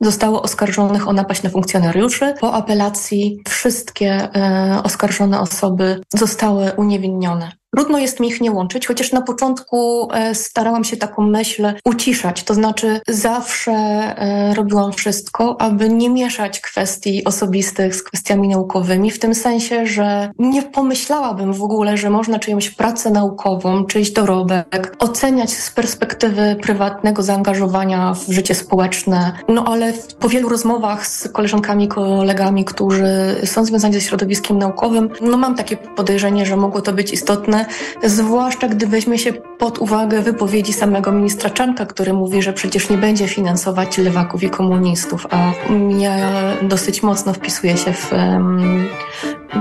zostało 0.02 0.42
oskarżonych 0.42 1.08
o 1.08 1.14
napaść 1.14 1.44
na 1.44 1.50
funkcjonariuszy. 1.50 2.34
Po 2.40 2.54
apelacji 2.54 3.42
wszystkie 3.48 4.10
e, 4.36 4.82
oskarżone 4.84 5.40
osoby 5.40 6.02
zostały 6.14 6.72
uniewinnione. 6.78 7.52
Trudno 7.76 8.00
jest 8.00 8.20
mi 8.20 8.28
ich 8.28 8.42
nie 8.42 8.52
łączyć, 8.52 8.88
chociaż 8.88 9.12
na 9.12 9.22
początku 9.22 10.08
e, 10.12 10.36
starałam 10.36 10.84
się 10.84 10.98
taką 10.98 11.22
myśl 11.22 11.74
uciszać. 11.86 12.44
To 12.44 12.54
znaczy 12.54 13.02
zawsze 13.08 13.72
e, 13.72 14.54
robiłam 14.54 14.94
wszystko, 14.94 15.62
aby 15.62 15.90
nie 15.90 16.10
mieszać 16.10 16.60
kwestii 16.60 17.24
osobistych 17.24 17.96
z 17.96 18.04
kwestiami 18.04 18.48
naukowymi, 18.48 19.12
w 19.12 19.20
tym 19.20 19.36
sensie, 19.36 19.88
że 19.88 20.32
nie 20.40 20.62
pomyślałabym 20.62 21.54
w 21.54 21.64
ogóle, 21.64 21.98
że 21.98 22.10
można 22.10 22.40
czyjąś 22.40 22.70
pracę 22.70 23.10
naukową, 23.10 23.86
czyjś 23.86 24.12
dorobek 24.12 24.96
oceniać 25.00 25.54
z 25.54 25.72
perspektywy 25.72 26.56
prywatnego 26.62 27.24
zaangażowania 27.24 28.14
w 28.14 28.32
życie 28.32 28.56
społeczne. 28.56 29.32
No 29.48 29.66
ale 29.68 29.94
po 30.20 30.30
wielu 30.30 30.50
rozmowach 30.50 31.08
z 31.08 31.28
koleżankami, 31.28 31.88
kolegami, 31.88 32.66
którzy 32.66 33.36
są 33.46 33.66
związani 33.66 33.94
ze 33.94 34.02
środowiskiem 34.02 34.58
naukowym, 34.58 35.10
no 35.22 35.38
mam 35.38 35.56
takie 35.56 35.78
podejrzenie, 35.78 36.46
że 36.46 36.58
mogło 36.58 36.82
to 36.82 36.94
być 36.94 37.14
istotne 37.14 37.63
zwłaszcza 38.04 38.68
gdy 38.68 38.88
weźmie 38.88 39.18
się 39.18 39.34
pod 39.34 39.78
uwagę 39.78 40.22
wypowiedzi 40.22 40.74
samego 40.74 41.12
ministra 41.12 41.50
Czanka, 41.50 41.86
który 41.86 42.14
mówi, 42.14 42.42
że 42.42 42.54
przecież 42.54 42.90
nie 42.90 42.98
będzie 42.98 43.28
finansować 43.28 43.98
lewaków 43.98 44.44
i 44.44 44.50
komunistów, 44.50 45.28
a 45.32 45.52
ja 45.98 46.18
dosyć 46.62 47.04
mocno 47.04 47.34
wpisuję 47.34 47.78
się 47.78 47.94
w 47.94 48.12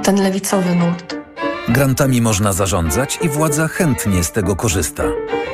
ten 0.03 0.23
lewicowy 0.23 0.75
nurt. 0.75 1.17
Grantami 1.69 2.21
można 2.21 2.53
zarządzać 2.53 3.19
i 3.23 3.29
władza 3.29 3.69
chętnie 3.69 4.25
z 4.25 4.33
tego 4.33 4.57
korzysta. 4.57 5.03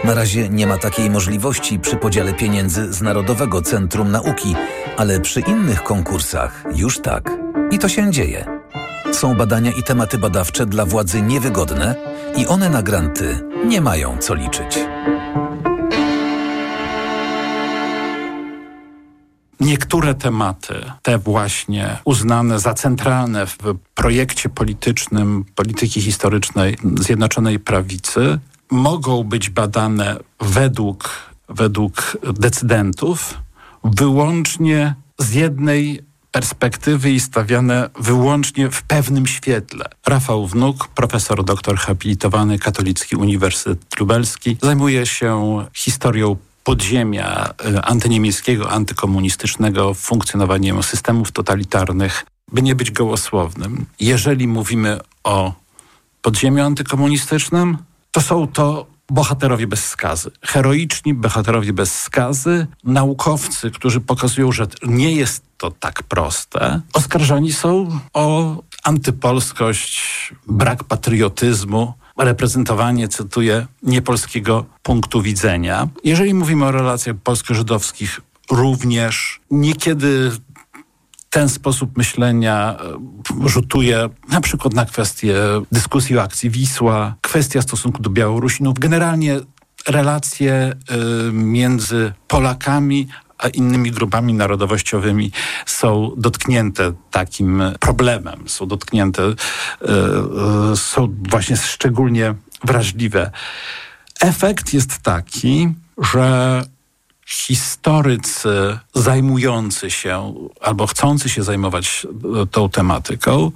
Na 0.04 0.14
razie 0.14 0.48
nie 0.48 0.66
ma 0.66 0.78
takiej 0.78 1.10
możliwości 1.10 1.78
przy 1.78 1.96
podziale 1.96 2.32
pieniędzy 2.34 2.92
z 2.92 3.02
Narodowego 3.02 3.62
Centrum 3.62 4.10
Nauki, 4.10 4.56
ale 4.96 5.20
przy 5.20 5.40
innych 5.40 5.82
konkursach 5.82 6.64
już 6.74 7.00
tak. 7.00 7.30
I 7.70 7.78
to 7.78 7.88
się 7.88 8.10
dzieje. 8.10 8.57
Są 9.12 9.34
badania 9.34 9.70
i 9.70 9.82
tematy 9.82 10.18
badawcze 10.18 10.66
dla 10.66 10.86
władzy 10.86 11.22
niewygodne 11.22 11.94
i 12.36 12.46
one 12.46 12.70
na 12.70 12.82
granty 12.82 13.40
nie 13.66 13.80
mają 13.80 14.18
co 14.18 14.34
liczyć. 14.34 14.78
Niektóre 19.60 20.14
tematy, 20.14 20.74
te 21.02 21.18
właśnie 21.18 21.98
uznane 22.04 22.58
za 22.58 22.74
centralne 22.74 23.46
w 23.46 23.58
projekcie 23.94 24.48
politycznym 24.48 25.44
polityki 25.54 26.00
historycznej 26.00 26.76
Zjednoczonej 27.00 27.58
Prawicy, 27.58 28.38
mogą 28.70 29.24
być 29.24 29.50
badane 29.50 30.16
według, 30.40 31.10
według 31.48 32.16
decydentów 32.32 33.34
wyłącznie 33.84 34.94
z 35.18 35.34
jednej 35.34 36.07
perspektywy 36.38 37.10
i 37.10 37.20
stawiane 37.20 37.90
wyłącznie 38.00 38.70
w 38.70 38.82
pewnym 38.82 39.26
świetle. 39.26 39.84
Rafał 40.06 40.46
Wnuk, 40.46 40.88
profesor 40.88 41.44
doktor 41.44 41.76
habilitowany 41.76 42.58
Katolicki 42.58 43.16
Uniwersytet 43.16 44.00
Lubelski, 44.00 44.56
zajmuje 44.62 45.06
się 45.06 45.64
historią 45.74 46.36
podziemia 46.64 47.54
y, 47.76 47.82
antyniemieckiego, 47.82 48.70
antykomunistycznego, 48.70 49.94
funkcjonowaniem 49.94 50.82
systemów 50.82 51.32
totalitarnych. 51.32 52.24
By 52.52 52.62
nie 52.62 52.74
być 52.74 52.90
gołosłownym, 52.90 53.86
jeżeli 54.00 54.48
mówimy 54.48 55.00
o 55.24 55.52
podziemiu 56.22 56.64
antykomunistycznym, 56.64 57.78
to 58.10 58.20
są 58.20 58.48
to 58.48 58.86
bohaterowie 59.10 59.66
bez 59.66 59.84
skazy. 59.84 60.30
Heroiczni 60.42 61.14
bohaterowie 61.14 61.72
bez 61.72 62.00
skazy, 62.00 62.66
naukowcy, 62.84 63.70
którzy 63.70 64.00
pokazują, 64.00 64.52
że 64.52 64.66
nie 64.86 65.12
jest 65.12 65.42
to 65.58 65.70
tak 65.70 66.02
proste, 66.02 66.80
oskarżani 66.92 67.52
są 67.52 68.00
o 68.14 68.56
antypolskość, 68.84 70.02
brak 70.46 70.84
patriotyzmu, 70.84 71.94
reprezentowanie, 72.18 73.08
cytuję, 73.08 73.66
niepolskiego 73.82 74.64
punktu 74.82 75.22
widzenia. 75.22 75.88
Jeżeli 76.04 76.34
mówimy 76.34 76.64
o 76.64 76.72
relacjach 76.72 77.16
polsko-żydowskich, 77.24 78.20
również 78.50 79.40
niekiedy 79.50 80.30
ten 81.30 81.48
sposób 81.48 81.96
myślenia 81.96 82.76
e, 83.44 83.48
rzutuje 83.48 84.08
na 84.28 84.40
przykład 84.40 84.74
na 84.74 84.84
kwestię 84.84 85.34
dyskusji 85.72 86.18
o 86.18 86.22
akcji 86.22 86.50
Wisła, 86.50 87.14
kwestia 87.22 87.62
stosunku 87.62 88.02
do 88.02 88.10
Białorusinów, 88.10 88.78
generalnie 88.78 89.40
relacje 89.86 90.72
y, 91.28 91.32
między 91.32 92.12
Polakami 92.28 93.08
a 93.38 93.48
innymi 93.48 93.90
grupami 93.90 94.34
narodowościowymi 94.34 95.32
są 95.66 96.12
dotknięte 96.16 96.92
takim 97.10 97.62
problemem, 97.80 98.48
są 98.48 98.66
dotknięte, 98.66 99.22
y, 99.22 100.76
są 100.76 101.14
właśnie 101.30 101.56
szczególnie 101.56 102.34
wrażliwe. 102.64 103.30
Efekt 104.20 104.74
jest 104.74 104.98
taki, 104.98 105.68
że 105.98 106.62
historycy 107.28 108.78
zajmujący 108.94 109.90
się 109.90 110.34
albo 110.60 110.86
chcący 110.86 111.28
się 111.28 111.42
zajmować 111.42 112.06
e, 112.42 112.46
tą 112.46 112.68
tematyką 112.68 113.52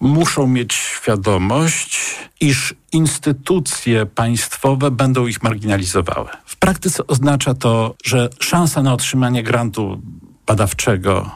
muszą 0.00 0.46
mieć 0.46 0.74
świadomość, 0.74 2.00
iż 2.40 2.74
instytucje 2.92 4.06
państwowe 4.06 4.90
będą 4.90 5.26
ich 5.26 5.42
marginalizowały. 5.42 6.28
W 6.44 6.56
praktyce 6.56 7.06
oznacza 7.06 7.54
to, 7.54 7.94
że 8.04 8.28
szansa 8.40 8.82
na 8.82 8.92
otrzymanie 8.92 9.42
grantu 9.42 10.00
badawczego 10.46 11.30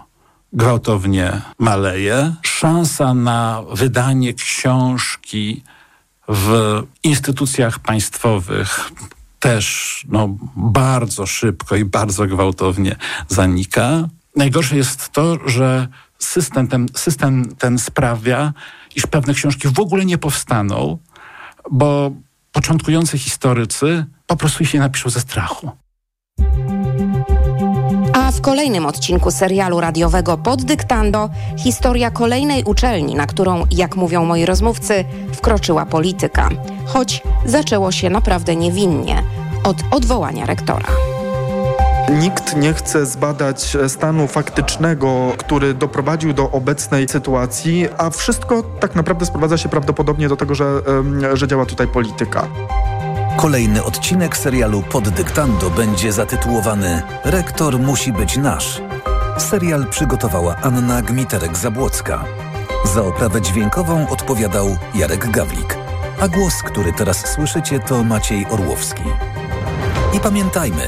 gwałtownie 0.52 1.40
maleje. 1.58 2.34
Szansa 2.42 3.14
na 3.14 3.62
wydanie 3.72 4.34
książki 4.34 5.62
w 6.28 6.82
instytucjach 7.02 7.78
państwowych 7.78 8.90
też 9.46 10.06
no, 10.08 10.28
bardzo 10.56 11.26
szybko 11.26 11.76
i 11.76 11.84
bardzo 11.84 12.26
gwałtownie 12.26 12.96
zanika. 13.28 14.08
Najgorsze 14.36 14.76
jest 14.76 15.08
to, 15.08 15.48
że 15.48 15.88
system 16.18 16.68
ten, 16.68 16.86
system 16.94 17.54
ten 17.58 17.78
sprawia, 17.78 18.52
iż 18.96 19.06
pewne 19.06 19.34
książki 19.34 19.68
w 19.68 19.80
ogóle 19.80 20.04
nie 20.04 20.18
powstaną, 20.18 20.98
bo 21.70 22.12
początkujący 22.52 23.18
historycy 23.18 24.04
po 24.26 24.36
prostu 24.36 24.64
się 24.64 24.78
napiszą 24.78 25.10
ze 25.10 25.20
strachu. 25.20 25.70
A 28.12 28.32
w 28.32 28.40
kolejnym 28.40 28.86
odcinku 28.86 29.30
serialu 29.30 29.80
radiowego 29.80 30.38
Pod 30.38 30.62
Dyktando 30.62 31.30
historia 31.56 32.10
kolejnej 32.10 32.64
uczelni, 32.64 33.14
na 33.14 33.26
którą, 33.26 33.64
jak 33.70 33.96
mówią 33.96 34.24
moi 34.24 34.46
rozmówcy, 34.46 35.04
wkroczyła 35.32 35.86
polityka. 35.86 36.48
Choć 36.86 37.22
zaczęło 37.44 37.92
się 37.92 38.10
naprawdę 38.10 38.56
niewinnie 38.56 39.22
od 39.66 39.76
odwołania 39.90 40.46
rektora. 40.46 40.88
Nikt 42.20 42.56
nie 42.56 42.74
chce 42.74 43.06
zbadać 43.06 43.76
stanu 43.88 44.26
faktycznego, 44.26 45.32
który 45.38 45.74
doprowadził 45.74 46.32
do 46.32 46.50
obecnej 46.50 47.08
sytuacji, 47.08 47.88
a 47.98 48.10
wszystko 48.10 48.62
tak 48.62 48.94
naprawdę 48.94 49.26
sprowadza 49.26 49.58
się 49.58 49.68
prawdopodobnie 49.68 50.28
do 50.28 50.36
tego, 50.36 50.54
że, 50.54 50.82
że 51.32 51.48
działa 51.48 51.66
tutaj 51.66 51.88
polityka. 51.88 52.46
Kolejny 53.36 53.84
odcinek 53.84 54.36
serialu 54.36 54.82
Pod 54.82 55.08
Dyktando 55.08 55.70
będzie 55.70 56.12
zatytułowany 56.12 57.02
Rektor 57.24 57.78
musi 57.78 58.12
być 58.12 58.36
nasz. 58.36 58.82
Serial 59.38 59.86
przygotowała 59.86 60.56
Anna 60.56 61.02
Gmiterek-Zabłocka. 61.02 62.18
Za 62.94 63.04
oprawę 63.04 63.42
dźwiękową 63.42 64.08
odpowiadał 64.08 64.76
Jarek 64.94 65.30
Gawlik, 65.30 65.78
a 66.20 66.28
głos, 66.28 66.62
który 66.62 66.92
teraz 66.92 67.32
słyszycie, 67.32 67.80
to 67.80 68.04
Maciej 68.04 68.46
Orłowski. 68.50 69.02
I 70.16 70.20
pamiętajmy, 70.20 70.86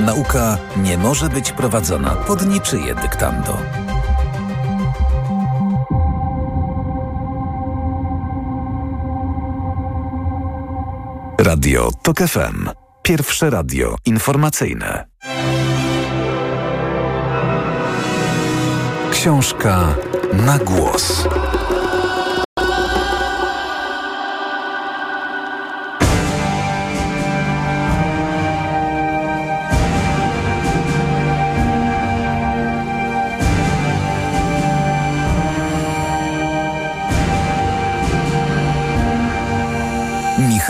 nauka 0.00 0.58
nie 0.76 0.98
może 0.98 1.28
być 1.28 1.52
prowadzona 1.52 2.10
pod 2.10 2.46
niczyje 2.46 2.94
dyktando. 2.94 3.58
Radio 11.38 11.90
TOK 12.02 12.18
FM. 12.18 12.70
Pierwsze 13.02 13.50
radio 13.50 13.96
informacyjne. 14.04 15.06
Książka 19.12 19.94
na 20.32 20.58
głos. 20.58 21.28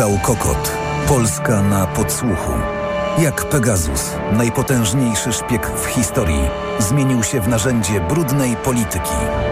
Michał 0.02 0.18
Kokot. 0.18 0.72
Polska 1.08 1.62
na 1.62 1.86
podsłuchu. 1.86 2.52
Jak 3.18 3.44
Pegasus, 3.44 4.10
najpotężniejszy 4.32 5.32
szpieg 5.32 5.70
w 5.76 5.86
historii, 5.86 6.48
zmienił 6.78 7.22
się 7.22 7.40
w 7.40 7.48
narzędzie 7.48 8.00
brudnej 8.00 8.56
polityki. 8.56 9.51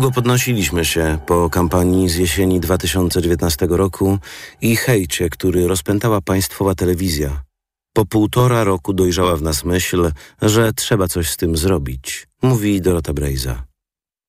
Długo 0.00 0.14
podnosiliśmy 0.14 0.84
się 0.84 1.18
po 1.26 1.50
kampanii 1.50 2.08
z 2.08 2.16
jesieni 2.16 2.60
2019 2.60 3.66
roku 3.70 4.18
i 4.60 4.76
hejcie, 4.76 5.30
który 5.30 5.68
rozpętała 5.68 6.20
państwowa 6.20 6.74
telewizja. 6.74 7.42
Po 7.92 8.06
półtora 8.06 8.64
roku 8.64 8.92
dojrzała 8.92 9.36
w 9.36 9.42
nas 9.42 9.64
myśl, 9.64 10.12
że 10.42 10.72
trzeba 10.72 11.08
coś 11.08 11.30
z 11.30 11.36
tym 11.36 11.56
zrobić, 11.56 12.26
mówi 12.42 12.80
Dorota 12.80 13.12
Brejza. 13.12 13.64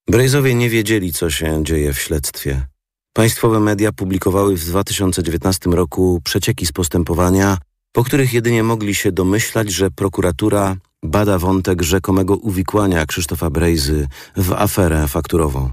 Brejzowie 0.08 0.56
nie 0.56 0.70
wiedzieli, 0.70 1.14
co 1.14 1.30
się 1.30 1.64
dzieje 1.64 1.94
w 1.94 2.00
śledztwie. 2.00 2.68
Państwowe 3.14 3.60
media 3.60 3.92
publikowały 3.92 4.58
w 4.58 4.66
2019 4.66 5.70
roku 5.70 6.22
przecieki 6.24 6.66
z 6.66 6.72
postępowania, 6.72 7.58
po 7.92 8.04
których 8.04 8.34
jedynie 8.34 8.64
mogli 8.64 8.96
się 8.96 9.12
domyślać, 9.12 9.72
że 9.72 9.92
prokuratura 9.92 10.76
bada 11.04 11.38
wątek 11.38 11.82
rzekomego 11.82 12.36
uwikłania 12.36 13.06
Krzysztofa 13.06 13.50
Brejzy 13.50 14.08
w 14.38 14.54
aferę 14.54 15.08
fakturową. 15.08 15.72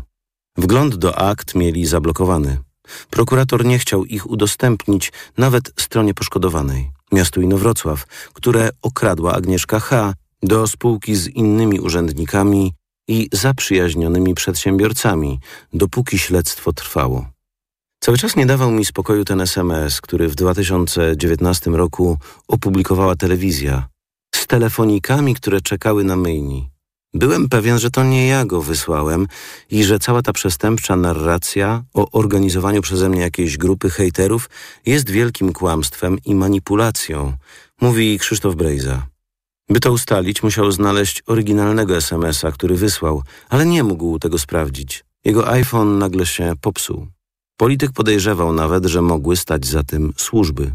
Wgląd 0.57 0.97
do 0.97 1.19
akt 1.19 1.55
mieli 1.55 1.87
zablokowany. 1.87 2.59
Prokurator 3.11 3.65
nie 3.65 3.79
chciał 3.79 4.05
ich 4.05 4.31
udostępnić 4.31 5.13
nawet 5.39 5.73
stronie 5.81 6.15
poszkodowanej, 6.15 6.91
miastu 7.13 7.43
Inowrocław, 7.43 8.05
które 8.33 8.71
okradła 8.83 9.33
Agnieszka 9.35 9.81
H. 9.81 10.15
do 10.43 10.67
spółki 10.67 11.17
z 11.17 11.27
innymi 11.27 11.81
urzędnikami 11.81 12.73
i 13.09 13.29
zaprzyjaźnionymi 13.33 14.35
przedsiębiorcami, 14.35 15.41
dopóki 15.73 16.19
śledztwo 16.19 16.73
trwało. 16.73 17.27
Cały 18.01 18.19
czas 18.19 18.37
nie 18.37 18.47
dawał 18.47 18.71
mi 18.71 18.85
spokoju 18.85 19.25
ten 19.25 19.41
SMS, 19.41 20.01
który 20.01 20.29
w 20.29 20.35
2019 20.35 21.71
roku 21.71 22.19
opublikowała 22.49 23.17
telewizja, 23.17 23.89
telefonikami, 24.49 25.35
które 25.35 25.61
czekały 25.61 26.05
na 26.05 26.17
myjni. 26.17 26.71
Byłem 27.15 27.49
pewien, 27.49 27.79
że 27.79 27.91
to 27.91 28.05
nie 28.05 28.27
ja 28.29 28.45
go 28.45 28.63
wysłałem 28.63 29.27
i 29.71 29.85
że 29.85 29.99
cała 29.99 30.23
ta 30.23 30.33
przestępcza 30.33 30.97
narracja 30.97 31.85
o 31.95 32.11
organizowaniu 32.11 32.83
przeze 32.83 33.09
mnie 33.09 33.21
jakiejś 33.21 33.57
grupy 33.57 33.91
hejterów 33.91 34.51
jest 34.87 35.11
wielkim 35.11 35.53
kłamstwem 35.53 36.19
i 36.25 36.35
manipulacją, 36.35 37.33
mówi 37.81 38.19
Krzysztof 38.19 38.55
Brejza. 38.55 39.07
By 39.69 39.81
to 39.81 39.93
ustalić, 39.93 40.43
musiał 40.43 40.73
znaleźć 40.73 41.23
oryginalnego 41.27 41.97
SMS-a, 41.97 42.53
który 42.53 42.77
wysłał, 42.77 43.23
ale 43.49 43.67
nie 43.67 43.85
mógł 43.85 44.19
tego 44.19 44.39
sprawdzić. 44.39 45.05
Jego 45.25 45.49
iPhone 45.49 45.99
nagle 45.99 46.27
się 46.27 46.53
popsuł. 46.61 47.07
Polityk 47.57 47.93
podejrzewał 47.93 48.53
nawet, 48.53 48.87
że 48.87 49.03
mogły 49.03 49.37
stać 49.37 49.67
za 49.67 49.83
tym 49.85 50.13
służby. 50.17 50.73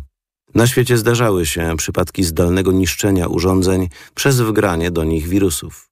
Na 0.56 0.68
świecie 0.68 0.98
zdarzały 0.98 1.46
się 1.46 1.78
przypadki 1.78 2.24
zdalnego 2.24 2.72
niszczenia 2.72 3.28
urządzeń 3.28 3.90
przez 4.16 4.42
wgranie 4.42 4.92
do 4.92 5.04
nich 5.04 5.28
wirusów. 5.28 5.90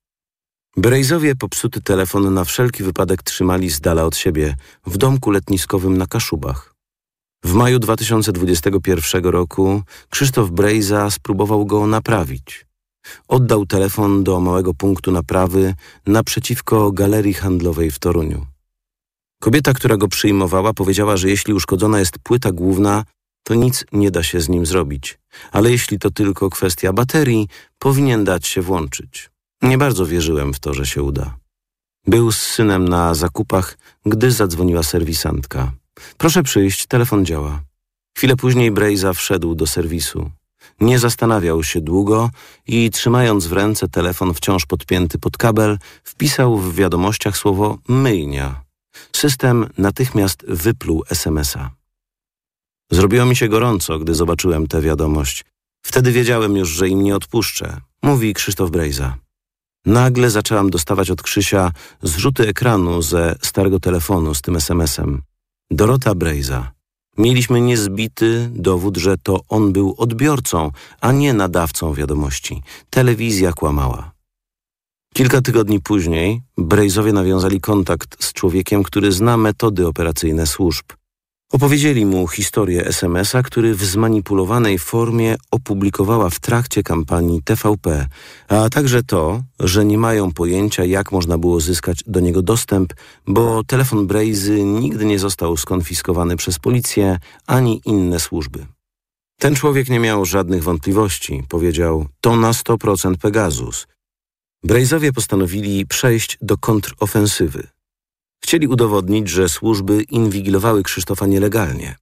Brejzowie 0.77 1.35
popsuty 1.35 1.81
telefon 1.81 2.33
na 2.33 2.43
wszelki 2.43 2.83
wypadek 2.83 3.23
trzymali 3.23 3.69
z 3.69 3.79
dala 3.79 4.03
od 4.03 4.15
siebie 4.15 4.55
w 4.85 4.97
domku 4.97 5.31
letniskowym 5.31 5.97
na 5.97 6.07
Kaszubach. 6.07 6.75
W 7.43 7.53
maju 7.53 7.79
2021 7.79 9.23
roku 9.23 9.83
Krzysztof 10.09 10.49
Brejza 10.49 11.09
spróbował 11.11 11.65
go 11.65 11.87
naprawić. 11.87 12.65
Oddał 13.27 13.65
telefon 13.65 14.23
do 14.23 14.39
małego 14.39 14.73
punktu 14.73 15.11
naprawy 15.11 15.73
naprzeciwko 16.07 16.91
galerii 16.91 17.33
handlowej 17.33 17.91
w 17.91 17.99
Toruniu. 17.99 18.45
Kobieta, 19.41 19.73
która 19.73 19.97
go 19.97 20.07
przyjmowała, 20.07 20.73
powiedziała, 20.73 21.17
że 21.17 21.29
jeśli 21.29 21.53
uszkodzona 21.53 21.99
jest 21.99 22.19
płyta 22.23 22.51
główna, 22.51 23.03
to 23.43 23.55
nic 23.55 23.85
nie 23.91 24.11
da 24.11 24.23
się 24.23 24.41
z 24.41 24.49
nim 24.49 24.65
zrobić, 24.65 25.19
ale 25.51 25.71
jeśli 25.71 25.99
to 25.99 26.11
tylko 26.11 26.49
kwestia 26.49 26.93
baterii, 26.93 27.47
powinien 27.79 28.23
dać 28.23 28.47
się 28.47 28.61
włączyć. 28.61 29.29
Nie 29.61 29.77
bardzo 29.77 30.05
wierzyłem 30.05 30.53
w 30.53 30.59
to, 30.59 30.73
że 30.73 30.85
się 30.85 31.03
uda. 31.03 31.37
Był 32.07 32.31
z 32.31 32.37
synem 32.37 32.87
na 32.87 33.13
zakupach, 33.13 33.77
gdy 34.05 34.31
zadzwoniła 34.31 34.83
serwisantka. 34.83 35.71
Proszę 36.17 36.43
przyjść, 36.43 36.87
telefon 36.87 37.25
działa. 37.25 37.61
Chwilę 38.17 38.35
później 38.35 38.71
Brejza 38.71 39.13
wszedł 39.13 39.55
do 39.55 39.67
serwisu. 39.67 40.31
Nie 40.79 40.99
zastanawiał 40.99 41.63
się 41.63 41.81
długo 41.81 42.29
i 42.67 42.89
trzymając 42.89 43.47
w 43.47 43.53
ręce 43.53 43.87
telefon 43.87 44.33
wciąż 44.33 44.65
podpięty 44.65 45.19
pod 45.19 45.37
kabel, 45.37 45.77
wpisał 46.03 46.57
w 46.57 46.75
wiadomościach 46.75 47.37
słowo 47.37 47.77
myjnia. 47.87 48.61
System 49.13 49.69
natychmiast 49.77 50.45
wypluł 50.47 51.03
SMS-a. 51.09 51.80
Zrobiło 52.91 53.25
mi 53.25 53.35
się 53.35 53.49
gorąco, 53.49 53.99
gdy 53.99 54.15
zobaczyłem 54.15 54.67
tę 54.67 54.81
wiadomość. 54.81 55.45
Wtedy 55.85 56.11
wiedziałem 56.11 56.57
już, 56.57 56.69
że 56.69 56.89
im 56.89 57.03
nie 57.03 57.15
odpuszczę, 57.15 57.81
mówi 58.03 58.33
Krzysztof 58.33 58.71
Brejza. 58.71 59.17
Nagle 59.85 60.29
zaczęłam 60.29 60.69
dostawać 60.69 61.11
od 61.11 61.21
Krzysia 61.21 61.71
zrzuty 62.03 62.47
ekranu 62.47 63.01
ze 63.01 63.35
starego 63.41 63.79
telefonu 63.79 64.33
z 64.33 64.41
tym 64.41 64.55
SMS-em. 64.55 65.21
Dorota 65.71 66.15
Brejza. 66.15 66.71
Mieliśmy 67.17 67.61
niezbity 67.61 68.49
dowód, 68.53 68.97
że 68.97 69.17
to 69.17 69.39
on 69.49 69.73
był 69.73 69.95
odbiorcą, 69.97 70.71
a 71.01 71.11
nie 71.11 71.33
nadawcą 71.33 71.93
wiadomości. 71.93 72.63
Telewizja 72.89 73.53
kłamała. 73.53 74.11
Kilka 75.13 75.41
tygodni 75.41 75.79
później 75.79 76.41
Brejzowie 76.57 77.13
nawiązali 77.13 77.61
kontakt 77.61 78.23
z 78.23 78.33
człowiekiem, 78.33 78.83
który 78.83 79.11
zna 79.11 79.37
metody 79.37 79.87
operacyjne 79.87 80.47
służb. 80.47 80.85
Opowiedzieli 81.51 82.05
mu 82.05 82.27
historię 82.27 82.85
SMS-a, 82.85 83.43
który 83.43 83.75
w 83.75 83.83
zmanipulowanej 83.83 84.79
formie 84.79 85.35
opublikowała 85.51 86.29
w 86.29 86.39
trakcie 86.39 86.83
kampanii 86.83 87.43
TVP, 87.43 88.07
a 88.47 88.69
także 88.69 89.03
to, 89.03 89.43
że 89.59 89.85
nie 89.85 89.97
mają 89.97 90.31
pojęcia, 90.31 90.85
jak 90.85 91.11
można 91.11 91.37
było 91.37 91.59
zyskać 91.59 92.03
do 92.07 92.19
niego 92.19 92.41
dostęp, 92.41 92.93
bo 93.27 93.63
telefon 93.63 94.07
Brejzy 94.07 94.63
nigdy 94.63 95.05
nie 95.05 95.19
został 95.19 95.57
skonfiskowany 95.57 96.37
przez 96.37 96.59
policję 96.59 97.19
ani 97.47 97.81
inne 97.85 98.19
służby. 98.19 98.65
Ten 99.39 99.55
człowiek 99.55 99.89
nie 99.89 99.99
miał 99.99 100.25
żadnych 100.25 100.63
wątpliwości. 100.63 101.43
Powiedział, 101.49 102.05
to 102.21 102.35
na 102.35 102.51
100% 102.51 103.17
Pegasus. 103.17 103.87
Brejzowie 104.63 105.13
postanowili 105.13 105.85
przejść 105.85 106.37
do 106.41 106.57
kontrofensywy. 106.57 107.67
Chcieli 108.43 108.67
udowodnić, 108.67 109.29
że 109.29 109.49
służby 109.49 110.03
inwigilowały 110.03 110.83
Krzysztofa 110.83 111.25
nielegalnie. 111.27 111.95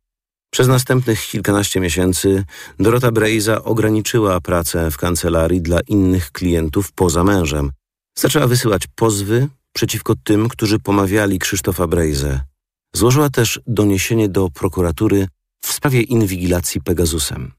Przez 0.51 0.67
następnych 0.67 1.21
kilkanaście 1.21 1.79
miesięcy 1.79 2.45
Dorota 2.79 3.11
Brejza 3.11 3.63
ograniczyła 3.63 4.41
pracę 4.41 4.91
w 4.91 4.97
kancelarii 4.97 5.61
dla 5.61 5.79
innych 5.87 6.31
klientów 6.31 6.91
poza 6.91 7.23
mężem. 7.23 7.71
Zaczęła 8.17 8.47
wysyłać 8.47 8.87
pozwy 8.95 9.47
przeciwko 9.73 10.15
tym, 10.23 10.49
którzy 10.49 10.79
pomawiali 10.79 11.39
Krzysztofa 11.39 11.87
Brejzę. 11.87 12.41
Złożyła 12.95 13.29
też 13.29 13.59
doniesienie 13.67 14.29
do 14.29 14.49
prokuratury 14.49 15.27
w 15.61 15.73
sprawie 15.73 16.01
inwigilacji 16.01 16.81
Pegasusem. 16.81 17.51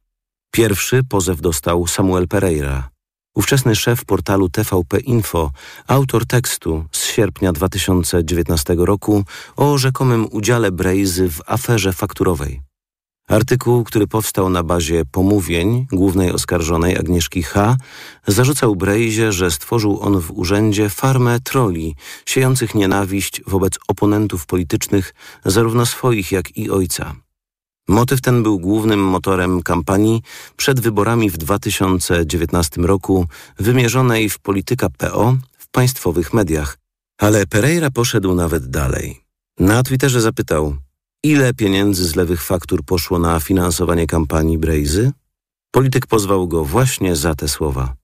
Pierwszy 0.51 1.05
pozew 1.09 1.41
dostał 1.41 1.87
Samuel 1.87 2.29
Pereira, 2.29 2.91
ówczesny 3.35 3.77
szef 3.77 4.05
portalu 4.05 4.49
TVP 4.49 5.01
Info, 5.01 5.51
autor 5.87 6.27
tekstu 6.27 6.85
z 6.93 7.05
sierpnia 7.05 7.53
2019 7.53 8.75
roku 8.79 9.25
o 9.57 9.79
rzekomym 9.79 10.27
udziale 10.31 10.73
Brejzy 10.73 11.29
w 11.31 11.41
aferze 11.47 11.93
fakturowej. 11.93 12.61
Artykuł, 13.29 13.85
który 13.85 14.07
powstał 14.07 14.51
na 14.51 14.63
bazie 14.63 15.03
pomówień 15.13 15.87
głównej 15.93 16.33
oskarżonej 16.33 16.99
Agnieszki 16.99 17.43
H., 17.43 17.77
zarzucał 18.27 18.77
Brejzie, 18.77 19.33
że 19.33 19.51
stworzył 19.51 20.01
on 20.01 20.21
w 20.21 20.31
urzędzie 20.31 20.89
farmę 20.89 21.41
troli, 21.41 21.95
siejących 22.27 22.75
nienawiść 22.75 23.43
wobec 23.47 23.79
oponentów 23.89 24.47
politycznych, 24.47 25.15
zarówno 25.45 25.87
swoich, 25.87 26.33
jak 26.33 26.57
i 26.57 26.71
ojca. 26.71 27.15
Motyw 27.91 28.21
ten 28.21 28.43
był 28.43 28.59
głównym 28.59 29.01
motorem 29.01 29.63
kampanii 29.63 30.23
przed 30.57 30.81
wyborami 30.81 31.31
w 31.31 31.37
2019 31.37 32.83
roku, 32.83 33.27
wymierzonej 33.59 34.31
w 34.31 34.39
polityka 34.39 34.89
PO 34.99 35.37
w 35.59 35.69
państwowych 35.71 36.35
mediach. 36.35 36.79
Ale 37.21 37.47
Pereira 37.47 37.91
poszedł 37.91 38.35
nawet 38.35 38.71
dalej. 38.71 39.21
Na 39.59 39.83
Twitterze 39.83 40.21
zapytał, 40.21 40.77
ile 41.25 41.55
pieniędzy 41.55 42.09
z 42.09 42.17
lewych 42.17 42.43
faktur 42.43 42.85
poszło 42.85 43.19
na 43.19 43.41
finansowanie 43.41 44.07
kampanii 44.07 44.59
Brejzy? 44.59 45.13
Polityk 45.71 46.07
pozwał 46.07 46.49
go 46.49 46.65
właśnie 46.65 47.17
za 47.17 47.35
te 47.35 47.49
słowa. 47.49 48.00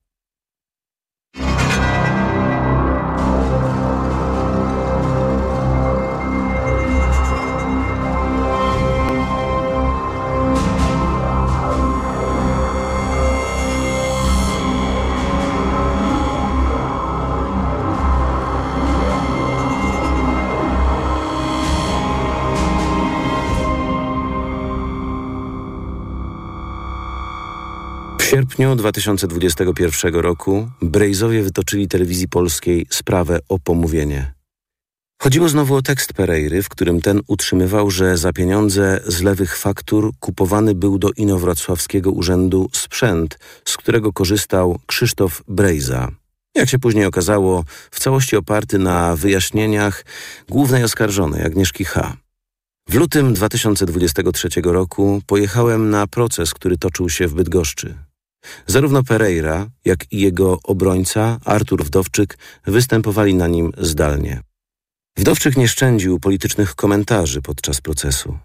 Sierpniu 28.26 28.76
2021 28.76 30.14
roku 30.14 30.70
Brejzowie 30.82 31.42
wytoczyli 31.42 31.88
telewizji 31.88 32.28
polskiej 32.28 32.86
sprawę 32.90 33.38
o 33.48 33.58
pomówienie. 33.58 34.32
Chodziło 35.22 35.48
znowu 35.48 35.74
o 35.74 35.82
tekst 35.82 36.12
Pereiry, 36.12 36.62
w 36.62 36.68
którym 36.68 37.00
ten 37.00 37.20
utrzymywał, 37.26 37.90
że 37.90 38.16
za 38.16 38.32
pieniądze 38.32 39.00
z 39.06 39.22
lewych 39.22 39.58
faktur 39.58 40.12
kupowany 40.20 40.74
był 40.74 40.98
do 40.98 41.10
inowrocławskiego 41.10 42.10
urzędu 42.10 42.68
sprzęt, 42.72 43.38
z 43.64 43.76
którego 43.76 44.12
korzystał 44.12 44.78
Krzysztof 44.86 45.42
Brejza. 45.48 46.08
Jak 46.54 46.68
się 46.68 46.78
później 46.78 47.04
okazało, 47.04 47.64
w 47.90 48.00
całości 48.00 48.36
oparty 48.36 48.78
na 48.78 49.16
wyjaśnieniach 49.16 50.04
głównej 50.48 50.84
oskarżonej 50.84 51.42
Agnieszki 51.42 51.84
H. 51.84 52.16
W 52.88 52.94
lutym 52.94 53.34
2023 53.34 54.48
roku 54.64 55.22
pojechałem 55.26 55.90
na 55.90 56.06
proces, 56.06 56.54
który 56.54 56.78
toczył 56.78 57.08
się 57.08 57.28
w 57.28 57.34
Bydgoszczy. 57.34 58.05
Zarówno 58.66 59.02
Pereira, 59.02 59.68
jak 59.84 60.12
i 60.12 60.20
jego 60.20 60.58
obrońca, 60.64 61.38
Artur 61.44 61.84
Wdowczyk, 61.84 62.38
występowali 62.66 63.34
na 63.34 63.46
nim 63.46 63.72
zdalnie. 63.78 64.40
Wdowczyk 65.16 65.56
nie 65.56 65.68
szczędził 65.68 66.20
politycznych 66.20 66.74
komentarzy 66.74 67.42
podczas 67.42 67.80
procesu. 67.80 68.38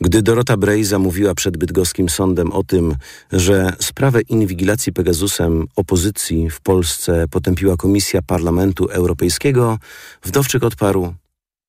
Gdy 0.00 0.22
Dorota 0.22 0.56
Brej 0.56 0.84
zamówiła 0.84 1.34
przed 1.34 1.56
bydgoskim 1.56 2.08
sądem 2.08 2.52
o 2.52 2.64
tym, 2.64 2.94
że 3.32 3.72
sprawę 3.80 4.20
inwigilacji 4.20 4.92
Pegasusem 4.92 5.66
opozycji 5.76 6.50
w 6.50 6.60
Polsce 6.60 7.28
potępiła 7.30 7.76
Komisja 7.76 8.22
Parlamentu 8.22 8.86
Europejskiego, 8.86 9.78
Wdowczyk 10.22 10.62
odparł: 10.62 11.14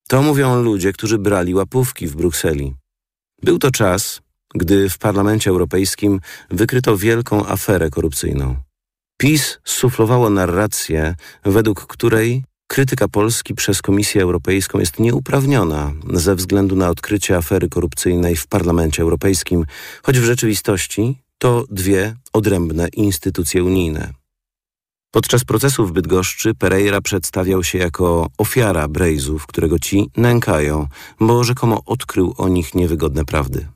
To 0.07 0.21
mówią 0.21 0.61
ludzie, 0.61 0.93
którzy 0.93 1.17
brali 1.17 1.55
łapówki 1.55 2.07
w 2.07 2.15
Brukseli. 2.15 2.73
Był 3.43 3.59
to 3.59 3.71
czas, 3.71 4.21
gdy 4.55 4.89
w 4.89 4.97
Parlamencie 4.97 5.49
Europejskim 5.49 6.19
wykryto 6.49 6.97
wielką 6.97 7.45
aferę 7.45 7.89
korupcyjną. 7.89 8.55
PiS 9.17 9.59
suflowało 9.63 10.29
narrację, 10.29 11.15
według 11.45 11.87
której 11.87 12.43
krytyka 12.67 13.07
Polski 13.07 13.55
przez 13.55 13.81
Komisję 13.81 14.21
Europejską 14.21 14.79
jest 14.79 14.99
nieuprawniona 14.99 15.93
ze 16.13 16.35
względu 16.35 16.75
na 16.75 16.89
odkrycie 16.89 17.37
afery 17.37 17.69
korupcyjnej 17.69 18.35
w 18.35 18.47
Parlamencie 18.47 19.03
Europejskim, 19.03 19.65
choć 20.03 20.19
w 20.19 20.23
rzeczywistości 20.23 21.17
to 21.37 21.65
dwie 21.71 22.15
odrębne 22.33 22.87
instytucje 22.87 23.63
unijne. 23.63 24.13
Podczas 25.11 25.43
procesu 25.43 25.87
w 25.87 25.91
Bydgoszczy 25.91 26.55
Pereira 26.55 27.01
przedstawiał 27.01 27.63
się 27.63 27.77
jako 27.77 28.27
ofiara 28.37 28.87
Brejzów, 28.87 29.47
którego 29.47 29.79
ci 29.79 30.09
nękają, 30.17 30.87
bo 31.19 31.43
rzekomo 31.43 31.81
odkrył 31.85 32.33
o 32.37 32.49
nich 32.49 32.75
niewygodne 32.75 33.25
prawdy. 33.25 33.67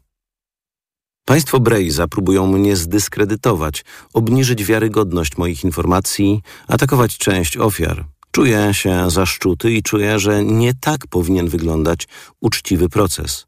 Państwo 1.26 1.60
Brejza 1.60 2.08
próbują 2.08 2.48
mnie 2.48 2.76
zdyskredytować, 2.76 3.86
obniżyć 4.14 4.64
wiarygodność 4.64 5.38
moich 5.38 5.64
informacji, 5.64 6.42
atakować 6.68 7.18
część 7.18 7.58
ofiar. 7.58 8.06
Czuję 8.32 8.74
się 8.74 9.10
zaszczuty 9.10 9.72
i 9.72 9.84
czuję, 9.84 10.20
że 10.20 10.44
nie 10.44 10.74
tak 10.74 11.08
powinien 11.08 11.50
wyglądać 11.50 12.08
uczciwy 12.42 12.90
proces. 12.90 13.46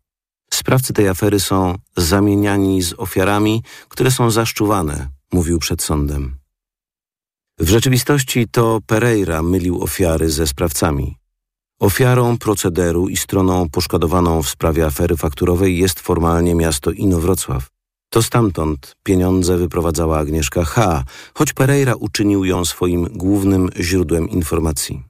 Sprawcy 0.53 0.93
tej 0.93 1.07
afery 1.07 1.39
są 1.39 1.75
zamieniani 1.97 2.81
z 2.81 2.93
ofiarami, 2.93 3.63
które 3.89 4.11
są 4.11 4.31
zaszczuwane, 4.31 5.09
mówił 5.33 5.59
przed 5.59 5.83
sądem. 5.83 6.35
W 7.59 7.69
rzeczywistości 7.69 8.47
to 8.51 8.79
Pereira 8.87 9.41
mylił 9.41 9.83
ofiary 9.83 10.31
ze 10.31 10.47
sprawcami. 10.47 11.17
Ofiarą 11.79 12.37
procederu 12.37 13.09
i 13.09 13.17
stroną 13.17 13.69
poszkodowaną 13.69 14.43
w 14.43 14.49
sprawie 14.49 14.85
afery 14.85 15.17
fakturowej 15.17 15.77
jest 15.77 15.99
formalnie 15.99 16.55
miasto 16.55 16.91
Inowrocław. 16.91 17.67
To 18.09 18.23
stamtąd 18.23 18.95
pieniądze 19.03 19.57
wyprowadzała 19.57 20.17
Agnieszka 20.17 20.63
H., 20.63 21.03
choć 21.33 21.53
Pereira 21.53 21.95
uczynił 21.95 22.45
ją 22.45 22.65
swoim 22.65 23.07
głównym 23.11 23.69
źródłem 23.79 24.29
informacji. 24.29 25.03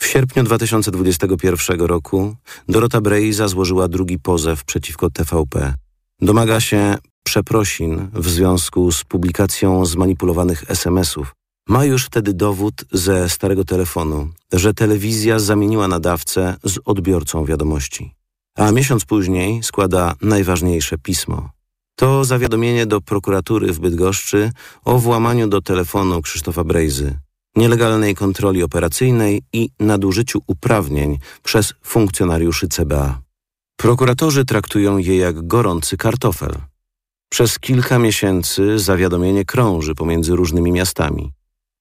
W 0.00 0.06
sierpniu 0.06 0.42
2021 0.42 1.80
roku 1.80 2.36
Dorota 2.68 3.00
Brejza 3.00 3.48
złożyła 3.48 3.88
drugi 3.88 4.18
pozew 4.18 4.64
przeciwko 4.64 5.10
TVP. 5.10 5.74
Domaga 6.20 6.60
się 6.60 6.98
przeprosin 7.24 8.10
w 8.12 8.28
związku 8.28 8.92
z 8.92 9.04
publikacją 9.04 9.86
zmanipulowanych 9.86 10.70
SMS-ów, 10.70 11.34
ma 11.68 11.84
już 11.84 12.04
wtedy 12.04 12.34
dowód 12.34 12.74
ze 12.92 13.28
starego 13.28 13.64
telefonu, 13.64 14.30
że 14.52 14.74
telewizja 14.74 15.38
zamieniła 15.38 15.88
nadawcę 15.88 16.56
z 16.64 16.78
odbiorcą 16.84 17.44
wiadomości. 17.44 18.14
A 18.56 18.72
miesiąc 18.72 19.04
później 19.04 19.62
składa 19.62 20.14
najważniejsze 20.20 20.98
pismo. 20.98 21.50
To 21.96 22.24
zawiadomienie 22.24 22.86
do 22.86 23.00
prokuratury 23.00 23.72
w 23.72 23.80
Bydgoszczy 23.80 24.50
o 24.84 24.98
włamaniu 24.98 25.48
do 25.48 25.60
telefonu 25.60 26.22
Krzysztofa 26.22 26.64
Brejzy. 26.64 27.18
nielegalnej 27.56 28.14
kontroli 28.14 28.62
operacyjnej 28.62 29.42
i 29.52 29.70
nadużyciu 29.80 30.42
uprawnień 30.46 31.18
przez 31.42 31.74
funkcjonariuszy 31.82 32.68
CBA. 32.68 33.20
Prokuratorzy 33.76 34.44
traktują 34.44 34.98
je 34.98 35.16
jak 35.16 35.46
gorący 35.46 35.96
kartofel. 35.96 36.54
Przez 37.28 37.58
kilka 37.58 37.98
miesięcy 37.98 38.78
zawiadomienie 38.78 39.44
krąży 39.44 39.94
pomiędzy 39.94 40.36
różnymi 40.36 40.72
miastami. 40.72 41.32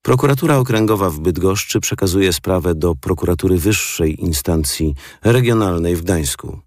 Prokuratura 0.06 0.58
Okręgowa 0.58 1.10
w 1.10 1.20
Bydgoszczy 1.20 1.80
przekazuje 1.80 2.34
sprawę 2.34 2.76
do 2.76 2.96
prokuratury 2.96 3.58
wyższej 3.58 4.22
instancji 4.22 4.96
regionalnej 5.24 5.96
w 5.96 6.02
Gdańsku. 6.02 6.60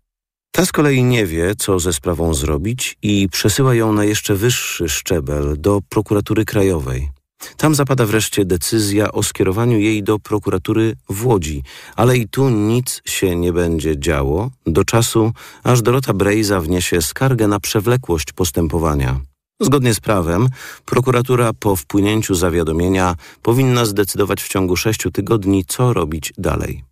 Ta 0.51 0.67
z 0.67 0.73
kolei 0.73 1.03
nie 1.03 1.27
wie, 1.27 1.55
co 1.59 1.79
ze 1.79 1.93
sprawą 1.93 2.35
zrobić 2.35 2.99
i 3.03 3.29
przesyła 3.33 3.75
ją 3.75 3.93
na 3.93 4.05
jeszcze 4.05 4.35
wyższy 4.35 4.89
szczebel 4.89 5.55
do 5.59 5.81
prokuratury 5.89 6.45
krajowej. 6.45 7.11
Tam 7.57 7.75
zapada 7.75 8.07
wreszcie 8.07 8.45
decyzja 8.45 9.13
o 9.13 9.23
skierowaniu 9.23 9.79
jej 9.79 10.03
do 10.03 10.19
prokuratury 10.19 10.97
w 11.09 11.27
Łodzi, 11.27 11.63
ale 11.97 12.17
i 12.19 12.29
tu 12.29 12.49
nic 12.49 13.03
się 13.05 13.37
nie 13.37 13.53
będzie 13.53 13.99
działo 13.99 14.51
do 14.67 14.85
czasu, 14.85 15.33
aż 15.65 15.83
Dorota 15.83 16.15
Brejza 16.15 16.61
wniesie 16.61 17.03
skargę 17.03 17.49
na 17.49 17.61
przewlekłość 17.61 18.33
postępowania. 18.33 19.21
Zgodnie 19.61 19.95
z 19.95 20.01
prawem, 20.01 20.49
prokuratura 20.85 21.53
po 21.53 21.77
wpłynięciu 21.77 22.35
zawiadomienia 22.35 23.15
powinna 23.43 23.85
zdecydować 23.85 24.43
w 24.43 24.49
ciągu 24.49 24.77
sześciu 24.77 25.11
tygodni, 25.11 25.65
co 25.65 25.93
robić 25.93 26.33
dalej. 26.39 26.85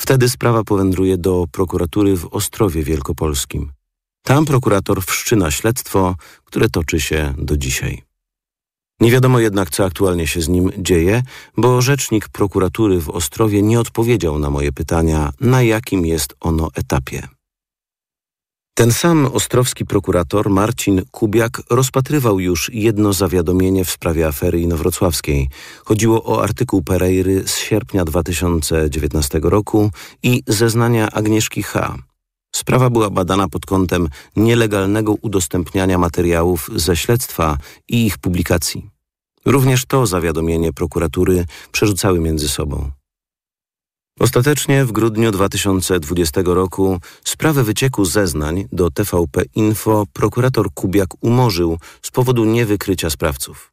Wtedy 0.00 0.28
sprawa 0.28 0.64
powędruje 0.64 1.18
do 1.18 1.44
prokuratury 1.52 2.16
w 2.16 2.26
Ostrowie 2.26 2.82
Wielkopolskim. 2.82 3.72
Tam 4.22 4.44
prokurator 4.44 5.04
wszczyna 5.04 5.50
śledztwo, 5.50 6.14
które 6.44 6.68
toczy 6.68 7.00
się 7.00 7.34
do 7.38 7.56
dzisiaj. 7.56 8.02
Nie 9.00 9.10
wiadomo 9.10 9.38
jednak, 9.38 9.70
co 9.70 9.84
aktualnie 9.84 10.26
się 10.26 10.40
z 10.40 10.48
nim 10.48 10.70
dzieje, 10.78 11.22
bo 11.56 11.82
rzecznik 11.82 12.28
prokuratury 12.28 13.00
w 13.00 13.10
Ostrowie 13.10 13.62
nie 13.62 13.80
odpowiedział 13.80 14.38
na 14.38 14.50
moje 14.50 14.72
pytania, 14.72 15.32
na 15.40 15.62
jakim 15.62 16.06
jest 16.06 16.34
ono 16.40 16.68
etapie. 16.74 17.28
Ten 18.78 18.92
sam 18.92 19.26
ostrowski 19.26 19.84
prokurator 19.84 20.50
Marcin 20.50 21.02
Kubiak 21.10 21.62
rozpatrywał 21.70 22.40
już 22.40 22.70
jedno 22.74 23.12
zawiadomienie 23.12 23.84
w 23.84 23.90
sprawie 23.90 24.26
afery 24.26 24.60
inowrocławskiej. 24.60 25.48
Chodziło 25.84 26.24
o 26.24 26.42
artykuł 26.42 26.82
Pereiry 26.82 27.48
z 27.48 27.56
sierpnia 27.56 28.04
2019 28.04 29.40
roku 29.42 29.90
i 30.22 30.42
zeznania 30.46 31.10
Agnieszki 31.10 31.62
H. 31.62 31.96
Sprawa 32.56 32.90
była 32.90 33.10
badana 33.10 33.48
pod 33.48 33.66
kątem 33.66 34.08
nielegalnego 34.36 35.14
udostępniania 35.22 35.98
materiałów 35.98 36.70
ze 36.74 36.96
śledztwa 36.96 37.58
i 37.88 38.06
ich 38.06 38.18
publikacji. 38.18 38.90
Również 39.44 39.84
to 39.84 40.06
zawiadomienie 40.06 40.72
prokuratury 40.72 41.44
przerzucały 41.72 42.20
między 42.20 42.48
sobą. 42.48 42.90
Ostatecznie 44.20 44.84
w 44.84 44.92
grudniu 44.92 45.32
2020 45.32 46.40
roku 46.44 47.00
sprawę 47.24 47.64
wycieku 47.64 48.04
zeznań 48.04 48.64
do 48.72 48.90
TVP 48.90 49.42
Info 49.54 50.04
prokurator 50.12 50.74
Kubiak 50.74 51.08
umorzył 51.20 51.78
z 52.02 52.10
powodu 52.10 52.44
niewykrycia 52.44 53.10
sprawców. 53.10 53.72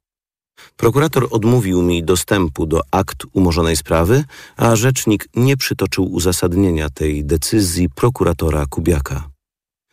Prokurator 0.77 1.27
odmówił 1.31 1.81
mi 1.81 2.03
dostępu 2.03 2.65
do 2.65 2.81
akt 2.91 3.23
umorzonej 3.33 3.75
sprawy, 3.75 4.23
a 4.57 4.75
rzecznik 4.75 5.27
nie 5.35 5.57
przytoczył 5.57 6.13
uzasadnienia 6.13 6.89
tej 6.89 7.25
decyzji 7.25 7.89
prokuratora 7.89 8.65
Kubiaka. 8.69 9.32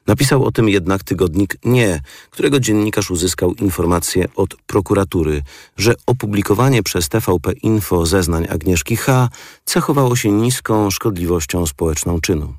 Napisał 0.07 0.45
o 0.45 0.53
tym 0.53 0.69
jednak 0.69 1.05
tygodnik 1.05 1.57
Nie, 1.65 2.01
którego 2.31 2.61
dziennikarz 2.61 3.11
uzyskał 3.11 3.55
informację 3.55 4.29
od 4.37 4.57
prokuratury, 4.67 5.43
że 5.77 5.95
opublikowanie 6.07 6.83
przez 6.83 7.09
TVP 7.09 7.53
Info 7.53 8.07
zeznań 8.07 8.47
Agnieszki 8.51 8.97
H. 8.97 9.29
cechowało 9.65 10.17
się 10.17 10.33
niską 10.33 10.91
szkodliwością 10.91 11.67
społeczną 11.67 12.21
czynu. 12.21 12.55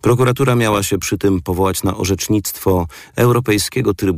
Prokuratura 0.00 0.54
miała 0.54 0.82
się 0.82 0.98
przy 0.98 1.18
tym 1.18 1.40
powołać 1.40 1.82
na 1.82 1.96
orzecznictwo 1.96 2.86
Europejskiego 3.16 3.94
Trybunału 3.94 4.08